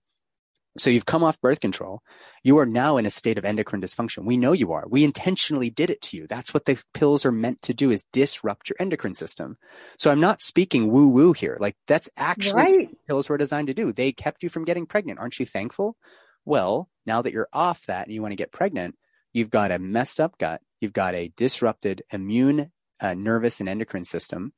So 0.77 0.89
you've 0.89 1.05
come 1.05 1.23
off 1.23 1.41
birth 1.41 1.59
control. 1.59 2.01
You 2.43 2.57
are 2.59 2.65
now 2.65 2.97
in 2.97 3.05
a 3.05 3.09
state 3.09 3.37
of 3.37 3.43
endocrine 3.43 3.81
dysfunction. 3.81 4.23
We 4.25 4.37
know 4.37 4.53
you 4.53 4.71
are. 4.71 4.85
We 4.89 5.03
intentionally 5.03 5.69
did 5.69 5.89
it 5.89 6.01
to 6.03 6.17
you. 6.17 6.27
That's 6.27 6.53
what 6.53 6.65
the 6.65 6.81
pills 6.93 7.25
are 7.25 7.31
meant 7.31 7.61
to 7.63 7.73
do 7.73 7.91
is 7.91 8.05
disrupt 8.13 8.69
your 8.69 8.77
endocrine 8.79 9.13
system. 9.13 9.57
So 9.97 10.11
I'm 10.11 10.21
not 10.21 10.41
speaking 10.41 10.89
woo 10.89 11.09
woo 11.09 11.33
here. 11.33 11.57
Like 11.59 11.75
that's 11.87 12.09
actually 12.15 12.63
Right. 12.63 12.87
what 12.89 13.07
pills 13.07 13.29
were 13.29 13.37
designed 13.37 13.67
to 13.67 13.73
do. 13.73 13.91
They 13.91 14.13
kept 14.13 14.43
you 14.43 14.49
from 14.49 14.63
getting 14.65 14.85
pregnant. 14.85 15.19
Aren't 15.19 15.39
you 15.39 15.45
thankful? 15.45 15.97
Well, 16.45 16.89
now 17.05 17.21
that 17.21 17.33
you're 17.33 17.49
off 17.51 17.85
that 17.87 18.07
and 18.07 18.13
you 18.13 18.21
want 18.21 18.31
to 18.31 18.37
get 18.37 18.51
pregnant, 18.53 18.95
you've 19.33 19.49
got 19.49 19.71
a 19.71 19.79
messed 19.79 20.19
up 20.21 20.37
gut. 20.37 20.61
You've 20.79 20.93
got 20.93 21.15
a 21.15 21.31
disrupted 21.35 22.03
immune, 22.11 22.71
uh, 22.99 23.13
nervous 23.13 23.59
and 23.59 23.67
endocrine 23.67 24.05
system. 24.05 24.53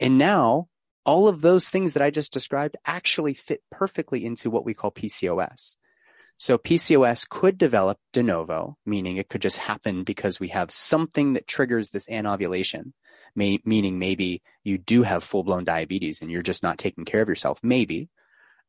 And 0.00 0.16
now 0.18 0.68
all 1.08 1.26
of 1.26 1.40
those 1.40 1.70
things 1.70 1.94
that 1.94 2.02
I 2.02 2.10
just 2.10 2.34
described 2.34 2.76
actually 2.84 3.32
fit 3.32 3.62
perfectly 3.70 4.26
into 4.26 4.50
what 4.50 4.66
we 4.66 4.74
call 4.74 4.90
PCOS. 4.90 5.78
So 6.36 6.58
PCOS 6.58 7.26
could 7.26 7.56
develop 7.56 7.96
de 8.12 8.22
novo, 8.22 8.76
meaning 8.84 9.16
it 9.16 9.30
could 9.30 9.40
just 9.40 9.56
happen 9.56 10.04
because 10.04 10.38
we 10.38 10.48
have 10.48 10.70
something 10.70 11.32
that 11.32 11.46
triggers 11.46 11.88
this 11.88 12.10
anovulation, 12.10 12.92
may, 13.34 13.58
meaning 13.64 13.98
maybe 13.98 14.42
you 14.64 14.76
do 14.76 15.02
have 15.02 15.24
full 15.24 15.44
blown 15.44 15.64
diabetes 15.64 16.20
and 16.20 16.30
you're 16.30 16.42
just 16.42 16.62
not 16.62 16.76
taking 16.76 17.06
care 17.06 17.22
of 17.22 17.28
yourself. 17.30 17.58
Maybe. 17.62 18.10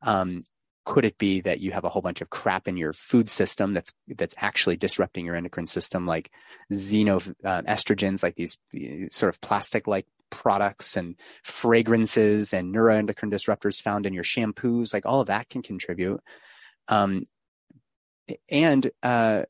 Um, 0.02 0.46
could 0.86 1.04
it 1.04 1.18
be 1.18 1.42
that 1.42 1.60
you 1.60 1.74
have 1.74 1.84
a 1.84 1.90
whole 1.90 2.02
bunch 2.02 2.22
of 2.22 2.30
crap 2.30 2.70
in 2.70 2.78
your 2.78 2.94
food 2.94 3.30
system 3.30 3.74
that's 3.74 3.94
that's 4.08 4.34
actually 4.38 4.78
disrupting 4.78 5.26
your 5.26 5.36
endocrine 5.36 5.68
system, 5.68 6.06
like 6.08 6.32
xeno 6.72 7.36
uh, 7.44 8.16
like 8.24 8.36
these 8.36 8.58
sort 9.12 9.30
of 9.30 9.42
plastic 9.42 9.88
like 9.88 10.08
products 10.30 10.98
and 10.98 11.16
fragrances 11.44 12.54
and 12.54 12.74
neuroendocrine 12.74 13.32
disruptors 13.32 13.82
found 13.82 14.06
in 14.06 14.14
your 14.14 14.24
shampoos, 14.24 14.94
like 14.94 15.06
all 15.06 15.22
of 15.22 15.28
that 15.28 15.50
can 15.50 15.62
contribute. 15.62 16.22
Um, 16.88 17.28
and 18.50 18.90
uh, 19.04 19.44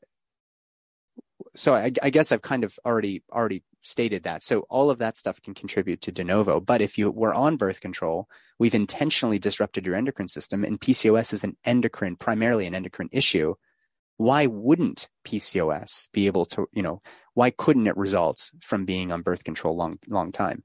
so 1.54 1.74
I, 1.74 1.92
I 2.02 2.10
guess 2.10 2.32
I've 2.32 2.42
kind 2.42 2.64
of 2.64 2.78
already 2.84 3.22
already 3.32 3.62
stated 3.82 4.24
that. 4.24 4.42
So 4.42 4.60
all 4.68 4.90
of 4.90 4.98
that 4.98 5.16
stuff 5.16 5.40
can 5.40 5.54
contribute 5.54 6.02
to 6.02 6.12
de 6.12 6.24
novo. 6.24 6.60
But 6.60 6.82
if 6.82 6.98
you 6.98 7.10
were 7.10 7.34
on 7.34 7.56
birth 7.56 7.80
control, 7.80 8.28
we've 8.58 8.74
intentionally 8.74 9.38
disrupted 9.38 9.86
your 9.86 9.94
endocrine 9.94 10.28
system, 10.28 10.64
and 10.64 10.80
PCOS 10.80 11.32
is 11.32 11.44
an 11.44 11.56
endocrine, 11.64 12.16
primarily 12.16 12.66
an 12.66 12.74
endocrine 12.74 13.08
issue. 13.12 13.54
Why 14.20 14.44
wouldn't 14.44 15.08
PCOS 15.24 16.08
be 16.12 16.26
able 16.26 16.44
to, 16.46 16.68
you 16.72 16.82
know, 16.82 17.00
why 17.32 17.48
couldn't 17.48 17.86
it 17.86 17.96
result 17.96 18.50
from 18.60 18.84
being 18.84 19.10
on 19.12 19.22
birth 19.22 19.44
control 19.44 19.74
long, 19.74 19.98
long 20.08 20.30
time? 20.30 20.62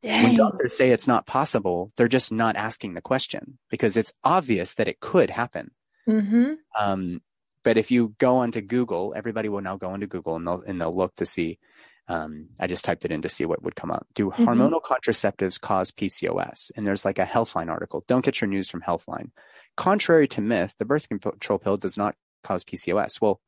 When 0.00 0.36
doctors 0.36 0.76
say 0.76 0.90
it's 0.90 1.08
not 1.08 1.26
possible, 1.26 1.90
they're 1.96 2.06
just 2.06 2.30
not 2.30 2.54
asking 2.54 2.94
the 2.94 3.00
question 3.00 3.58
because 3.68 3.96
it's 3.96 4.12
obvious 4.22 4.74
that 4.74 4.86
it 4.86 5.00
could 5.00 5.30
happen. 5.30 5.72
Mm-hmm. 6.08 6.52
Um, 6.78 7.20
but 7.64 7.78
if 7.78 7.90
you 7.90 8.14
go 8.18 8.36
onto 8.36 8.60
Google, 8.60 9.12
everybody 9.16 9.48
will 9.48 9.62
now 9.62 9.76
go 9.76 9.92
into 9.92 10.06
Google 10.06 10.36
and 10.36 10.46
they'll 10.46 10.62
and 10.64 10.80
they'll 10.80 10.96
look 10.96 11.16
to 11.16 11.26
see. 11.26 11.58
Um, 12.06 12.50
I 12.60 12.68
just 12.68 12.84
typed 12.84 13.04
it 13.04 13.10
in 13.10 13.22
to 13.22 13.28
see 13.28 13.44
what 13.44 13.64
would 13.64 13.74
come 13.74 13.90
up. 13.90 14.06
Do 14.14 14.30
Mhm. 14.30 14.46
hormonal 14.46 14.82
contraceptives 14.82 15.60
cause 15.60 15.90
PCOS? 15.90 16.70
And 16.76 16.86
there's 16.86 17.04
like 17.04 17.18
a 17.18 17.24
Healthline 17.24 17.70
article. 17.70 18.04
Don't 18.06 18.24
get 18.24 18.40
your 18.40 18.48
news 18.48 18.70
from 18.70 18.82
Healthline. 18.82 19.30
Contrary 19.76 20.28
to 20.28 20.40
myth, 20.40 20.74
the 20.78 20.84
birth 20.84 21.08
control 21.08 21.58
pill 21.58 21.76
does 21.76 21.96
not 21.96 22.14
cause 22.44 22.64
PCOS. 22.64 23.20
Well, 23.20 23.40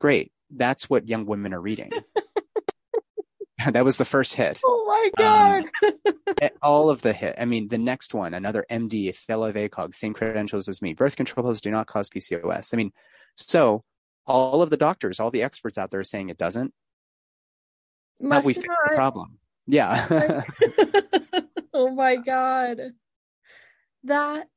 great. 0.00 0.32
That's 0.50 0.88
what 0.88 1.08
young 1.08 1.26
women 1.26 1.52
are 1.52 1.60
reading. 1.60 1.90
that 3.72 3.84
was 3.84 3.96
the 3.96 4.04
first 4.04 4.34
hit. 4.34 4.60
Oh 4.64 4.84
my 4.86 5.10
god. 5.22 5.64
Eh, 6.42 6.50
all 6.60 6.90
of 6.90 7.00
the 7.00 7.14
hit. 7.14 7.34
I 7.38 7.46
mean, 7.46 7.68
the 7.68 7.78
next 7.78 8.12
one, 8.12 8.34
another 8.34 8.66
MD, 8.70 9.14
fellow 9.14 9.50
ACOG, 9.50 9.94
same 9.94 10.12
credentials 10.12 10.68
as 10.68 10.82
me. 10.82 10.92
Birth 10.92 11.16
control 11.16 11.44
pills 11.44 11.62
do 11.62 11.70
not 11.70 11.86
cause 11.86 12.10
PCOS. 12.10 12.74
I 12.74 12.76
mean, 12.76 12.92
so 13.36 13.82
all 14.26 14.60
of 14.60 14.68
the 14.68 14.76
doctors, 14.76 15.18
all 15.18 15.30
the 15.30 15.44
experts 15.44 15.78
out 15.78 15.90
there 15.90 16.00
are 16.00 16.04
saying 16.04 16.28
it 16.28 16.36
doesn't. 16.36 16.74
Must 18.20 18.44
we 18.44 18.52
fixed 18.52 18.68
the 18.88 18.96
problem? 18.96 19.38
Yeah. 19.66 20.42
oh 21.72 21.90
my 21.90 22.16
god. 22.16 22.80
That 24.04 24.48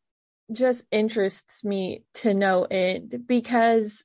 just 0.52 0.86
interests 0.92 1.64
me 1.64 2.04
to 2.16 2.34
no 2.34 2.64
end 2.64 3.24
because 3.28 4.04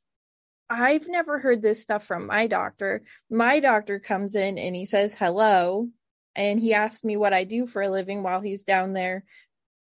I've 0.68 1.08
never 1.08 1.38
heard 1.38 1.62
this 1.62 1.82
stuff 1.82 2.04
from 2.06 2.26
my 2.26 2.46
doctor. 2.46 3.02
My 3.30 3.60
doctor 3.60 3.98
comes 4.00 4.34
in 4.34 4.58
and 4.58 4.74
he 4.74 4.86
says 4.86 5.14
hello 5.14 5.88
and 6.34 6.58
he 6.58 6.74
asks 6.74 7.04
me 7.04 7.16
what 7.16 7.34
I 7.34 7.44
do 7.44 7.66
for 7.66 7.82
a 7.82 7.90
living 7.90 8.22
while 8.22 8.40
he's 8.40 8.64
down 8.64 8.92
there 8.92 9.24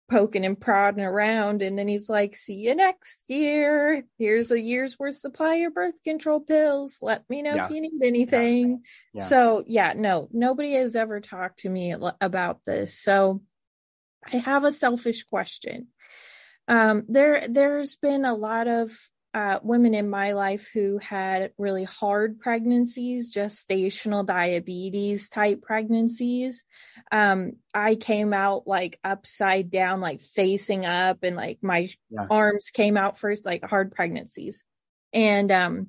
poking 0.09 0.45
and 0.45 0.59
prodding 0.59 1.05
around. 1.05 1.62
And 1.62 1.80
then 1.80 1.88
he's 1.88 2.09
like 2.09 2.36
see 2.36 2.55
you 2.55 2.76
next 2.76 3.30
year. 3.30 4.03
Here's 4.18 4.51
a 4.51 4.59
year's 4.59 4.99
worth 4.99 5.16
supply 5.16 5.55
of 5.57 5.74
birth 5.74 6.03
control 6.03 6.41
pills. 6.41 6.99
Let 7.01 7.30
me 7.30 7.41
know 7.41 7.55
Yeah. 7.55 7.66
if 7.66 7.72
you 7.72 7.80
need 7.82 8.01
anything. 8.03 8.82
Yeah. 9.14 9.22
so 9.24 9.64
yeah 9.68 9.93
no 9.95 10.28
nobody 10.34 10.74
has 10.74 10.95
ever 10.95 11.22
talked 11.22 11.59
to 11.59 11.70
me 11.70 11.95
about 12.20 12.59
this. 12.66 12.97
So 12.99 13.41
i 14.32 14.38
have 14.38 14.64
a 14.66 14.72
selfish 14.72 15.24
question 15.24 15.88
um 16.72 17.03
there 17.09 17.47
there's 17.49 17.97
been 17.97 18.26
a 18.26 18.36
lot 18.36 18.67
of 18.67 18.91
uh, 19.34 19.59
women 19.63 19.93
in 19.93 20.09
my 20.09 20.34
life 20.34 20.69
who 20.74 20.97
had 20.97 21.53
really 21.57 21.86
hard 21.86 22.39
pregnancies, 22.39 23.34
gestational 23.34 24.26
diabetes 24.26 25.30
type 25.30 25.61
pregnancies. 25.61 26.65
Um, 27.13 27.53
I 27.74 27.95
came 27.95 28.34
out 28.34 28.67
like 28.67 28.99
upside 29.05 29.72
down, 29.72 30.01
like 30.01 30.22
facing 30.22 30.86
up, 30.86 31.19
and 31.24 31.38
like 31.38 31.59
my 31.61 31.89
Yeah. 32.09 32.30
arms 32.30 32.72
came 32.72 32.97
out 32.97 33.17
first, 33.17 33.45
like 33.45 33.63
hard 33.63 33.93
pregnancies. 33.93 34.65
And 35.13 35.51
um, 35.51 35.88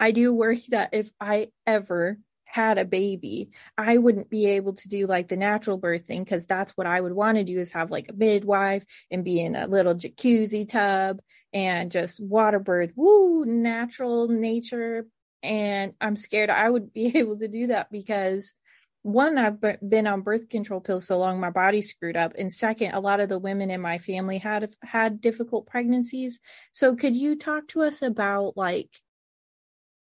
I 0.00 0.12
do 0.12 0.34
worry 0.34 0.62
that 0.70 0.90
if 0.92 1.12
I 1.20 1.50
ever 1.66 2.18
had 2.50 2.78
a 2.78 2.84
baby, 2.84 3.50
I 3.78 3.96
wouldn't 3.96 4.28
be 4.28 4.46
able 4.46 4.74
to 4.74 4.88
do 4.88 5.06
like 5.06 5.28
the 5.28 5.36
natural 5.36 5.78
birth 5.78 6.06
thing 6.06 6.24
because 6.24 6.46
that's 6.46 6.76
what 6.76 6.86
I 6.86 7.00
would 7.00 7.12
want 7.12 7.38
to 7.38 7.44
do 7.44 7.58
is 7.58 7.72
have 7.72 7.90
like 7.90 8.08
a 8.08 8.12
midwife 8.12 8.84
and 9.10 9.24
be 9.24 9.40
in 9.40 9.54
a 9.54 9.68
little 9.68 9.94
jacuzzi 9.94 10.68
tub 10.68 11.20
and 11.52 11.92
just 11.92 12.22
water 12.22 12.58
birth, 12.58 12.90
woo, 12.96 13.44
natural 13.44 14.28
nature. 14.28 15.06
And 15.42 15.94
I'm 16.00 16.16
scared 16.16 16.50
I 16.50 16.68
would 16.68 16.92
be 16.92 17.18
able 17.18 17.38
to 17.38 17.48
do 17.48 17.68
that 17.68 17.90
because 17.90 18.54
one, 19.02 19.38
I've 19.38 19.60
been 19.88 20.06
on 20.06 20.20
birth 20.20 20.50
control 20.50 20.80
pills 20.80 21.06
so 21.06 21.18
long, 21.18 21.40
my 21.40 21.50
body 21.50 21.80
screwed 21.80 22.18
up. 22.18 22.34
And 22.36 22.52
second, 22.52 22.92
a 22.92 23.00
lot 23.00 23.20
of 23.20 23.30
the 23.30 23.38
women 23.38 23.70
in 23.70 23.80
my 23.80 23.98
family 23.98 24.36
had 24.38 24.70
had 24.82 25.22
difficult 25.22 25.66
pregnancies. 25.66 26.40
So 26.72 26.96
could 26.96 27.16
you 27.16 27.36
talk 27.36 27.68
to 27.68 27.82
us 27.82 28.02
about 28.02 28.58
like 28.58 28.90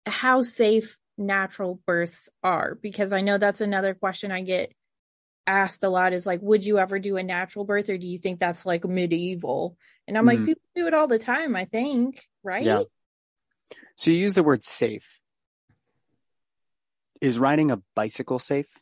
how 0.08 0.42
safe 0.42 0.98
natural 1.18 1.80
births 1.86 2.30
are? 2.44 2.76
Because 2.76 3.14
I 3.14 3.22
know 3.22 3.38
that's 3.38 3.62
another 3.62 3.94
question 3.94 4.32
I 4.32 4.42
get 4.42 4.74
asked 5.48 5.84
a 5.84 5.90
lot 5.90 6.14
is 6.14 6.26
like, 6.26 6.40
would 6.42 6.66
you 6.66 6.78
ever 6.78 7.00
do 7.00 7.18
a 7.18 7.24
natural 7.24 7.66
birth 7.66 7.90
or 7.90 7.98
do 7.98 8.08
you 8.08 8.18
think 8.18 8.40
that's 8.40 8.66
like 8.66 8.86
medieval? 8.86 9.78
And 10.08 10.18
I'm 10.18 10.26
like, 10.26 10.40
Mhm. 10.40 10.46
people 10.46 10.64
do 10.76 10.88
it 10.88 10.94
all 10.94 11.08
the 11.08 11.20
time, 11.20 11.56
I 11.56 11.66
think, 11.66 12.28
right? 12.44 12.66
Yeah. 12.66 12.84
so 13.96 14.12
you 14.12 14.18
use 14.18 14.36
the 14.36 14.44
word 14.44 14.64
safe. 14.64 15.20
Is 17.22 17.38
riding 17.38 17.70
a 17.72 17.82
bicycle 17.96 18.40
safe? 18.40 18.80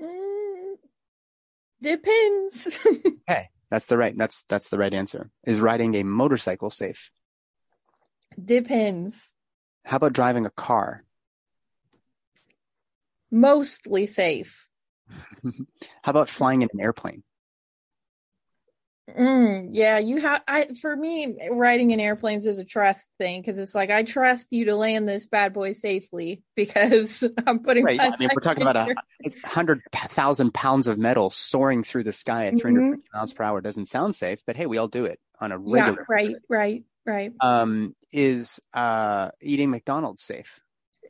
Mm, 0.00 0.76
depends. 1.80 2.78
Okay. 3.28 3.48
That's 3.70 3.86
the 3.86 3.98
right 3.98 4.16
that's 4.16 4.44
that's 4.44 4.68
the 4.68 4.78
right 4.78 4.94
answer. 4.94 5.30
Is 5.44 5.60
riding 5.60 5.96
a 5.96 6.04
motorcycle 6.04 6.70
safe? 6.70 7.10
depends. 8.42 9.32
How 9.86 9.98
about 9.98 10.12
driving 10.14 10.46
a 10.46 10.50
car? 10.50 11.04
Mostly 13.30 14.06
safe. 14.06 14.68
How 16.02 16.10
about 16.10 16.28
flying 16.28 16.62
in 16.62 16.68
an 16.72 16.80
airplane? 16.80 17.22
Mm, 19.08 19.68
yeah, 19.70 19.98
you 19.98 20.20
have. 20.20 20.42
I 20.48 20.70
for 20.80 20.96
me, 20.96 21.36
riding 21.52 21.92
in 21.92 22.00
airplanes 22.00 22.44
is 22.46 22.58
a 22.58 22.64
trust 22.64 23.06
thing 23.20 23.40
because 23.40 23.56
it's 23.56 23.74
like 23.76 23.88
I 23.90 24.02
trust 24.02 24.48
you 24.50 24.64
to 24.64 24.74
land 24.74 25.08
this 25.08 25.26
bad 25.26 25.52
boy 25.52 25.74
safely 25.74 26.42
because 26.56 27.22
I'm 27.46 27.60
putting. 27.60 27.84
Right. 27.84 28.00
I 28.00 28.16
mean, 28.18 28.30
we're 28.34 28.40
talking 28.40 28.62
in 28.62 28.68
about 28.68 28.88
a 28.90 28.94
your- 29.22 29.32
100,000 29.44 30.52
pounds 30.52 30.88
of 30.88 30.98
metal 30.98 31.30
soaring 31.30 31.84
through 31.84 32.02
the 32.02 32.12
sky 32.12 32.46
at 32.46 32.54
Mhm. 32.54 32.60
350 32.60 33.08
miles 33.14 33.32
per 33.32 33.44
hour. 33.44 33.60
Doesn't 33.60 33.86
sound 33.86 34.16
safe, 34.16 34.40
but 34.44 34.56
hey, 34.56 34.66
we 34.66 34.78
all 34.78 34.88
do 34.88 35.04
it 35.04 35.20
on 35.40 35.52
a 35.52 35.58
Yeah, 35.58 35.62
regular. 35.84 36.04
right, 36.08 36.36
right, 36.48 36.84
right. 37.06 37.32
Um, 37.40 37.94
is 38.12 38.60
uh, 38.74 39.30
eating 39.40 39.70
McDonald's 39.70 40.22
safe? 40.22 40.60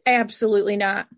Absolutely 0.05 0.77
not. 0.77 1.09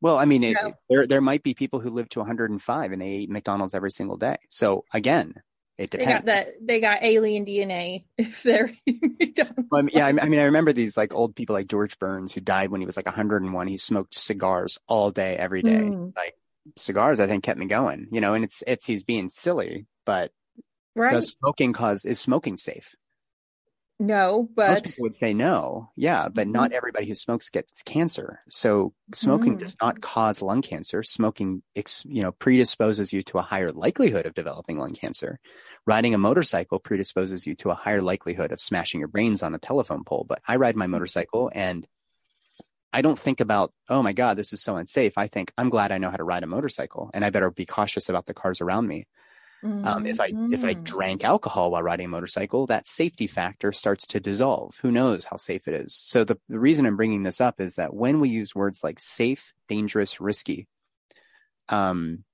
Well, 0.00 0.16
I 0.18 0.24
mean, 0.24 0.44
it, 0.44 0.56
No. 0.60 0.72
there 0.88 1.06
there 1.06 1.20
might 1.20 1.42
be 1.42 1.52
people 1.54 1.80
who 1.80 1.90
live 1.90 2.08
to 2.10 2.20
105 2.20 2.92
and 2.92 3.02
they 3.02 3.10
eat 3.10 3.30
McDonald's 3.30 3.74
every 3.74 3.90
single 3.90 4.16
day. 4.16 4.36
So 4.48 4.84
again, 4.94 5.34
it 5.76 5.90
They 5.90 5.98
depends. 5.98 6.20
got 6.20 6.24
that. 6.26 6.48
They 6.62 6.80
got 6.80 7.02
alien 7.02 7.44
DNA 7.44 8.04
if 8.18 8.42
they're. 8.42 8.70
Well, 8.86 9.80
I 9.80 9.82
mean, 9.82 9.90
yeah, 9.92 10.06
I 10.06 10.12
mean, 10.12 10.40
I 10.40 10.44
remember 10.44 10.72
these 10.72 10.96
like 10.96 11.12
old 11.14 11.36
people 11.36 11.54
like 11.54 11.66
George 11.68 11.98
Burns 11.98 12.32
who 12.32 12.40
died 12.40 12.70
when 12.70 12.80
he 12.80 12.86
was 12.86 12.96
like 12.96 13.06
101. 13.06 13.66
He 13.66 13.76
smoked 13.76 14.14
cigars 14.14 14.78
all 14.86 15.10
day, 15.10 15.36
every 15.36 15.62
day. 15.62 15.80
Mm. 15.80 16.16
Like 16.16 16.34
cigars, 16.76 17.20
I 17.20 17.26
think 17.26 17.44
kept 17.44 17.58
me 17.58 17.66
going. 17.66 18.08
You 18.10 18.20
know, 18.22 18.34
and 18.34 18.44
it's 18.44 18.62
it's 18.66 18.86
he's 18.86 19.04
being 19.04 19.28
silly, 19.28 19.86
but 20.06 20.32
right. 20.96 21.12
does 21.12 21.28
smoking 21.38 21.72
cause 21.72 22.04
is 22.06 22.18
smoking 22.20 22.56
safe? 22.56 22.94
No, 24.00 24.48
but 24.56 24.70
Most 24.70 24.84
people 24.84 25.02
would 25.04 25.14
say 25.14 25.34
no. 25.34 25.90
Yeah, 25.94 26.28
but 26.28 26.48
not 26.48 26.72
everybody 26.72 27.06
who 27.06 27.14
smokes 27.14 27.50
gets 27.50 27.82
cancer. 27.82 28.40
So 28.48 28.94
smoking 29.14 29.56
Mm. 29.56 29.60
does 29.60 29.76
not 29.80 30.00
cause 30.00 30.42
lung 30.42 30.62
cancer. 30.62 31.02
Smoking, 31.02 31.62
ex, 31.76 32.04
you 32.08 32.22
know, 32.22 32.32
predisposes 32.32 33.12
you 33.12 33.22
to 33.24 33.38
a 33.38 33.42
higher 33.42 33.70
likelihood 33.72 34.26
of 34.26 34.34
developing 34.34 34.78
lung 34.78 34.94
cancer. 34.94 35.38
Riding 35.86 36.14
a 36.14 36.18
motorcycle 36.18 36.78
predisposes 36.78 37.46
you 37.46 37.54
to 37.56 37.70
a 37.70 37.74
higher 37.74 38.02
likelihood 38.02 38.52
of 38.52 38.60
smashing 38.60 39.00
your 39.00 39.08
brains 39.08 39.42
on 39.42 39.54
a 39.54 39.58
telephone 39.58 40.02
pole. 40.04 40.24
But 40.28 40.40
I 40.48 40.56
ride 40.56 40.76
my 40.76 40.86
motorcycle 40.86 41.50
and 41.54 41.86
I 42.92 43.02
don't 43.02 43.18
think 43.18 43.40
about, 43.40 43.72
oh 43.88 44.02
my 44.02 44.12
God, 44.12 44.36
this 44.36 44.52
is 44.52 44.62
so 44.62 44.76
unsafe. 44.76 45.16
I 45.16 45.28
think 45.28 45.52
I'm 45.56 45.68
glad 45.70 45.92
I 45.92 45.98
know 45.98 46.10
how 46.10 46.16
to 46.16 46.24
ride 46.24 46.42
a 46.42 46.46
motorcycle 46.48 47.10
and 47.14 47.24
I 47.24 47.30
better 47.30 47.50
be 47.50 47.66
cautious 47.66 48.08
about 48.08 48.26
the 48.26 48.34
cars 48.34 48.60
around 48.60 48.88
me. 48.88 49.06
Um, 49.82 50.04
if 50.06 50.20
I 50.20 50.34
if 50.50 50.64
I 50.64 50.74
Mhm. 50.74 50.84
drank 50.84 51.24
alcohol 51.24 51.70
while 51.70 51.82
riding 51.82 52.06
a 52.06 52.08
motorcycle, 52.10 52.66
that 52.66 52.86
safety 52.86 53.26
factor 53.26 53.72
starts 53.72 54.06
to 54.08 54.20
dissolve. 54.20 54.76
Who 54.82 54.90
knows 54.92 55.24
how 55.24 55.36
safe 55.36 55.68
it 55.68 55.74
is? 55.74 55.94
So 55.94 56.24
the, 56.24 56.36
the 56.48 56.58
reason 56.60 56.86
I'm 56.86 56.96
bringing 56.96 57.22
this 57.22 57.40
up 57.40 57.60
is 57.60 57.76
that 57.76 57.94
when 57.94 58.20
we 58.20 58.28
use 58.28 58.54
words 58.54 58.84
like 58.84 59.00
safe, 59.00 59.54
dangerous, 59.68 60.20
risky, 60.20 60.68
um, 61.68 62.24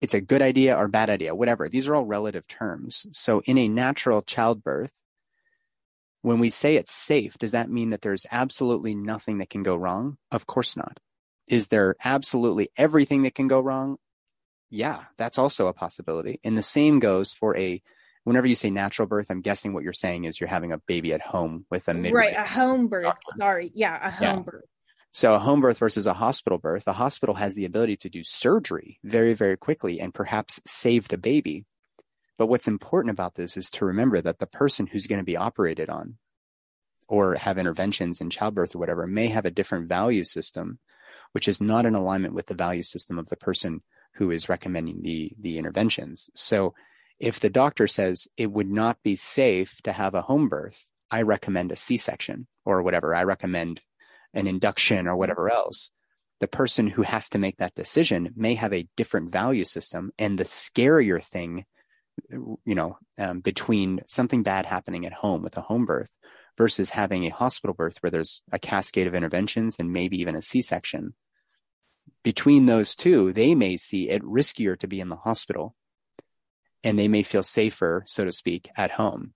it's 0.00 0.14
a 0.14 0.20
good 0.20 0.42
idea 0.42 0.76
or 0.76 0.88
bad 0.88 1.10
idea, 1.10 1.34
whatever. 1.34 1.68
These 1.68 1.88
are 1.88 1.94
all 1.96 2.04
relative 2.06 2.46
terms. 2.48 3.06
So 3.12 3.40
in 3.46 3.58
a 3.58 3.68
natural 3.68 4.22
childbirth, 4.22 4.92
when 6.22 6.38
we 6.40 6.50
say 6.50 6.76
it's 6.76 6.92
safe, 6.92 7.38
does 7.38 7.52
that 7.52 7.70
mean 7.70 7.90
that 7.90 8.02
there's 8.02 8.26
absolutely 8.30 8.94
nothing 8.94 9.38
that 9.38 9.50
can 9.50 9.62
go 9.62 9.76
wrong? 9.76 10.18
Of 10.30 10.46
course 10.46 10.76
not. 10.76 11.00
Is 11.48 11.68
there 11.68 11.96
absolutely 12.04 12.70
everything 12.76 13.22
that 13.22 13.34
can 13.34 13.48
go 13.48 13.60
wrong? 13.60 13.98
Yeah, 14.70 15.04
that's 15.16 15.38
also 15.38 15.66
a 15.66 15.72
possibility. 15.72 16.40
And 16.44 16.56
the 16.56 16.62
same 16.62 16.98
goes 16.98 17.32
for 17.32 17.56
a, 17.56 17.82
whenever 18.24 18.46
you 18.46 18.54
say 18.54 18.70
natural 18.70 19.08
birth, 19.08 19.30
I'm 19.30 19.40
guessing 19.40 19.72
what 19.72 19.82
you're 19.82 19.92
saying 19.92 20.24
is 20.24 20.40
you're 20.40 20.48
having 20.48 20.72
a 20.72 20.78
baby 20.78 21.14
at 21.14 21.20
home 21.22 21.64
with 21.70 21.88
a 21.88 21.94
midwife. 21.94 22.14
right 22.14 22.36
a 22.36 22.46
home 22.46 22.88
birth. 22.88 23.04
doctor. 23.04 23.32
Sorry, 23.38 23.70
yeah, 23.74 24.08
a 24.08 24.10
home 24.10 24.38
Yeah. 24.38 24.42
birth. 24.42 24.64
So 25.10 25.34
a 25.34 25.38
home 25.38 25.62
birth 25.62 25.78
versus 25.78 26.06
a 26.06 26.12
hospital 26.12 26.58
birth, 26.58 26.86
a 26.86 26.92
hospital 26.92 27.34
has 27.36 27.54
the 27.54 27.64
ability 27.64 27.96
to 27.98 28.10
do 28.10 28.22
surgery 28.22 29.00
very, 29.02 29.32
very 29.32 29.56
quickly 29.56 30.00
and 30.00 30.12
perhaps 30.12 30.60
save 30.66 31.08
the 31.08 31.16
baby. 31.16 31.64
But 32.36 32.48
what's 32.48 32.68
important 32.68 33.12
about 33.12 33.34
this 33.34 33.56
is 33.56 33.70
to 33.70 33.86
remember 33.86 34.20
that 34.20 34.38
the 34.38 34.46
person 34.46 34.86
who's 34.86 35.06
going 35.06 35.18
to 35.18 35.24
be 35.24 35.36
operated 35.36 35.88
on 35.88 36.18
or 37.08 37.36
have 37.36 37.56
interventions 37.56 38.20
in 38.20 38.28
childbirth 38.28 38.74
or 38.74 38.78
whatever 38.78 39.06
may 39.06 39.28
have 39.28 39.46
a 39.46 39.50
different 39.50 39.88
value 39.88 40.24
system, 40.24 40.78
which 41.32 41.48
is 41.48 41.58
not 41.58 41.86
in 41.86 41.94
alignment 41.94 42.34
with 42.34 42.46
the 42.46 42.54
value 42.54 42.82
system 42.82 43.18
of 43.18 43.30
the 43.30 43.36
person 43.36 43.82
who 44.14 44.30
is 44.30 44.48
recommending 44.48 45.02
the, 45.02 45.32
the 45.40 45.58
interventions. 45.58 46.30
So 46.34 46.74
if 47.18 47.40
the 47.40 47.50
doctor 47.50 47.86
says 47.86 48.28
it 48.36 48.50
would 48.50 48.70
not 48.70 49.02
be 49.02 49.16
safe 49.16 49.80
to 49.82 49.92
have 49.92 50.14
a 50.14 50.22
home 50.22 50.48
birth, 50.48 50.86
I 51.10 51.22
recommend 51.22 51.72
a 51.72 51.76
C-section 51.76 52.46
or 52.64 52.82
whatever. 52.82 53.14
I 53.14 53.24
recommend 53.24 53.80
an 54.34 54.46
induction 54.46 55.06
or 55.06 55.16
whatever 55.16 55.50
else. 55.50 55.90
The 56.40 56.48
person 56.48 56.86
who 56.86 57.02
has 57.02 57.28
to 57.30 57.38
make 57.38 57.56
that 57.56 57.74
decision 57.74 58.32
may 58.36 58.54
have 58.54 58.72
a 58.72 58.86
different 58.96 59.32
value 59.32 59.64
system. 59.64 60.12
And 60.18 60.38
the 60.38 60.44
scarier 60.44 61.24
thing, 61.24 61.64
you 62.30 62.74
know, 62.74 62.98
um, 63.18 63.40
between 63.40 64.02
something 64.06 64.42
bad 64.42 64.66
happening 64.66 65.06
at 65.06 65.12
home 65.12 65.42
with 65.42 65.56
a 65.56 65.62
home 65.62 65.86
birth 65.86 66.10
versus 66.56 66.90
having 66.90 67.24
a 67.24 67.30
hospital 67.30 67.74
birth 67.74 67.98
where 68.00 68.10
there's 68.10 68.42
a 68.52 68.58
cascade 68.58 69.06
of 69.06 69.14
interventions 69.14 69.76
and 69.78 69.92
maybe 69.92 70.20
even 70.20 70.36
a 70.36 70.42
C-section. 70.42 71.14
Between 72.22 72.66
those 72.66 72.94
two, 72.96 73.32
they 73.32 73.54
may 73.54 73.76
see 73.76 74.08
it 74.08 74.22
riskier 74.22 74.78
to 74.78 74.88
be 74.88 75.00
in 75.00 75.08
the 75.08 75.16
hospital 75.16 75.74
and 76.84 76.98
they 76.98 77.08
may 77.08 77.22
feel 77.22 77.42
safer, 77.42 78.04
so 78.06 78.24
to 78.24 78.32
speak, 78.32 78.70
at 78.76 78.92
home. 78.92 79.34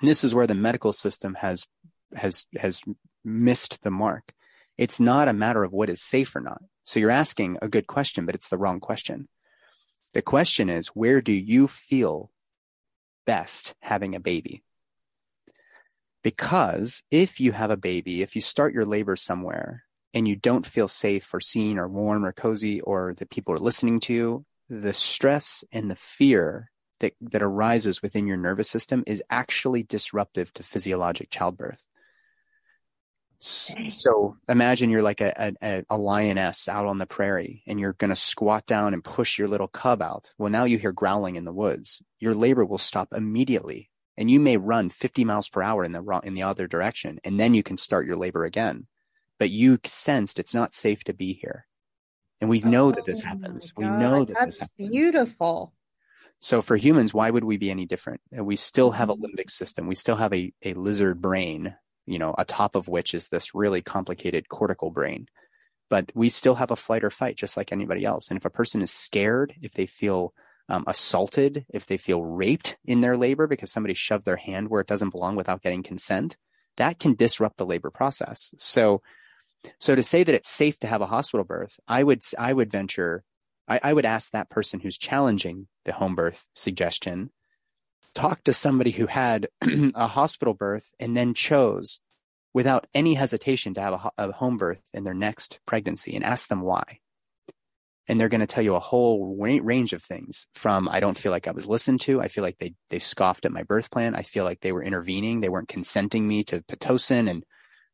And 0.00 0.08
this 0.08 0.24
is 0.24 0.34
where 0.34 0.46
the 0.46 0.54
medical 0.54 0.92
system 0.92 1.34
has 1.34 1.66
has 2.14 2.46
has 2.56 2.82
missed 3.24 3.82
the 3.82 3.90
mark. 3.90 4.32
It's 4.78 5.00
not 5.00 5.28
a 5.28 5.32
matter 5.32 5.64
of 5.64 5.72
what 5.72 5.90
is 5.90 6.02
safe 6.02 6.34
or 6.36 6.40
not. 6.40 6.62
So 6.84 7.00
you're 7.00 7.10
asking 7.10 7.58
a 7.62 7.68
good 7.68 7.86
question, 7.86 8.26
but 8.26 8.34
it's 8.34 8.48
the 8.48 8.58
wrong 8.58 8.78
question. 8.78 9.28
The 10.12 10.22
question 10.22 10.70
is, 10.70 10.88
where 10.88 11.20
do 11.20 11.32
you 11.32 11.66
feel 11.66 12.30
best 13.26 13.74
having 13.80 14.14
a 14.14 14.20
baby? 14.20 14.62
Because 16.22 17.02
if 17.10 17.40
you 17.40 17.52
have 17.52 17.70
a 17.70 17.76
baby, 17.76 18.22
if 18.22 18.34
you 18.34 18.42
start 18.42 18.74
your 18.74 18.84
labor 18.84 19.16
somewhere 19.16 19.84
and 20.16 20.26
you 20.26 20.34
don't 20.34 20.66
feel 20.66 20.88
safe 20.88 21.34
or 21.34 21.42
seen 21.42 21.76
or 21.78 21.86
warm 21.86 22.24
or 22.24 22.32
cozy 22.32 22.80
or 22.80 23.12
that 23.18 23.28
people 23.28 23.52
are 23.52 23.58
listening 23.58 24.00
to 24.00 24.14
you, 24.14 24.46
the 24.70 24.94
stress 24.94 25.62
and 25.72 25.90
the 25.90 25.94
fear 25.94 26.70
that, 27.00 27.12
that 27.20 27.42
arises 27.42 28.00
within 28.00 28.26
your 28.26 28.38
nervous 28.38 28.70
system 28.70 29.04
is 29.06 29.22
actually 29.28 29.82
disruptive 29.82 30.50
to 30.54 30.62
physiologic 30.62 31.28
childbirth. 31.28 31.82
So 33.40 34.38
imagine 34.48 34.88
you're 34.88 35.02
like 35.02 35.20
a, 35.20 35.52
a, 35.60 35.84
a 35.90 35.98
lioness 35.98 36.66
out 36.66 36.86
on 36.86 36.96
the 36.96 37.04
prairie 37.04 37.62
and 37.66 37.78
you're 37.78 37.92
going 37.92 38.08
to 38.08 38.16
squat 38.16 38.64
down 38.64 38.94
and 38.94 39.04
push 39.04 39.38
your 39.38 39.48
little 39.48 39.68
cub 39.68 40.00
out. 40.00 40.32
Well, 40.38 40.50
now 40.50 40.64
you 40.64 40.78
hear 40.78 40.92
growling 40.92 41.36
in 41.36 41.44
the 41.44 41.52
woods. 41.52 42.02
Your 42.20 42.34
labor 42.34 42.64
will 42.64 42.78
stop 42.78 43.08
immediately 43.12 43.90
and 44.16 44.30
you 44.30 44.40
may 44.40 44.56
run 44.56 44.88
50 44.88 45.26
miles 45.26 45.50
per 45.50 45.62
hour 45.62 45.84
in 45.84 45.92
the 45.92 46.20
in 46.24 46.32
the 46.32 46.44
other 46.44 46.66
direction. 46.66 47.20
And 47.22 47.38
then 47.38 47.52
you 47.52 47.62
can 47.62 47.76
start 47.76 48.06
your 48.06 48.16
labor 48.16 48.46
again. 48.46 48.86
But 49.38 49.50
you 49.50 49.78
sensed 49.84 50.38
it's 50.38 50.54
not 50.54 50.74
safe 50.74 51.04
to 51.04 51.14
be 51.14 51.32
here. 51.34 51.66
And 52.40 52.50
we 52.50 52.60
know 52.60 52.92
that 52.92 53.06
this 53.06 53.22
Oh 53.22 53.26
happens. 53.28 53.72
We 53.76 53.88
know 53.88 54.24
that 54.24 54.34
that's 54.34 54.56
this 54.56 54.60
happens. 54.60 54.90
beautiful. 54.90 55.72
So 56.40 56.62
for 56.62 56.76
humans, 56.76 57.14
why 57.14 57.30
would 57.30 57.44
we 57.44 57.56
be 57.56 57.70
any 57.70 57.86
different? 57.86 58.20
We 58.30 58.56
still 58.56 58.92
have 58.92 59.08
a 59.10 59.14
Mm-hmm. 59.14 59.24
limbic 59.24 59.50
system. 59.50 59.86
We 59.86 59.94
still 59.94 60.16
have 60.16 60.32
a, 60.34 60.52
a 60.64 60.74
lizard 60.74 61.20
brain, 61.20 61.76
you 62.06 62.18
know, 62.18 62.34
atop 62.36 62.76
of 62.76 62.88
which 62.88 63.14
is 63.14 63.28
this 63.28 63.54
really 63.54 63.82
complicated 63.82 64.48
cortical 64.48 64.90
brain. 64.90 65.28
But 65.88 66.12
we 66.14 66.30
still 66.30 66.56
have 66.56 66.70
a 66.70 66.76
flight 66.76 67.04
or 67.04 67.10
fight 67.10 67.36
just 67.36 67.56
like 67.56 67.72
anybody 67.72 68.04
else. 68.04 68.28
And 68.28 68.36
if 68.36 68.44
a 68.44 68.50
person 68.50 68.82
is 68.82 68.90
scared, 68.90 69.54
if 69.62 69.72
they 69.72 69.86
feel 69.86 70.34
um, 70.68 70.84
assaulted, 70.86 71.64
if 71.70 71.86
they 71.86 71.96
feel 71.96 72.24
raped 72.24 72.76
in 72.84 73.00
their 73.00 73.16
labor 73.16 73.46
because 73.46 73.72
somebody 73.72 73.94
shoved 73.94 74.24
their 74.24 74.36
hand 74.36 74.68
where 74.68 74.80
it 74.80 74.88
doesn't 74.88 75.10
belong 75.10 75.36
without 75.36 75.62
getting 75.62 75.82
consent, 75.82 76.36
that 76.76 76.98
can 76.98 77.14
disrupt 77.14 77.56
the 77.56 77.66
labor 77.66 77.90
process. 77.90 78.52
So, 78.58 79.00
so 79.78 79.94
to 79.94 80.02
say 80.02 80.22
that 80.22 80.34
it's 80.34 80.50
safe 80.50 80.78
to 80.80 80.86
have 80.86 81.00
a 81.00 81.06
hospital 81.06 81.44
birth, 81.44 81.78
I 81.86 82.02
would, 82.02 82.22
I 82.38 82.52
would 82.52 82.70
venture 82.70 83.24
I, 83.68 83.80
I 83.82 83.92
would 83.92 84.06
ask 84.06 84.30
that 84.30 84.50
person 84.50 84.80
who's 84.80 84.98
challenging 84.98 85.68
the 85.84 85.92
home 85.92 86.14
birth 86.14 86.46
suggestion, 86.54 87.30
talk 88.14 88.44
to 88.44 88.52
somebody 88.52 88.90
who 88.90 89.06
had 89.06 89.48
a 89.94 90.06
hospital 90.06 90.54
birth 90.54 90.90
and 91.00 91.16
then 91.16 91.34
chose 91.34 92.00
without 92.54 92.86
any 92.94 93.14
hesitation 93.14 93.74
to 93.74 93.80
have 93.80 93.92
a, 93.94 94.28
a 94.28 94.32
home 94.32 94.56
birth 94.56 94.82
in 94.94 95.04
their 95.04 95.14
next 95.14 95.60
pregnancy 95.66 96.14
and 96.14 96.24
ask 96.24 96.48
them 96.48 96.60
why. 96.60 97.00
And 98.08 98.20
they're 98.20 98.28
going 98.28 98.40
to 98.40 98.46
tell 98.46 98.62
you 98.62 98.76
a 98.76 98.80
whole 98.80 99.36
range 99.36 99.92
of 99.92 100.00
things 100.00 100.46
from, 100.54 100.88
I 100.88 101.00
don't 101.00 101.18
feel 101.18 101.32
like 101.32 101.48
I 101.48 101.52
was 101.52 101.66
listened 101.66 102.00
to. 102.02 102.20
I 102.20 102.28
feel 102.28 102.44
like 102.44 102.56
they, 102.58 102.74
they 102.88 103.00
scoffed 103.00 103.44
at 103.44 103.52
my 103.52 103.64
birth 103.64 103.90
plan. 103.90 104.14
I 104.14 104.22
feel 104.22 104.44
like 104.44 104.60
they 104.60 104.70
were 104.70 104.84
intervening. 104.84 105.40
They 105.40 105.48
weren't 105.48 105.68
consenting 105.68 106.26
me 106.26 106.44
to 106.44 106.60
Pitocin 106.60 107.28
and 107.28 107.44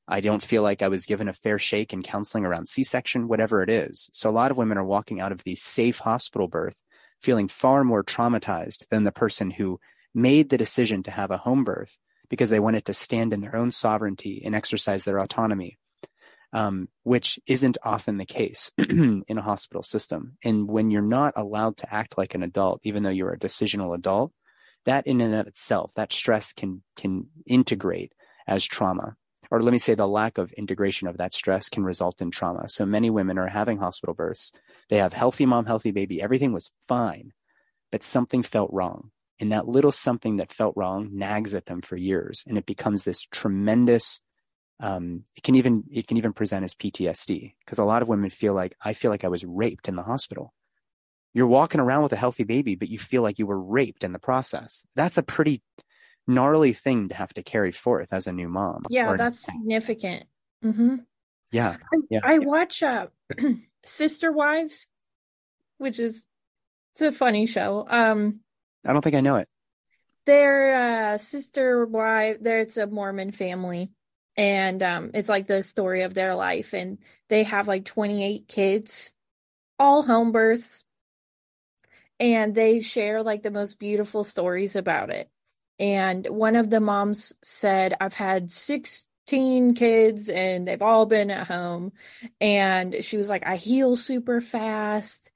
I 0.09 0.21
don't 0.21 0.43
feel 0.43 0.63
like 0.63 0.83
I 0.83 0.89
was 0.89 1.07
given 1.07 1.29
a 1.29 1.33
fair 1.33 1.59
shake 1.59 1.93
in 1.93 2.03
counseling 2.03 2.45
around 2.45 2.69
C-section, 2.69 3.29
whatever 3.29 3.63
it 3.63 3.71
is. 3.71 4.11
So 4.13 4.29
a 4.29 4.33
lot 4.33 4.51
of 4.51 4.57
women 4.57 4.79
are 4.79 4.85
walking 4.85 5.21
out 5.21 5.33
of 5.33 5.45
the 5.45 5.55
safe 5.55 5.99
hospital 5.99 6.49
birth 6.49 6.77
feeling 7.21 7.49
far 7.49 7.85
more 7.85 8.03
traumatized 8.03 8.85
than 8.91 9.05
the 9.05 9.13
person 9.13 9.51
who 9.51 9.79
made 10.15 10.51
the 10.51 10.59
decision 10.59 11.03
to 11.05 11.11
have 11.11 11.31
a 11.31 11.39
home 11.39 11.65
birth 11.65 11.97
because 12.29 12.51
they 12.51 12.61
wanted 12.61 12.85
to 12.87 12.95
stand 12.95 13.33
in 13.33 13.41
their 13.41 13.57
own 13.57 13.71
sovereignty 13.71 14.43
and 14.45 14.55
exercise 14.55 15.05
their 15.05 15.19
autonomy, 15.19 15.79
um, 16.53 16.89
which 17.05 17.39
isn't 17.47 17.79
often 17.83 18.19
the 18.19 18.27
case 18.27 18.73
in 18.79 19.25
a 19.29 19.43
hospital 19.43 19.83
system. 19.83 20.37
And 20.43 20.69
when 20.69 20.91
you're 20.91 21.03
not 21.03 21.35
allowed 21.37 21.77
to 21.79 21.95
act 21.95 22.19
like 22.19 22.35
an 22.35 22.43
adult, 22.43 22.81
even 22.85 23.03
though 23.03 23.11
you're 23.11 23.33
a 23.33 23.39
decisional 23.39 23.95
adult, 23.95 24.33
that 24.85 25.07
in 25.07 25.21
and 25.21 25.35
of 25.35 25.47
itself, 25.47 25.93
that 25.95 26.13
stress 26.13 26.53
can 26.53 26.83
can 26.97 27.29
integrate 27.47 28.13
as 28.49 28.65
trauma 28.65 29.17
or 29.53 29.61
let 29.61 29.71
me 29.71 29.79
say 29.79 29.95
the 29.95 30.09
lack 30.09 30.39
of 30.39 30.51
integration 30.53 31.09
of 31.09 31.19
that 31.19 31.35
stress 31.35 31.69
can 31.69 31.85
result 31.85 32.23
in 32.23 32.31
trauma. 32.31 32.71
So 32.71 32.87
many 32.87 33.11
women 33.11 33.37
are 33.37 33.49
having 33.49 33.77
hospital 33.77 34.15
births. 34.15 34.51
They 34.89 34.97
have 34.97 35.13
healthy 35.13 35.45
mom, 35.45 35.67
healthy 35.67 35.91
baby. 35.91 36.23
Everything 36.23 36.55
was 36.55 36.73
fine, 36.89 37.35
but 37.91 38.03
something 38.03 38.43
felt 38.43 38.71
wrong. 38.73 39.11
And 39.39 39.53
that 39.53 39.69
little 39.69 39.93
something 39.93 40.37
that 40.37 40.55
felt 40.55 40.73
wrong 40.75 41.11
nags 41.13 41.53
at 41.53 41.67
them 41.67 41.83
for 41.83 41.99
years. 41.99 42.43
And 42.47 42.57
it 42.57 42.65
becomes 42.65 43.03
this 43.03 43.21
tremendous 43.31 44.23
um, 44.81 45.25
it 45.37 45.43
can 45.43 45.55
even 45.55 45.85
it 45.93 46.09
can 46.09 46.17
even 46.17 46.33
present 46.33 46.65
as 46.65 46.75
PTSD 46.75 47.53
because 47.61 47.79
a 47.79 47.85
lot 47.85 48.01
of 48.01 48.09
women 48.09 48.31
feel 48.31 48.55
like 48.55 48.75
I 48.81 48.95
feel 48.95 49.11
like 49.11 49.23
I 49.23 49.29
was 49.29 49.45
raped 49.45 49.87
in 49.87 49.97
the 49.97 50.03
hospital. 50.03 50.55
You're 51.35 51.47
walking 51.47 51.81
around 51.81 52.03
with 52.03 52.13
a 52.15 52.17
healthy 52.17 52.45
baby, 52.45 52.75
but 52.75 52.89
you 52.89 52.99
feel 52.99 53.23
like 53.23 53.39
you 53.39 53.47
were 53.47 53.61
raped 53.61 54.03
in 54.03 54.13
the 54.13 54.19
process. 54.19 54.85
That's 54.97 55.19
a 55.19 55.23
pretty 55.23 55.63
gnarly 56.27 56.73
thing 56.73 57.09
to 57.09 57.15
have 57.15 57.35
to 57.35 57.43
carry 57.43 57.73
forth 57.73 58.09
as 58.13 58.27
a 58.27 58.33
new 58.33 58.49
mom. 58.49 58.85
Yeah, 58.89 59.17
that's 59.17 59.45
significant. 59.45 60.25
hmm 60.63 60.97
yeah, 61.51 61.77
yeah. 62.09 62.21
I 62.25 62.39
watch 62.39 62.83
uh, 62.83 63.09
Sister 63.85 64.33
Wives, 64.33 64.89
which 65.79 65.99
is 65.99 66.25
it's 66.93 67.03
a 67.03 67.13
funny 67.13 67.47
show. 67.47 67.87
Um, 67.89 68.41
I 68.85 68.93
don't 68.93 69.03
think 69.03 69.17
I 69.17 69.21
know 69.21 69.37
it. 69.37 69.49
their 70.25 70.75
uh, 71.15 71.19
sister 71.19 71.85
wife, 71.87 72.39
there 72.41 72.61
it's 72.61 72.77
a 72.77 72.87
Mormon 72.87 73.33
family, 73.33 73.91
and 74.37 74.83
um, 74.83 75.11
it's 75.15 75.29
like 75.29 75.47
the 75.47 75.63
story 75.63 76.03
of 76.03 76.15
their 76.15 76.35
life, 76.35 76.73
and 76.75 76.99
they 77.29 77.43
have 77.45 77.69
like 77.69 77.85
28 77.85 78.49
kids, 78.49 79.13
all 79.79 80.03
home 80.03 80.33
births, 80.33 80.85
and 82.21 82.55
they 82.55 82.81
share 82.81 83.23
like 83.23 83.43
the 83.43 83.51
most 83.51 83.79
beautiful 83.79 84.25
stories 84.25 84.77
about 84.77 85.11
it. 85.11 85.29
And 85.83 86.27
one 86.29 86.55
of 86.55 86.71
the 86.71 86.81
moms 86.81 87.35
said, 87.43 87.95
I've 88.01 88.15
had 88.15 88.53
16 88.53 89.75
kids 89.75 90.29
and 90.29 90.67
they've 90.67 90.81
all 90.81 91.07
been 91.07 91.29
at 91.29 91.49
home. 91.49 91.91
And 92.41 93.03
she 93.03 93.17
was 93.17 93.29
like, 93.29 93.45
I 93.45 93.57
heal 93.57 93.97
super 93.97 94.41
fast. 94.41 95.33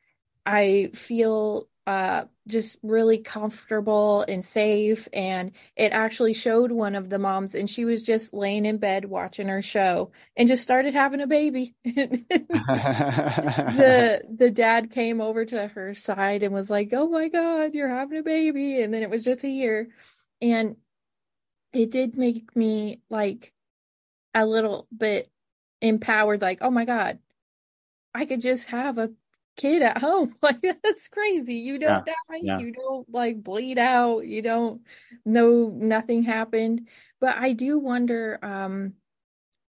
I 0.47 0.91
feel 0.95 1.69
uh, 1.89 2.25
just 2.47 2.79
really 2.83 3.19
comfortable 3.19 4.25
and 4.29 4.45
safe. 4.45 5.09
And 5.13 5.51
it 5.75 5.91
actually 5.91 6.35
showed 6.35 6.71
one 6.73 6.95
of 6.95 7.09
the 7.09 7.19
moms, 7.19 7.55
and 7.55 7.69
she 7.71 7.85
was 7.85 8.03
just 8.03 8.35
laying 8.35 8.65
in 8.65 8.79
bed 8.79 9.05
watching 9.05 9.49
her 9.49 9.63
show 9.63 10.11
and 10.37 10.49
just 10.49 10.63
started 10.63 10.95
having 10.95 11.21
a 11.21 11.27
baby. 11.27 11.75
the 11.85 12.23
the 14.37 14.51
dad 14.51 14.91
came 14.91 15.21
over 15.21 15.45
to 15.45 15.69
her 15.69 15.95
side 15.95 16.43
and 16.43 16.53
was 16.53 16.71
like, 16.71 16.91
"Oh 16.93 17.09
my 17.09 17.29
God, 17.29 17.75
you're 17.75 17.89
having 17.89 18.19
a 18.19 18.23
baby!" 18.23 18.83
And 18.83 18.93
then 18.93 19.03
it 19.03 19.11
was 19.11 19.25
just 19.25 19.45
a 19.45 19.49
year, 19.49 19.89
and 20.41 20.77
it 21.73 21.91
did 21.91 22.17
make 22.17 22.55
me 22.57 23.01
like 23.11 23.53
a 24.35 24.47
little 24.47 24.87
bit 24.97 25.31
empowered. 25.81 26.43
Like, 26.43 26.59
oh 26.61 26.71
my 26.71 26.85
God, 26.85 27.19
I 28.15 28.25
could 28.27 28.41
just 28.41 28.69
have 28.69 28.99
a 28.99 29.11
kid 29.57 29.83
at 29.83 29.99
home. 29.99 30.35
Like 30.43 30.61
that's 30.83 31.09
crazy. 31.09 31.55
You 31.57 31.79
don't 31.79 32.05
die. 32.07 32.13
yeah. 32.43 32.59
You 32.59 32.73
don't 32.73 33.09
like 33.13 33.43
bleed 33.43 33.79
out. 33.79 34.27
You 34.27 34.43
don't 34.43 34.83
know 35.25 35.71
nothing 35.75 36.23
happened. 36.23 36.89
But 37.21 37.37
I 37.37 37.53
do 37.53 37.79
wonder 37.79 38.39
um 38.43 38.95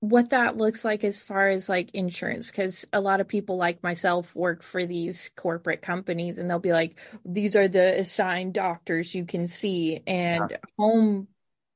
what 0.00 0.30
that 0.30 0.56
looks 0.56 0.84
like 0.84 1.02
as 1.02 1.20
far 1.22 1.48
as 1.48 1.68
like 1.68 1.90
insurance 1.92 2.50
because 2.50 2.86
a 2.92 3.00
lot 3.00 3.20
of 3.20 3.26
people 3.26 3.56
like 3.56 3.82
myself 3.82 4.34
work 4.34 4.62
for 4.62 4.86
these 4.86 5.30
corporate 5.36 5.82
companies 5.82 6.38
and 6.38 6.48
they'll 6.48 6.60
be 6.60 6.72
like 6.72 6.96
these 7.24 7.56
are 7.56 7.66
the 7.66 7.98
assigned 8.00 8.54
doctors 8.54 9.14
you 9.14 9.24
can 9.24 9.48
see 9.48 10.00
and 10.06 10.56
home 10.78 11.26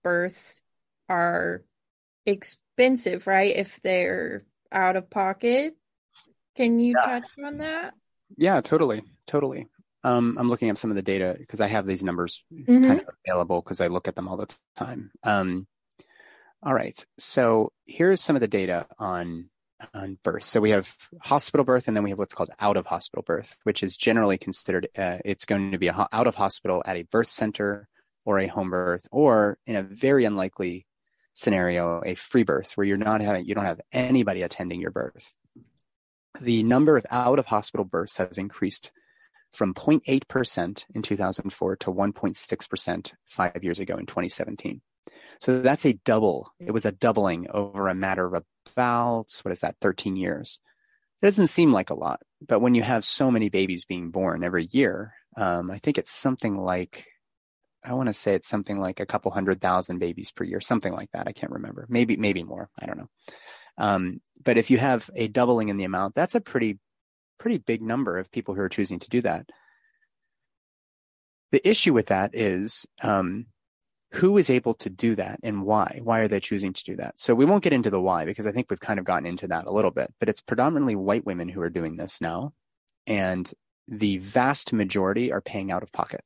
births 0.05 0.63
are 1.09 1.65
expensive 2.27 3.27
right 3.27 3.57
if 3.57 3.81
they're 3.83 4.43
out 4.73 4.97
of 4.97 5.11
pocket 5.11 5.77
can 6.57 6.81
you 6.81 6.97
touch 6.97 7.31
on 7.45 7.59
that 7.59 7.95
Yeah, 8.37 8.61
totally, 8.61 9.03
totally. 9.27 9.67
Um, 10.05 10.37
I'm 10.39 10.49
looking 10.49 10.71
up 10.71 10.79
some 10.79 10.91
of 10.91 10.97
the 10.97 11.03
data 11.03 11.37
because 11.39 11.61
I 11.61 11.69
have 11.69 11.87
these 11.87 12.03
numbers 12.03 12.45
Mhm. 12.69 12.83
kind 12.83 13.01
of 13.01 13.15
available 13.27 13.61
because 13.61 13.81
I 13.81 13.87
look 13.87 14.09
at 14.09 14.17
them 14.17 14.27
all 14.29 14.37
the 14.37 14.53
time. 14.77 15.13
Um, 15.23 15.67
all 16.63 16.75
right, 16.75 17.05
so 17.19 17.73
here's 17.87 18.21
some 18.21 18.37
of 18.37 18.41
the 18.41 18.49
data 18.49 18.87
on 18.99 19.49
on 19.95 20.17
birth. 20.23 20.45
So 20.45 20.61
we 20.61 20.71
have 20.71 20.97
hospital 21.21 21.65
birth, 21.65 21.89
and 21.89 21.97
then 21.97 22.05
we 22.05 22.11
have 22.11 22.19
what's 22.19 22.35
called 22.35 22.51
out 22.61 22.77
of 22.77 22.87
hospital 22.87 23.25
birth, 23.25 23.57
which 23.65 23.83
is 23.83 23.97
generally 23.97 24.39
considered 24.39 24.89
uh, 24.97 25.19
it's 25.25 25.45
going 25.45 25.73
to 25.73 25.79
be 25.79 25.89
a 25.89 25.93
ho- 25.93 26.07
out 26.13 26.29
of 26.29 26.37
hospital 26.37 26.83
at 26.87 26.97
a 26.97 27.03
birth 27.03 27.27
center 27.27 27.89
or 28.25 28.39
a 28.39 28.47
home 28.47 28.71
birth, 28.71 29.09
or 29.11 29.59
in 29.67 29.75
a 29.75 29.83
very 29.83 30.25
unlikely 30.25 30.87
scenario, 31.35 32.01
a 32.07 32.15
free 32.15 32.45
birth 32.45 32.77
where 32.77 32.87
you're 32.87 32.97
not 32.97 33.21
having 33.21 33.45
you 33.45 33.55
don't 33.55 33.65
have 33.65 33.81
anybody 33.93 34.43
attending 34.43 34.81
your 34.81 34.93
birth 34.93 35.35
the 36.41 36.63
number 36.63 36.97
of 36.97 37.07
out 37.11 37.39
of 37.39 37.47
hospital 37.47 37.85
births 37.85 38.17
has 38.17 38.39
increased 38.39 38.91
from 39.53 39.75
0.8% 39.75 40.85
in 40.95 41.03
2004 41.03 41.77
to 41.77 41.93
1.6% 41.93 43.13
five 43.27 43.63
years 43.65 43.79
ago 43.79 43.97
in 43.97 44.07
2017. 44.07 44.81
So 45.41 45.61
that's 45.61 45.85
a 45.85 45.95
double. 46.05 46.53
It 46.61 46.73
was 46.73 46.87
a 46.87 46.93
doubling 46.93 47.49
over 47.51 47.89
a 47.89 47.95
matter 47.95 48.27
of 48.27 48.45
about, 48.75 49.33
what 49.43 49.53
is 49.53 49.61
that, 49.61 49.77
13 49.81 50.17
years. 50.17 50.61
It 51.21 51.27
doesn't 51.27 51.49
seem 51.49 51.73
like 51.73 51.91
a 51.91 51.95
lot, 51.95 52.21
but 52.47 52.61
when 52.61 52.75
you 52.75 52.83
have 52.83 53.05
so 53.05 53.31
many 53.31 53.49
babies 53.49 53.85
being 53.85 54.11
born 54.11 54.43
every 54.43 54.69
year, 54.73 55.15
um, 55.37 55.71
I 55.71 55.79
think 55.79 55.99
it's 55.99 56.11
something 56.11 56.57
like, 56.57 57.07
I 57.85 57.95
want 57.95 58.09
to 58.09 58.13
say 58.13 58.35
it's 58.35 58.49
something 58.49 58.79
like 58.79 59.01
a 59.01 59.07
couple 59.07 59.31
hundred 59.31 59.61
thousand 59.61 59.99
babies 59.99 60.33
per 60.33 60.45
year, 60.45 60.61
something 60.61 60.93
like 60.93 61.11
that. 61.13 61.29
I 61.29 61.33
can't 61.33 61.53
remember. 61.53 61.87
Maybe, 61.89 62.17
maybe 62.17 62.43
more. 62.43 62.71
I 62.81 62.87
don't 62.87 62.99
know. 62.99 63.11
Um, 63.79 64.21
but 64.45 64.59
if 64.59 64.71
you 64.71 64.79
have 64.79 65.11
a 65.15 65.29
doubling 65.29 65.69
in 65.69 65.77
the 65.77 65.85
amount, 65.85 66.15
that's 66.15 66.35
a 66.35 66.41
pretty, 66.41 66.79
pretty 67.39 67.59
big 67.59 67.83
number 67.83 68.19
of 68.19 68.31
people 68.31 68.55
who 68.55 68.61
are 68.61 68.69
choosing 68.69 68.99
to 69.01 69.09
do 69.09 69.21
that. 69.23 69.49
The 71.53 71.67
issue 71.69 71.93
with 71.93 72.07
that 72.07 72.35
is, 72.35 72.87
um, 73.03 73.47
who 74.13 74.37
is 74.39 74.51
able 74.51 74.75
to 74.75 74.91
do 74.91 75.15
that 75.15 75.41
and 75.43 75.65
why? 75.65 76.01
Why 76.03 76.21
are 76.21 76.29
they 76.29 76.41
choosing 76.41 76.73
to 76.73 76.85
do 76.85 76.97
that? 76.97 77.19
So 77.21 77.35
we 77.35 77.45
won't 77.45 77.65
get 77.65 77.73
into 77.73 77.91
the 77.91 78.01
why 78.01 78.25
because 78.25 78.47
I 78.47 78.53
think 78.53 78.69
we've 78.69 78.81
kind 78.81 78.99
of 78.99 79.07
gotten 79.07 79.27
into 79.27 79.49
that 79.49 79.67
a 79.67 79.73
little 79.73 79.91
bit, 79.91 80.13
but 80.21 80.29
it's 80.29 80.41
predominantly 80.41 80.97
white 80.97 81.25
women 81.25 81.49
who 81.49 81.61
are 81.63 81.71
doing 81.71 81.97
this 81.97 82.21
now. 82.21 82.53
And 83.07 83.51
the 83.89 84.19
vast 84.19 84.73
majority 84.73 85.33
are 85.33 85.41
paying 85.41 85.73
out 85.73 85.83
of 85.83 85.93
pocket. 85.93 86.23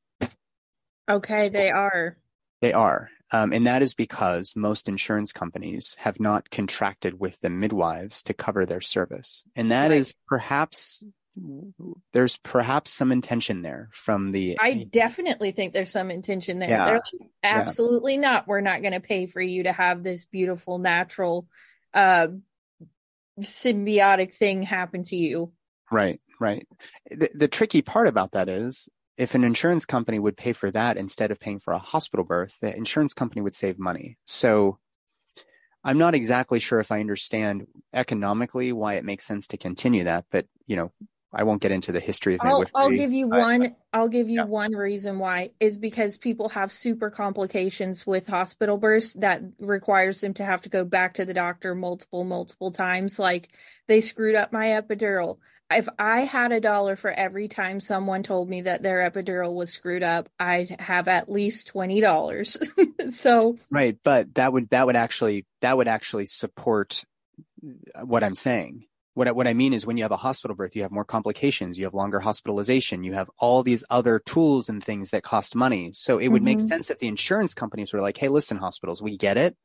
okay 1.08 1.48
they 1.48 1.70
are 1.70 2.16
They 2.60 2.72
are. 2.72 3.10
Um, 3.32 3.52
and 3.52 3.66
that 3.66 3.82
is 3.82 3.94
because 3.94 4.54
most 4.54 4.88
insurance 4.88 5.32
companies 5.32 5.96
have 6.00 6.20
not 6.20 6.50
contracted 6.50 7.18
with 7.18 7.40
the 7.40 7.50
midwives 7.50 8.22
to 8.24 8.34
cover 8.34 8.64
their 8.64 8.80
service. 8.80 9.44
And 9.56 9.70
that 9.72 9.90
is 9.90 10.14
perhaps, 10.28 11.02
there's 12.12 12.36
perhaps 12.38 12.90
some 12.92 13.12
intention 13.12 13.62
there 13.62 13.90
from 13.92 14.32
the, 14.32 14.58
I 14.60 14.86
definitely 14.90 15.52
think 15.52 15.72
there's 15.72 15.90
some 15.90 16.10
intention 16.10 16.58
there. 16.58 16.70
Yeah. 16.70 16.84
They're 16.86 16.94
like, 16.94 17.30
absolutely 17.42 18.16
not. 18.16 18.46
We're 18.46 18.60
not 18.60 18.80
going 18.80 18.94
to 18.94 19.00
pay 19.00 19.26
for 19.26 19.40
you 19.40 19.64
to 19.64 19.72
have 19.72 20.02
this 20.02 20.24
beautiful, 20.24 20.78
natural, 20.78 21.46
uh, 21.92 22.28
symbiotic 23.40 24.34
thing 24.34 24.62
happen 24.62 25.02
to 25.04 25.16
you. 25.16 25.52
Right, 25.90 26.20
right. 26.40 26.66
The, 27.10 27.30
the 27.34 27.48
tricky 27.48 27.82
part 27.82 28.08
about 28.08 28.32
that 28.32 28.48
is 28.48 28.88
if 29.16 29.34
an 29.34 29.44
insurance 29.44 29.84
company 29.84 30.18
would 30.18 30.36
pay 30.36 30.52
for 30.52 30.70
that 30.70 30.96
instead 30.96 31.30
of 31.30 31.40
paying 31.40 31.58
for 31.58 31.72
a 31.72 31.78
hospital 31.78 32.24
birth, 32.24 32.56
the 32.60 32.74
insurance 32.74 33.14
company 33.14 33.42
would 33.42 33.54
save 33.54 33.78
money. 33.78 34.16
So 34.26 34.78
I'm 35.84 35.98
not 35.98 36.14
exactly 36.14 36.58
sure 36.58 36.80
if 36.80 36.90
I 36.90 37.00
understand 37.00 37.66
economically 37.92 38.72
why 38.72 38.94
it 38.94 39.04
makes 39.04 39.26
sense 39.26 39.46
to 39.48 39.56
continue 39.56 40.04
that, 40.04 40.24
but 40.30 40.46
you 40.66 40.76
know, 40.76 40.92
I 41.38 41.42
won't 41.42 41.60
get 41.60 41.70
into 41.70 41.92
the 41.92 42.00
history 42.00 42.34
of 42.34 42.40
I'll, 42.42 42.64
I'll 42.74 42.90
give 42.90 43.12
you 43.12 43.30
I- 43.30 43.38
one. 43.38 43.76
I'll 43.92 44.08
give 44.08 44.28
you 44.28 44.44
one 44.44 44.72
reason 44.72 45.18
why 45.18 45.52
is 45.60 45.76
because 45.76 46.16
people 46.16 46.48
have 46.50 46.72
super 46.72 47.10
complications 47.10 48.06
with 48.06 48.26
hospital 48.26 48.78
births 48.78 49.12
that 49.14 49.42
requires 49.58 50.20
them 50.20 50.34
to 50.34 50.44
have 50.44 50.62
to 50.62 50.68
go 50.68 50.84
back 50.84 51.14
to 51.14 51.24
the 51.24 51.34
doctor 51.34 51.74
multiple, 51.74 52.24
multiple 52.24 52.70
times. 52.70 53.18
Like 53.18 53.50
they 53.86 54.00
screwed 54.00 54.34
up 54.34 54.52
my 54.52 54.66
epidural. 54.66 55.38
If 55.70 55.88
I 55.98 56.20
had 56.20 56.52
a 56.52 56.60
dollar 56.60 56.96
for 56.96 57.10
every 57.10 57.48
time 57.48 57.80
someone 57.80 58.22
told 58.22 58.48
me 58.48 58.62
that 58.62 58.82
their 58.82 59.08
epidural 59.10 59.54
was 59.54 59.72
screwed 59.72 60.02
up, 60.02 60.28
I'd 60.38 60.76
have 60.80 61.08
at 61.08 61.30
least 61.30 61.68
twenty 61.68 62.00
dollars. 62.00 62.58
so 63.10 63.58
Right, 63.70 63.98
but 64.02 64.34
that 64.34 64.52
would 64.52 64.70
that 64.70 64.86
would 64.86 64.96
actually 64.96 65.44
that 65.60 65.76
would 65.76 65.88
actually 65.88 66.26
support 66.26 67.04
what 68.02 68.24
I'm 68.24 68.34
saying. 68.34 68.86
What 69.16 69.28
I, 69.28 69.32
what 69.32 69.48
I 69.48 69.54
mean 69.54 69.72
is 69.72 69.86
when 69.86 69.96
you 69.96 70.04
have 70.04 70.12
a 70.12 70.18
hospital 70.18 70.54
birth, 70.54 70.76
you 70.76 70.82
have 70.82 70.90
more 70.92 71.04
complications, 71.04 71.78
you 71.78 71.84
have 71.86 71.94
longer 71.94 72.20
hospitalization, 72.20 73.02
you 73.02 73.14
have 73.14 73.30
all 73.38 73.62
these 73.62 73.82
other 73.88 74.18
tools 74.18 74.68
and 74.68 74.84
things 74.84 75.08
that 75.10 75.22
cost 75.22 75.56
money. 75.56 75.90
So 75.94 76.18
it 76.18 76.28
would 76.28 76.42
make 76.42 76.60
Mhm. 76.60 76.68
sense 76.68 76.90
if 76.90 76.98
the 76.98 77.08
insurance 77.08 77.54
companies 77.54 77.94
were 77.94 78.02
like, 78.02 78.18
"Hey, 78.18 78.28
listen, 78.28 78.58
hospitals, 78.58 79.00
we 79.00 79.16
get 79.16 79.38
it, 79.38 79.56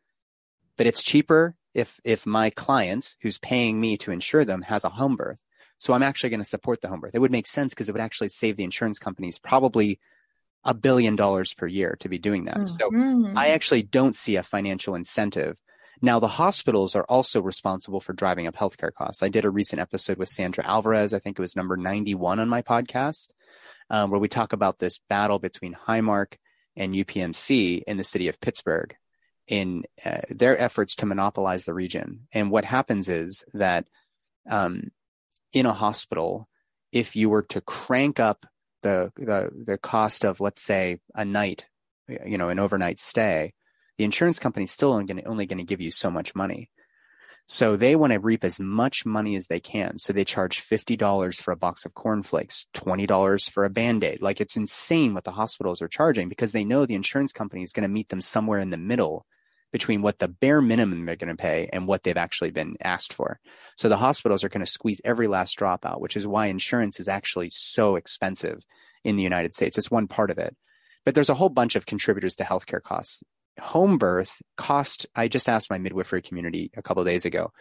but 0.77 0.87
it's 0.87 1.03
cheaper 1.03 1.55
if 1.73 1.99
if 2.03 2.25
my 2.25 2.49
clients 2.51 3.17
who's 3.21 3.39
paying 3.39 3.79
me 3.81 3.97
to 3.97 4.11
insure 4.11 4.45
them 4.45 4.63
has 4.63 4.83
a 4.85 4.89
home 4.89 5.15
birth. 5.17 5.41
So 5.79 5.93
I'm 5.93 6.03
actually 6.03 6.31
going 6.31 6.41
to 6.41 6.45
support 6.49 6.81
the 6.81 6.89
home 6.89 7.01
birth. 7.01 7.15
It 7.15 7.19
would 7.19 7.31
make 7.31 7.47
sense 7.47 7.73
because 7.73 7.89
it 7.89 7.93
would 7.93 8.01
actually 8.01 8.29
save 8.29 8.57
the 8.57 8.65
insurance 8.65 8.99
companies 8.99 9.39
probably 9.39 9.99
a 10.63 10.73
billion 10.73 11.15
dollars 11.15 11.53
per 11.53 11.67
year 11.67 11.95
to 11.99 12.09
be 12.09 12.19
doing 12.19 12.45
that. 12.45 12.61
So 12.79 12.91
Mhm. 12.91 13.35
I 13.35 13.49
actually 13.49 13.83
don't 13.83 14.15
see 14.15 14.35
a 14.35 14.43
financial 14.43 14.95
incentive. 14.95 15.59
Now, 16.01 16.19
the 16.19 16.27
hospitals 16.27 16.95
are 16.95 17.05
also 17.07 17.41
responsible 17.41 17.99
for 17.99 18.13
driving 18.13 18.47
up 18.47 18.55
healthcare 18.55 18.93
costs. 18.93 19.21
I 19.21 19.29
did 19.29 19.45
a 19.45 19.49
recent 19.51 19.79
episode 19.79 20.17
with 20.17 20.29
Sandra 20.29 20.65
Alvarez. 20.65 21.13
I 21.13 21.19
think 21.19 21.37
it 21.37 21.41
was 21.41 21.55
number 21.55 21.77
91 21.77 22.39
on 22.39 22.49
my 22.49 22.63
podcast, 22.63 23.29
um, 23.89 24.09
where 24.09 24.19
we 24.19 24.27
talk 24.27 24.53
about 24.53 24.79
this 24.79 24.99
battle 25.09 25.37
between 25.37 25.77
Highmark 25.87 26.33
and 26.75 26.95
UPMC 26.95 27.83
in 27.85 27.97
the 27.97 28.03
city 28.03 28.27
of 28.29 28.39
Pittsburgh. 28.39 28.95
in 29.47 29.83
uh, 30.05 30.21
their 30.29 30.57
efforts 30.59 30.95
to 30.95 31.05
monopolize 31.05 31.65
the 31.65 31.73
region. 31.73 32.27
And 32.31 32.51
what 32.51 32.65
happens 32.65 33.09
is 33.09 33.43
that 33.53 33.85
um, 34.49 34.91
in 35.51 35.65
a 35.65 35.73
hospital, 35.73 36.47
if 36.91 37.15
you 37.15 37.29
were 37.29 37.43
to 37.43 37.61
crank 37.61 38.19
up 38.19 38.45
the 38.83 39.11
the 39.15 39.49
the 39.65 39.77
cost 39.77 40.25
of 40.25 40.39
let's 40.39 40.61
say 40.61 40.99
a 41.13 41.25
night, 41.25 41.65
you 42.07 42.37
know, 42.37 42.49
an 42.49 42.59
overnight 42.59 42.99
stay, 42.99 43.53
the 43.97 44.03
insurance 44.03 44.39
company's 44.39 44.71
still 44.71 44.93
only 44.93 45.05
going 45.05 45.25
only 45.25 45.45
going 45.45 45.57
to 45.57 45.63
give 45.63 45.81
you 45.81 45.91
so 45.91 46.09
much 46.09 46.35
money. 46.35 46.69
So 47.47 47.75
they 47.75 47.97
want 47.97 48.13
to 48.13 48.19
reap 48.19 48.45
as 48.45 48.59
much 48.59 49.05
money 49.05 49.35
as 49.35 49.47
they 49.47 49.59
can. 49.59 49.97
So 49.97 50.13
they 50.13 50.23
charge 50.23 50.61
$50 50.61 51.35
for 51.41 51.51
a 51.51 51.57
box 51.57 51.85
of 51.85 51.93
cornflakes, 51.93 52.67
$20 52.73 53.49
for 53.49 53.65
a 53.65 53.69
band-aid. 53.69 54.21
Like 54.21 54.39
it's 54.39 54.55
insane 54.55 55.13
what 55.13 55.25
the 55.25 55.31
hospitals 55.31 55.81
are 55.81 55.89
charging 55.89 56.29
because 56.29 56.53
they 56.53 56.63
know 56.63 56.85
the 56.85 56.95
insurance 56.95 57.33
company 57.33 57.63
is 57.63 57.73
going 57.73 57.83
to 57.83 57.93
meet 57.93 58.07
them 58.07 58.21
somewhere 58.21 58.59
in 58.59 58.69
the 58.69 58.77
middle 58.77 59.25
between 59.71 60.01
what 60.01 60.19
the 60.19 60.27
bare 60.27 60.61
minimum 60.61 61.05
they're 61.05 61.15
going 61.15 61.35
to 61.35 61.41
pay 61.41 61.69
and 61.71 61.87
what 61.87 62.03
they've 62.03 62.17
actually 62.17 62.51
been 62.51 62.75
asked 62.81 63.13
for. 63.13 63.39
So 63.77 63.89
the 63.89 63.97
hospitals 63.97 64.43
are 64.43 64.49
going 64.49 64.65
to 64.65 64.71
squeeze 64.71 65.01
every 65.03 65.27
last 65.27 65.57
drop 65.57 65.85
out, 65.85 66.01
which 66.01 66.15
is 66.15 66.27
why 66.27 66.47
insurance 66.47 66.99
is 66.99 67.07
actually 67.07 67.49
so 67.51 67.95
expensive 67.95 68.61
in 69.03 69.15
the 69.15 69.23
United 69.23 69.53
States. 69.53 69.77
It's 69.77 69.91
one 69.91 70.07
part 70.07 70.29
of 70.29 70.37
it. 70.37 70.55
But 71.03 71.15
there's 71.15 71.29
a 71.29 71.33
whole 71.33 71.49
bunch 71.49 71.75
of 71.75 71.85
contributors 71.85 72.35
to 72.37 72.43
healthcare 72.43 72.81
costs. 72.81 73.23
Home 73.59 73.97
birth 73.97 74.41
cost, 74.57 75.07
I 75.15 75.27
just 75.27 75.49
asked 75.49 75.69
my 75.69 75.77
midwifery 75.77 76.21
community 76.21 76.71
a 76.75 76.81
couple 76.81 77.01
of 77.01 77.07
days 77.07 77.25
ago, 77.25 77.51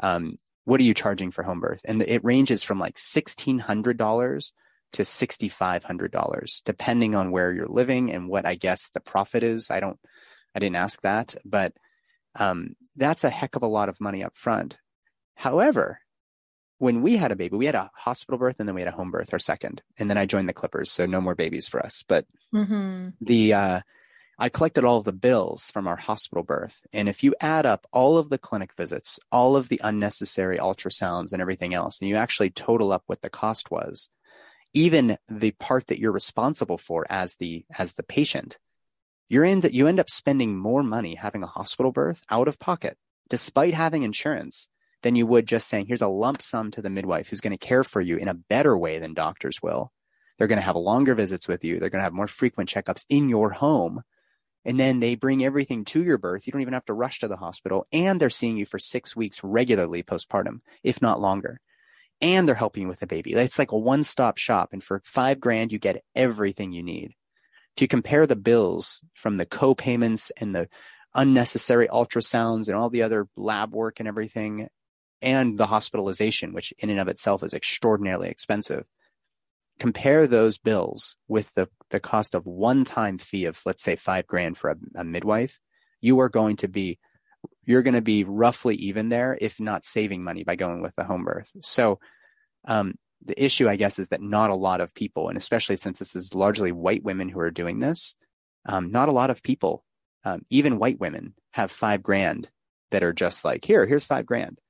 um, 0.00 0.36
what 0.64 0.80
are 0.80 0.84
you 0.84 0.94
charging 0.94 1.30
for 1.30 1.44
home 1.44 1.60
birth? 1.60 1.80
And 1.84 2.02
it 2.02 2.24
ranges 2.24 2.64
from 2.64 2.80
like 2.80 2.96
$1,600 2.96 4.52
to 4.92 5.02
$6,500, 5.02 6.62
depending 6.64 7.14
on 7.14 7.30
where 7.30 7.52
you're 7.52 7.68
living 7.68 8.12
and 8.12 8.28
what 8.28 8.46
I 8.46 8.54
guess 8.54 8.88
the 8.92 9.00
profit 9.00 9.42
is. 9.42 9.70
I 9.70 9.80
don't, 9.80 9.98
I 10.54 10.58
didn't 10.58 10.76
ask 10.76 11.00
that, 11.02 11.36
but 11.44 11.72
um, 12.38 12.74
that's 12.96 13.24
a 13.24 13.30
heck 13.30 13.56
of 13.56 13.62
a 13.62 13.68
lot 13.68 13.88
of 13.88 14.00
money 14.00 14.24
up 14.24 14.36
front. 14.36 14.76
However, 15.36 16.00
when 16.78 17.02
we 17.02 17.16
had 17.16 17.32
a 17.32 17.36
baby, 17.36 17.56
we 17.56 17.66
had 17.66 17.74
a 17.74 17.90
hospital 17.94 18.38
birth 18.38 18.56
and 18.58 18.68
then 18.68 18.74
we 18.74 18.80
had 18.82 18.92
a 18.92 18.96
home 18.96 19.10
birth, 19.10 19.32
our 19.32 19.38
second, 19.38 19.82
and 19.98 20.10
then 20.10 20.18
I 20.18 20.26
joined 20.26 20.48
the 20.48 20.52
Clippers, 20.52 20.90
so 20.90 21.06
no 21.06 21.20
more 21.20 21.34
babies 21.34 21.68
for 21.68 21.80
us. 21.80 22.04
But 22.06 22.26
Mm-hmm. 22.54 23.08
the 23.20 23.52
uh, 23.54 23.80
I 24.38 24.50
collected 24.50 24.84
all 24.84 25.00
the 25.02 25.12
bills 25.12 25.70
from 25.70 25.86
our 25.86 25.96
hospital 25.96 26.44
birth, 26.44 26.82
and 26.92 27.08
if 27.08 27.24
you 27.24 27.34
add 27.40 27.64
up 27.64 27.86
all 27.90 28.18
of 28.18 28.28
the 28.28 28.36
clinic 28.36 28.74
visits, 28.76 29.18
all 29.32 29.56
of 29.56 29.70
the 29.70 29.80
unnecessary 29.82 30.58
ultrasounds, 30.58 31.32
and 31.32 31.40
everything 31.40 31.72
else, 31.72 32.00
and 32.00 32.08
you 32.08 32.16
actually 32.16 32.50
total 32.50 32.92
up 32.92 33.04
what 33.06 33.22
the 33.22 33.30
cost 33.30 33.70
was, 33.70 34.10
even 34.74 35.16
the 35.28 35.52
part 35.52 35.86
that 35.86 35.98
you're 35.98 36.12
responsible 36.12 36.76
for 36.76 37.06
as 37.08 37.36
the 37.36 37.64
as 37.78 37.94
the 37.94 38.02
patient, 38.02 38.58
you're 39.28 39.44
in 39.44 39.60
that 39.60 39.72
you 39.72 39.86
end 39.86 39.98
up 39.98 40.10
spending 40.10 40.58
more 40.58 40.82
money 40.82 41.14
having 41.14 41.42
a 41.42 41.46
hospital 41.46 41.90
birth 41.90 42.22
out 42.30 42.46
of 42.46 42.58
pocket, 42.58 42.98
despite 43.30 43.72
having 43.72 44.02
insurance, 44.02 44.68
than 45.02 45.16
you 45.16 45.26
would 45.26 45.46
just 45.46 45.68
saying, 45.68 45.86
here's 45.86 46.02
a 46.02 46.08
lump 46.08 46.42
sum 46.42 46.70
to 46.70 46.82
the 46.82 46.90
midwife 46.90 47.28
who's 47.28 47.40
going 47.40 47.56
to 47.56 47.66
care 47.66 47.84
for 47.84 48.00
you 48.02 48.16
in 48.18 48.28
a 48.28 48.34
better 48.34 48.76
way 48.76 48.98
than 48.98 49.14
doctors 49.14 49.62
will. 49.62 49.92
They're 50.36 50.46
going 50.46 50.58
to 50.58 50.64
have 50.64 50.76
longer 50.76 51.14
visits 51.14 51.48
with 51.48 51.64
you. 51.64 51.78
They're 51.78 51.90
going 51.90 52.00
to 52.00 52.04
have 52.04 52.12
more 52.12 52.26
frequent 52.26 52.68
checkups 52.68 53.06
in 53.08 53.28
your 53.28 53.50
home. 53.50 54.02
And 54.66 54.80
then 54.80 54.98
they 54.98 55.14
bring 55.14 55.44
everything 55.44 55.84
to 55.86 56.02
your 56.02 56.18
birth. 56.18 56.46
You 56.46 56.52
don't 56.52 56.60
even 56.60 56.74
have 56.74 56.84
to 56.86 56.92
rush 56.92 57.20
to 57.20 57.28
the 57.28 57.36
hospital. 57.36 57.86
And 57.92 58.20
they're 58.20 58.28
seeing 58.28 58.56
you 58.56 58.66
for 58.66 58.80
six 58.80 59.14
weeks 59.14 59.44
regularly 59.44 60.02
postpartum, 60.02 60.58
if 60.82 61.00
not 61.00 61.20
longer. 61.20 61.60
And 62.20 62.48
they're 62.48 62.56
helping 62.56 62.82
you 62.82 62.88
with 62.88 62.98
the 62.98 63.06
baby. 63.06 63.34
It's 63.34 63.60
like 63.60 63.70
a 63.70 63.78
one 63.78 64.02
stop 64.02 64.38
shop. 64.38 64.70
And 64.72 64.82
for 64.82 65.00
five 65.04 65.38
grand, 65.38 65.72
you 65.72 65.78
get 65.78 66.02
everything 66.16 66.72
you 66.72 66.82
need. 66.82 67.12
If 67.76 67.82
you 67.82 67.86
compare 67.86 68.26
the 68.26 68.34
bills 68.34 69.04
from 69.14 69.36
the 69.36 69.46
co-payments 69.46 70.32
and 70.36 70.52
the 70.52 70.68
unnecessary 71.14 71.86
ultrasounds 71.86 72.66
and 72.66 72.76
all 72.76 72.90
the 72.90 73.02
other 73.02 73.28
lab 73.36 73.72
work 73.72 74.00
and 74.00 74.08
everything, 74.08 74.68
and 75.22 75.56
the 75.58 75.66
hospitalization, 75.66 76.52
which 76.52 76.74
in 76.78 76.90
and 76.90 76.98
of 76.98 77.08
itself 77.08 77.42
is 77.44 77.54
extraordinarily 77.54 78.28
expensive, 78.28 78.84
compare 79.78 80.26
those 80.26 80.58
bills 80.58 81.16
with 81.28 81.54
the, 81.54 81.68
the 81.90 82.00
cost 82.00 82.34
of 82.34 82.46
one 82.46 82.84
time 82.84 83.18
fee 83.18 83.44
of, 83.46 83.60
let's 83.64 83.82
say, 83.82 83.96
five 83.96 84.26
grand 84.26 84.56
for 84.58 84.70
a, 84.70 84.76
a 84.96 85.04
midwife, 85.04 85.58
you 86.00 86.20
are 86.20 86.28
going 86.28 86.56
to 86.56 86.68
be 86.68 86.98
you're 87.64 87.82
going 87.82 87.94
to 87.94 88.02
be 88.02 88.24
roughly 88.24 88.74
even 88.76 89.08
there, 89.08 89.36
if 89.40 89.60
not 89.60 89.84
saving 89.84 90.22
money 90.24 90.44
by 90.44 90.56
going 90.56 90.82
with 90.82 90.94
the 90.96 91.04
home 91.04 91.24
birth. 91.24 91.50
So, 91.62 91.98
um, 92.66 92.94
the 93.24 93.42
issue, 93.42 93.68
I 93.68 93.76
guess, 93.76 93.98
is 93.98 94.08
that 94.08 94.20
not 94.20 94.50
a 94.50 94.54
lot 94.54 94.80
of 94.80 94.94
people, 94.94 95.28
and 95.28 95.38
especially 95.38 95.76
since 95.76 95.98
this 95.98 96.14
is 96.14 96.34
largely 96.34 96.70
white 96.72 97.02
women 97.02 97.28
who 97.28 97.40
are 97.40 97.50
doing 97.50 97.80
this, 97.80 98.16
um, 98.66 98.90
not 98.90 99.08
a 99.08 99.12
lot 99.12 99.30
of 99.30 99.42
people, 99.42 99.84
um, 100.24 100.42
even 100.50 100.78
white 100.78 101.00
women, 101.00 101.34
have 101.52 101.70
five 101.70 102.02
grand 102.02 102.48
that 102.90 103.02
are 103.02 103.12
just 103.12 103.44
like, 103.44 103.64
here, 103.64 103.86
here's 103.86 104.04
five 104.04 104.26
grand. 104.26 104.60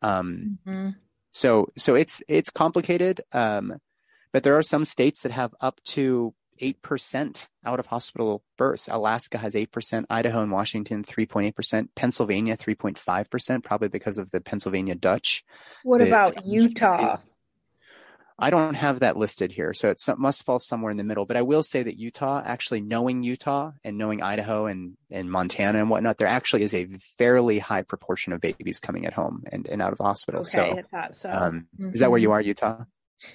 Um, 0.00 0.58
Mm-hmm. 0.66 0.90
so, 1.32 1.68
so 1.76 1.94
it's 1.94 2.22
it's 2.28 2.50
complicated, 2.50 3.20
um, 3.32 3.74
but 4.32 4.42
there 4.42 4.56
are 4.56 4.62
some 4.62 4.84
states 4.84 5.22
that 5.22 5.32
have 5.32 5.54
up 5.60 5.80
to 5.84 6.34
eight 6.62 6.80
percent 6.80 7.48
out 7.66 7.78
of 7.80 7.86
hospital 7.86 8.42
births. 8.56 8.88
Alaska 8.88 9.36
has 9.36 9.54
eight 9.54 9.72
percent, 9.72 10.06
Idaho 10.08 10.42
and 10.42 10.50
Washington 10.50 11.04
three 11.04 11.26
point 11.26 11.48
eight 11.48 11.56
percent, 11.56 11.94
Pennsylvania 11.94 12.56
three 12.56 12.74
point 12.74 12.96
five 12.96 13.28
percent, 13.28 13.64
probably 13.64 13.88
because 13.88 14.16
of 14.16 14.30
the 14.30 14.40
Pennsylvania 14.40 14.94
Dutch. 14.94 15.44
What 15.82 15.98
The- 15.98 16.06
about 16.06 16.46
Utah? 16.46 17.18
I 18.38 18.50
don't 18.50 18.74
have 18.74 19.00
that 19.00 19.16
listed 19.16 19.52
here, 19.52 19.72
so 19.72 19.90
it 19.90 20.00
must 20.18 20.44
fall 20.44 20.58
somewhere 20.58 20.90
in 20.90 20.96
the 20.96 21.04
middle. 21.04 21.26
But 21.26 21.36
I 21.36 21.42
will 21.42 21.62
say 21.62 21.82
that 21.84 21.96
Utah, 21.96 22.42
actually 22.44 22.80
knowing 22.80 23.22
Utah 23.22 23.70
and 23.84 23.98
knowing 23.98 24.20
Idaho 24.20 24.66
and, 24.66 24.96
and 25.10 25.30
Montana 25.30 25.78
and 25.78 25.88
whatnot, 25.90 26.16
there 26.18 26.26
actually 26.26 26.62
is 26.64 26.74
a 26.74 26.88
fairly 27.18 27.60
high 27.60 27.82
proportion 27.82 28.32
of 28.32 28.40
babies 28.40 28.80
coming 28.80 29.06
at 29.06 29.12
home 29.12 29.44
and, 29.52 29.68
and 29.68 29.80
out 29.80 29.92
of 29.92 29.98
the 29.98 30.04
hospital. 30.04 30.40
Okay, 30.40 30.82
so, 30.90 31.08
so. 31.12 31.30
um, 31.30 31.68
is 31.92 32.00
that 32.00 32.10
where 32.10 32.18
Mhm. 32.18 32.22
you 32.22 32.32
are, 32.32 32.40
Utah? 32.40 32.84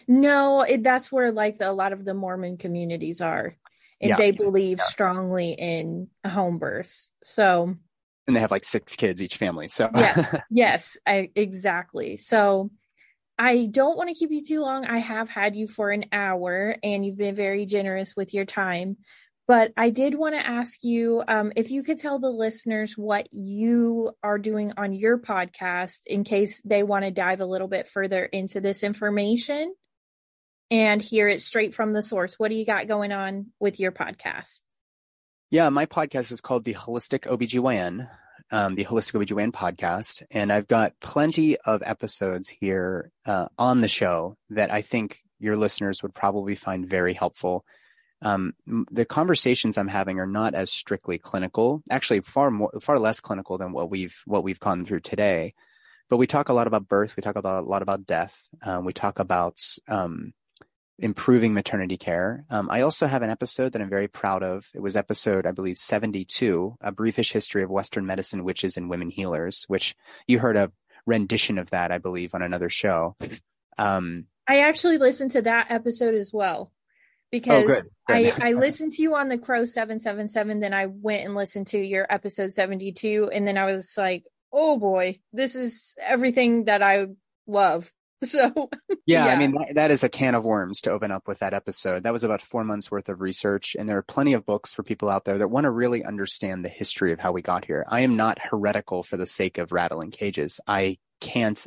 No, 0.07 0.61
it, 0.61 0.83
that's 0.83 1.11
where 1.11 1.31
like 1.31 1.59
the, 1.59 1.69
a 1.69 1.73
lot 1.73 1.93
of 1.93 2.03
the 2.05 2.13
Mormon 2.13 2.57
communities 2.57 3.21
are, 3.21 3.55
and 4.01 4.09
Yeah. 4.09 4.17
they 4.17 4.31
believe 4.31 4.79
Yeah. 4.79 4.85
strongly 4.85 5.51
in 5.51 6.09
home 6.25 6.57
births. 6.57 7.09
So 7.23 7.75
And 8.27 8.35
they 8.35 8.41
have 8.41 8.51
like 8.51 8.65
six 8.65 8.95
kids 8.95 9.21
each 9.21 9.37
family. 9.37 9.67
So, 9.69 9.89
yes, 9.93 10.29
yes, 10.49 10.97
I, 11.05 11.31
exactly. 11.35 12.17
So 12.17 12.71
I 13.37 13.67
don't 13.67 13.97
want 13.97 14.09
to 14.09 14.15
keep 14.15 14.31
you 14.31 14.43
too 14.43 14.61
long. 14.61 14.85
I 14.85 14.97
have 14.99 15.29
had 15.29 15.55
you 15.55 15.67
for 15.67 15.91
an 15.91 16.05
hour, 16.11 16.75
and 16.83 17.05
you've 17.05 17.17
been 17.17 17.35
very 17.35 17.65
generous 17.65 18.15
with 18.15 18.33
your 18.33 18.45
time. 18.45 18.97
But 19.47 19.71
I 19.77 19.91
did 19.91 20.13
want 20.13 20.35
to 20.35 20.45
ask 20.45 20.83
you 20.83 21.23
um, 21.25 21.53
if 21.55 21.71
you 21.71 21.81
could 21.81 21.99
tell 21.99 22.19
the 22.19 22.29
listeners 22.29 22.97
what 22.97 23.29
you 23.31 24.11
are 24.21 24.37
doing 24.37 24.73
on 24.75 24.91
your 24.91 25.17
podcast 25.17 26.01
in 26.05 26.25
case 26.25 26.61
they 26.61 26.83
want 26.83 27.05
to 27.05 27.11
dive 27.11 27.39
a 27.39 27.45
little 27.45 27.69
bit 27.69 27.87
further 27.87 28.25
into 28.25 28.59
this 28.59 28.83
information 28.83 29.73
and 30.69 31.01
hear 31.01 31.29
it 31.29 31.41
straight 31.41 31.73
from 31.73 31.93
the 31.93 32.01
source. 32.01 32.37
What 32.37 32.49
do 32.49 32.55
you 32.55 32.65
got 32.65 32.89
going 32.89 33.13
on 33.13 33.47
with 33.57 33.79
your 33.79 33.93
podcast? 33.93 34.59
Yeah, 35.49 35.69
my 35.69 35.85
podcast 35.85 36.31
is 36.33 36.41
called 36.41 36.65
the 36.65 36.73
Holistic 36.73 37.21
OBGYN, 37.21 38.09
um, 38.51 38.75
the 38.75 38.83
Holistic 38.83 39.25
OBGYN 39.25 39.51
podcast. 39.51 40.23
And 40.29 40.51
I've 40.51 40.67
got 40.67 40.93
plenty 40.99 41.55
of 41.59 41.81
episodes 41.85 42.49
here 42.49 43.11
uh, 43.25 43.47
on 43.57 43.79
the 43.79 43.87
show 43.87 44.35
that 44.49 44.73
I 44.73 44.81
think 44.81 45.21
your 45.39 45.55
listeners 45.55 46.03
would 46.03 46.13
probably 46.13 46.55
find 46.55 46.85
very 46.85 47.13
helpful. 47.13 47.63
Um, 48.21 48.53
the 48.65 49.05
conversations 49.05 49.77
I'm 49.77 49.87
having 49.87 50.19
are 50.19 50.27
not 50.27 50.55
as 50.55 50.71
strictly 50.71 51.17
clinical, 51.17 51.83
actually 51.89 52.21
far 52.21 52.49
more, 52.49 52.71
far 52.81 52.99
less 52.99 53.19
clinical 53.19 53.57
than 53.57 53.71
what 53.71 53.89
we've, 53.89 54.17
what 54.25 54.43
we've 54.43 54.59
gone 54.59 54.85
through 54.85 55.01
today. 55.01 55.53
But 56.09 56.17
we 56.17 56.27
talk 56.27 56.49
a 56.49 56.53
lot 56.53 56.67
about 56.67 56.87
birth. 56.87 57.15
We 57.15 57.21
talk 57.21 57.35
about 57.35 57.63
a 57.63 57.67
lot 57.67 57.81
about 57.81 58.07
death. 58.07 58.47
Um, 58.63 58.85
we 58.85 58.93
talk 58.93 59.19
about, 59.19 59.61
um, 59.87 60.33
improving 60.99 61.53
maternity 61.53 61.97
care. 61.97 62.43
Um, 62.49 62.69
I 62.71 62.81
also 62.81 63.05
have 63.05 63.21
an 63.21 63.29
episode 63.29 63.73
that 63.73 63.81
I'm 63.81 63.89
very 63.89 64.07
proud 64.07 64.41
of. 64.41 64.67
It 64.73 64.81
was 64.81 64.95
episode, 64.95 65.45
I 65.45 65.51
believe, 65.51 65.77
72, 65.77 66.75
a 66.81 66.91
briefish 66.91 67.31
history 67.31 67.61
of 67.61 67.69
Western 67.69 68.05
medicine, 68.05 68.43
witches, 68.43 68.77
and 68.77 68.89
women 68.89 69.09
healers, 69.09 69.65
which 69.67 69.95
you 70.25 70.39
heard 70.39 70.57
a 70.57 70.71
rendition 71.05 71.59
of 71.59 71.69
that, 71.69 71.91
I 71.91 71.99
believe, 71.99 72.33
on 72.33 72.41
another 72.41 72.69
show. 72.69 73.15
Um, 73.77 74.25
I 74.47 74.61
actually 74.61 74.97
listened 74.97 75.31
to 75.31 75.41
that 75.43 75.67
episode 75.69 76.15
as 76.15 76.33
well 76.33 76.71
because 77.31 77.63
Oh, 77.63 77.67
good, 77.67 77.83
I, 78.07 78.23
good. 78.23 78.33
I 78.41 78.53
listened 78.53 78.93
to 78.93 79.01
you 79.01 79.15
on 79.15 79.29
the 79.29 79.37
Crow 79.37 79.65
777. 79.65 80.59
Then 80.59 80.73
I 80.73 80.87
went 80.87 81.25
and 81.25 81.35
listened 81.35 81.67
to 81.67 81.77
your 81.77 82.05
episode 82.09 82.51
72. 82.51 83.29
And 83.33 83.47
then 83.47 83.57
I 83.57 83.65
was 83.65 83.95
like, 83.97 84.23
oh 84.51 84.77
boy, 84.77 85.19
this 85.33 85.55
is 85.55 85.95
everything 86.01 86.65
that 86.65 86.81
I 86.81 87.07
love. 87.45 87.91
So, 88.23 88.71
yeah, 89.05 89.27
I 89.27 89.37
mean, 89.37 89.51
that, 89.51 89.75
that 89.75 89.91
is 89.91 90.03
a 90.03 90.09
can 90.09 90.33
of 90.33 90.43
worms 90.43 90.81
to 90.81 90.91
open 90.91 91.11
up 91.11 91.27
with 91.27 91.37
that 91.37 91.53
episode. 91.53 92.01
That 92.01 92.13
was 92.13 92.23
about 92.23 92.41
four 92.41 92.63
months 92.63 92.89
worth 92.89 93.09
of 93.09 93.21
research. 93.21 93.75
And 93.77 93.87
there 93.87 93.99
are 93.99 94.01
plenty 94.01 94.33
of 94.33 94.43
books 94.43 94.73
for 94.73 94.81
people 94.81 95.07
out 95.07 95.23
there 95.23 95.37
that 95.37 95.49
want 95.49 95.65
to 95.65 95.69
really 95.69 96.03
understand 96.03 96.65
the 96.65 96.69
history 96.69 97.13
of 97.13 97.19
how 97.19 97.31
we 97.31 97.43
got 97.43 97.63
here. 97.63 97.85
I 97.87 97.99
am 97.99 98.15
not 98.15 98.39
heretical 98.41 99.03
for 99.03 99.17
the 99.17 99.27
sake 99.27 99.59
of 99.59 99.71
rattling 99.71 100.09
cages. 100.09 100.59
I 100.65 100.97
can't 101.21 101.63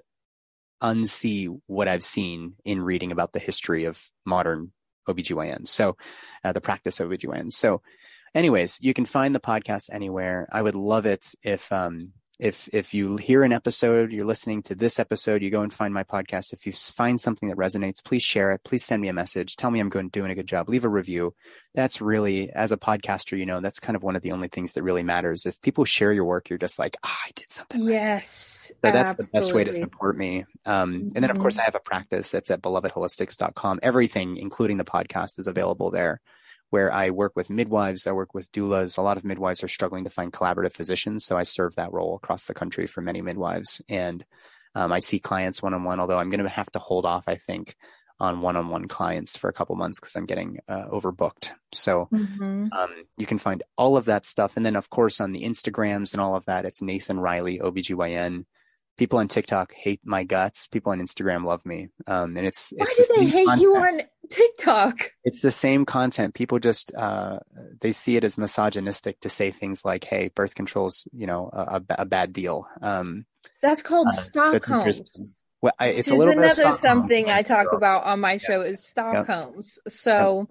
unsee 0.83 1.57
what 1.69 1.87
I've 1.87 2.03
seen 2.03 2.55
in 2.65 2.83
reading 2.83 3.13
about 3.13 3.33
the 3.33 3.39
history 3.39 3.85
of 3.85 4.03
modern 4.27 4.73
OBGYN. 5.09 5.67
So, 5.67 5.97
uh, 6.45 6.53
the 6.53 6.61
practice 6.61 7.01
of 7.01 7.09
OBGYN. 7.09 7.53
So, 7.53 7.83
anyways, 8.35 8.79
you 8.81 8.95
can 8.95 9.07
find 9.07 9.35
the 9.35 9.41
podcast 9.41 9.91
anywhere. 9.93 10.49
I 10.53 10.63
would 10.63 10.75
love 10.75 11.07
it 11.07 11.35
if 11.43 11.71
um 11.73 12.13
if 12.41 12.71
if 12.73 12.95
you 12.95 13.19
hear 13.19 13.45
an 13.45 13.53
episode, 13.53 14.13
you're 14.13 14.25
listening 14.25 14.63
to 14.63 14.75
this 14.75 14.99
episode, 14.99 15.43
you 15.43 15.51
go 15.51 15.61
and 15.61 15.73
find 15.73 15.93
my 15.93 16.05
podcast. 16.05 16.55
If 16.55 16.65
you 16.65 16.73
find 16.73 17.21
something 17.21 17.51
that 17.51 17.59
resonates, 17.59 18.03
please 18.03 18.23
share 18.23 18.53
it. 18.53 18.65
Please 18.65 18.83
send 18.83 19.03
me 19.03 19.09
a 19.09 19.13
message. 19.13 19.57
Tell 19.57 19.71
me 19.71 19.79
I'm 19.79 19.91
going 19.91 20.09
doing 20.09 20.31
a 20.31 20.35
good 20.35 20.47
job. 20.47 20.69
Leave 20.71 20.85
a 20.85 20.89
review. 20.89 21.35
That's 21.75 22.01
really, 22.01 22.51
as 22.51 22.73
a 22.73 22.79
podcaster, 22.79 23.39
you 23.39 23.45
know, 23.45 23.61
that's 23.61 23.79
kind 23.79 23.95
of 23.95 24.03
one 24.03 24.17
of 24.17 24.23
the 24.23 24.33
only 24.33 24.49
things 24.49 24.73
that 24.73 24.83
really 24.83 25.03
matters. 25.03 25.45
If 25.45 25.61
people 25.61 25.85
share 25.85 26.13
your 26.13 26.25
work, 26.25 26.49
you're 26.49 26.59
just 26.59 26.79
like, 26.79 26.97
ah, 27.05 27.19
I 27.27 27.31
did 27.37 27.53
something. 27.53 27.85
Right. 27.85 27.93
Yes. 27.93 28.73
So 28.83 28.91
that's 28.91 29.15
the 29.15 29.31
best 29.31 29.53
way 29.53 29.65
to 29.65 29.73
support 29.73 30.17
me. 30.17 30.47
Um, 30.65 31.11
and 31.15 31.23
then 31.23 31.31
of 31.31 31.39
course 31.39 31.59
I 31.59 31.63
have 31.63 31.75
a 31.75 31.81
practice 31.81 32.31
that's 32.31 32.51
at 32.51 32.63
belovedholistics.com. 32.63 33.81
Everything, 33.83 34.39
including 34.39 34.79
the 34.79 34.85
podcast 34.85 35.39
is 35.39 35.47
available 35.47 35.91
there 35.91 36.21
where 36.71 36.93
I 36.93 37.11
work 37.11 37.33
with 37.37 37.51
midwives. 37.51 38.07
I 38.07 38.13
work 38.13 38.33
with 38.35 38.51
doulas. 38.53 38.97
A 38.97 39.03
lot 39.03 39.17
of 39.17 39.25
midwives 39.25 39.63
are 39.63 39.69
struggling 39.69 40.05
to 40.05 40.11
find 40.11 40.33
collaborative 40.33 40.73
physicians. 40.73 41.25
So 41.25 41.37
I 41.37 41.43
serve 41.43 41.75
that 41.77 41.93
role 41.93 42.17
across 42.17 42.45
the 42.45 42.55
country 42.55 42.87
for 42.87 43.01
many 43.01 43.23
midwives. 43.23 43.83
And 43.89 44.25
um, 44.75 44.93
I 44.93 45.01
see 45.01 45.19
clients 45.19 45.63
one 45.63 45.75
on 45.75 45.85
one, 45.85 46.01
although 46.01 46.19
I'm 46.19 46.31
going 46.31 46.43
to 46.43 46.49
have 46.49 46.71
to 46.73 46.79
hold 46.79 47.05
off, 47.05 47.25
I 47.27 47.35
think, 47.35 47.77
on 48.21 48.41
one 48.41 48.57
on 48.57 48.69
one 48.69 48.87
clients 48.87 49.37
for 49.37 49.49
a 49.49 49.53
couple 49.53 49.75
months 49.77 49.99
because 49.99 50.15
I'm 50.15 50.27
getting 50.27 50.59
uh, 50.69 50.87
overbooked. 50.89 51.51
So 51.73 52.09
Mhm. 52.13 52.69
um, 52.73 52.91
you 53.17 53.27
can 53.27 53.39
find 53.39 53.63
all 53.77 53.97
of 53.97 54.05
that 54.05 54.27
stuff. 54.27 54.57
And 54.57 54.65
then, 54.65 54.77
of 54.77 54.91
course, 54.91 55.21
on 55.21 55.33
the 55.33 55.43
Instagrams 55.43 56.13
and 56.13 56.21
all 56.21 56.37
of 56.37 56.45
that, 56.45 56.65
it's 56.65 56.83
Nathan 56.83 57.19
Riley, 57.19 57.59
OBGYN. 57.59 58.45
People 59.01 59.19
on 59.19 59.29
TikTok 59.29 59.73
hate 59.73 60.03
my 60.05 60.25
guts. 60.25 60.67
People 60.67 60.93
on 60.93 61.01
Instagram 61.01 61.47
love 61.47 61.65
me. 61.65 61.89
Um, 62.07 62.37
and 62.37 62.47
it's, 62.47 62.71
Why 62.77 62.85
it's 62.87 63.09
do 63.09 63.15
the 63.15 63.21
they 63.21 63.31
hate 63.31 63.49
you 63.59 63.75
on 63.75 64.03
TikTok? 64.29 65.13
It's 65.25 65.41
the 65.41 65.51
same 65.51 65.87
content. 65.87 66.35
People 66.35 66.59
just, 66.59 66.95
uh, 66.95 67.39
they 67.81 67.93
see 67.93 68.17
it 68.17 68.25
as 68.25 68.37
misogynistic 68.37 69.19
to 69.21 69.31
say 69.31 69.53
things 69.53 69.87
like, 69.87 70.05
Hey, 70.05 70.29
birth 70.29 70.55
control's, 70.55 71.09
you 71.15 71.27
know, 71.27 71.49
a, 71.51 71.77
a, 71.77 71.83
a 72.01 72.05
bad 72.05 72.35
deal. 72.35 72.69
Um, 72.83 73.25
That's 73.63 73.81
called 73.81 74.09
uh, 74.09 74.11
Stockholm's. 74.11 75.35
well, 75.63 75.73
I, 75.79 75.87
it's 75.87 76.11
a 76.11 76.15
little 76.15 76.35
bit 76.35 76.53
of 76.53 76.59
another 76.59 76.77
something 76.77 77.31
I 77.31 77.41
talk 77.41 77.73
about 77.73 78.05
on 78.05 78.21
my 78.21 78.37
show 78.37 78.61
is 78.61 78.87
Stockholm's. 78.87 79.79
So 79.89 80.47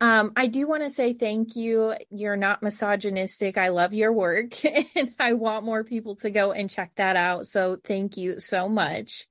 um 0.00 0.32
I 0.36 0.46
do 0.46 0.66
want 0.68 0.82
to 0.82 0.90
say 0.90 1.12
thank 1.12 1.56
you. 1.56 1.94
You're 2.10 2.36
not 2.36 2.62
misogynistic. 2.62 3.56
I 3.56 3.68
love 3.68 3.94
your 3.94 4.12
work 4.12 4.64
and 4.96 5.14
I 5.18 5.32
want 5.34 5.64
more 5.64 5.84
people 5.84 6.16
to 6.16 6.30
go 6.30 6.52
and 6.52 6.70
check 6.70 6.92
that 6.96 7.16
out. 7.16 7.46
So 7.46 7.78
thank 7.82 8.16
you 8.16 8.38
so 8.40 8.68
much. 8.68 9.26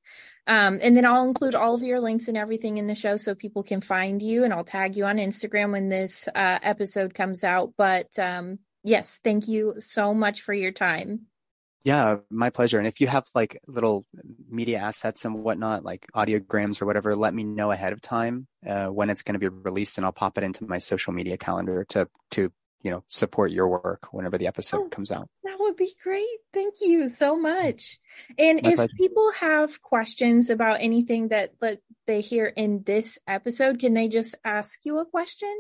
Um 0.48 0.80
and 0.82 0.96
then 0.96 1.06
I'll 1.06 1.26
include 1.26 1.56
all 1.56 1.76
of 1.76 1.84
your 1.84 2.00
links 2.02 2.28
and 2.28 2.38
everything 2.38 2.78
in 2.78 2.88
the 2.88 2.96
show 2.96 3.18
so 3.18 3.36
people 3.36 3.64
can 3.64 3.82
find 3.82 4.22
you 4.22 4.44
and 4.44 4.54
I'll 4.54 4.64
tag 4.64 4.96
you 4.96 5.06
on 5.06 5.18
Instagram 5.18 5.72
when 5.72 5.90
this 5.90 6.28
uh 6.30 6.60
episode 6.62 7.14
comes 7.14 7.44
out. 7.44 7.74
But 7.78 8.18
um 8.20 8.60
yes, 8.84 9.20
thank 9.24 9.48
you 9.48 9.76
so 9.80 10.14
much 10.14 10.42
for 10.42 10.54
your 10.54 10.72
time. 10.72 11.28
Yeah, 11.86 12.18
my 12.32 12.50
pleasure. 12.50 12.80
And 12.80 12.88
if 12.88 13.00
you 13.00 13.06
have 13.08 13.26
like 13.36 13.60
little 13.68 14.06
media 14.50 14.80
assets 14.80 15.24
and 15.24 15.44
whatnot, 15.44 15.86
like 15.86 16.08
audiograms 16.16 16.82
or 16.82 16.86
whatever, 16.88 17.16
let 17.16 17.34
me 17.34 17.44
know 17.44 17.70
ahead 17.72 17.94
of 17.94 18.02
time 18.02 18.48
uh, 18.68 18.88
when 18.88 19.10
it's 19.12 19.22
going 19.22 19.34
to 19.34 19.40
be 19.40 19.48
released, 19.48 19.98
and 19.98 20.06
I'll 20.06 20.12
pop 20.12 20.38
it 20.40 20.44
into 20.44 20.66
my 20.66 20.80
social 20.80 21.14
media 21.14 21.38
calendar 21.38 21.86
to 21.90 22.10
to 22.32 22.52
you 22.82 22.92
know 22.92 23.04
support 23.08 23.52
your 23.52 23.68
work 23.68 24.08
whenever 24.12 24.38
the 24.38 24.48
episode 24.48 24.82
Oh. 24.86 24.90
comes 24.90 25.12
out. 25.12 25.30
That 25.44 25.58
would 25.60 25.76
be 25.76 25.92
great. 26.04 26.26
Thank 26.54 26.76
you 26.82 27.08
so 27.08 27.38
much. 27.38 28.00
And 28.38 28.62
My 28.64 28.70
if 28.72 28.76
pleasure. 28.78 28.92
people 28.98 29.32
have 29.40 29.80
questions 29.82 30.50
about 30.50 30.82
anything 30.82 31.28
that, 31.30 31.54
that 31.62 31.80
they 32.08 32.22
hear 32.22 32.46
in 32.48 32.82
this 32.84 33.18
episode, 33.28 33.80
can 33.80 33.94
they 33.94 34.08
just 34.08 34.34
ask 34.44 34.80
you 34.86 34.98
a 35.00 35.06
question 35.06 35.54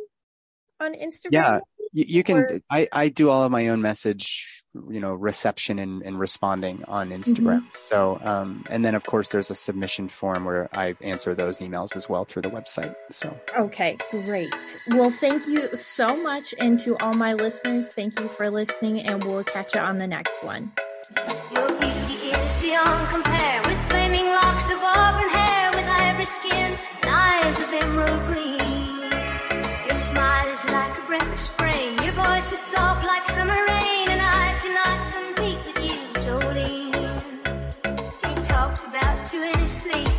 on 0.79 0.93
Instagram? 0.93 1.31
Yeah, 1.31 1.59
you, 1.93 2.05
you 2.07 2.23
can. 2.23 2.37
Or- 2.37 2.59
I 2.69 2.87
I 2.91 3.09
do 3.09 3.29
all 3.29 3.43
of 3.43 3.51
my 3.51 3.69
own 3.69 3.81
message, 3.81 4.63
you 4.89 4.99
know, 4.99 5.13
reception 5.13 5.79
and, 5.79 6.01
and 6.03 6.19
responding 6.19 6.83
on 6.87 7.09
Instagram. 7.09 7.65
So, 7.73 8.19
um, 8.23 8.63
and 8.69 8.83
then 8.83 8.95
of 8.95 9.05
course 9.05 9.29
there's 9.29 9.49
a 9.49 9.55
submission 9.55 10.09
form 10.09 10.45
where 10.45 10.69
I 10.73 10.95
answer 11.01 11.33
those 11.33 11.59
emails 11.59 11.95
as 11.95 12.09
well 12.09 12.25
through 12.25 12.43
the 12.43 12.49
website. 12.49 12.95
So. 13.11 13.37
Okay, 13.57 13.97
great. 14.11 14.53
Well, 14.89 15.11
thank 15.11 15.47
you 15.47 15.73
so 15.75 16.15
much. 16.15 16.53
And 16.59 16.79
to 16.81 17.01
all 17.03 17.13
my 17.13 17.33
listeners, 17.33 17.89
thank 17.89 18.19
you 18.19 18.27
for 18.27 18.49
listening, 18.49 18.99
and 19.01 19.23
we'll 19.23 19.43
catch 19.43 19.73
you 19.75 19.81
on 19.81 19.97
the 19.97 20.07
next 20.07 20.43
one. 20.43 20.71
Your 21.55 21.69
beauty 21.79 22.31
is 22.35 22.61
beyond 22.61 23.09
compare 23.09 23.61
with 23.63 23.89
flaming 23.89 24.25
locks 24.25 24.71
of 24.71 24.79
auburn 24.81 25.29
hair, 25.29 25.69
with 25.73 25.85
ivory 25.85 26.25
skin 26.25 26.75
you 39.35 39.43
in 39.43 39.59
his 39.59 39.71
sleep, 39.71 40.14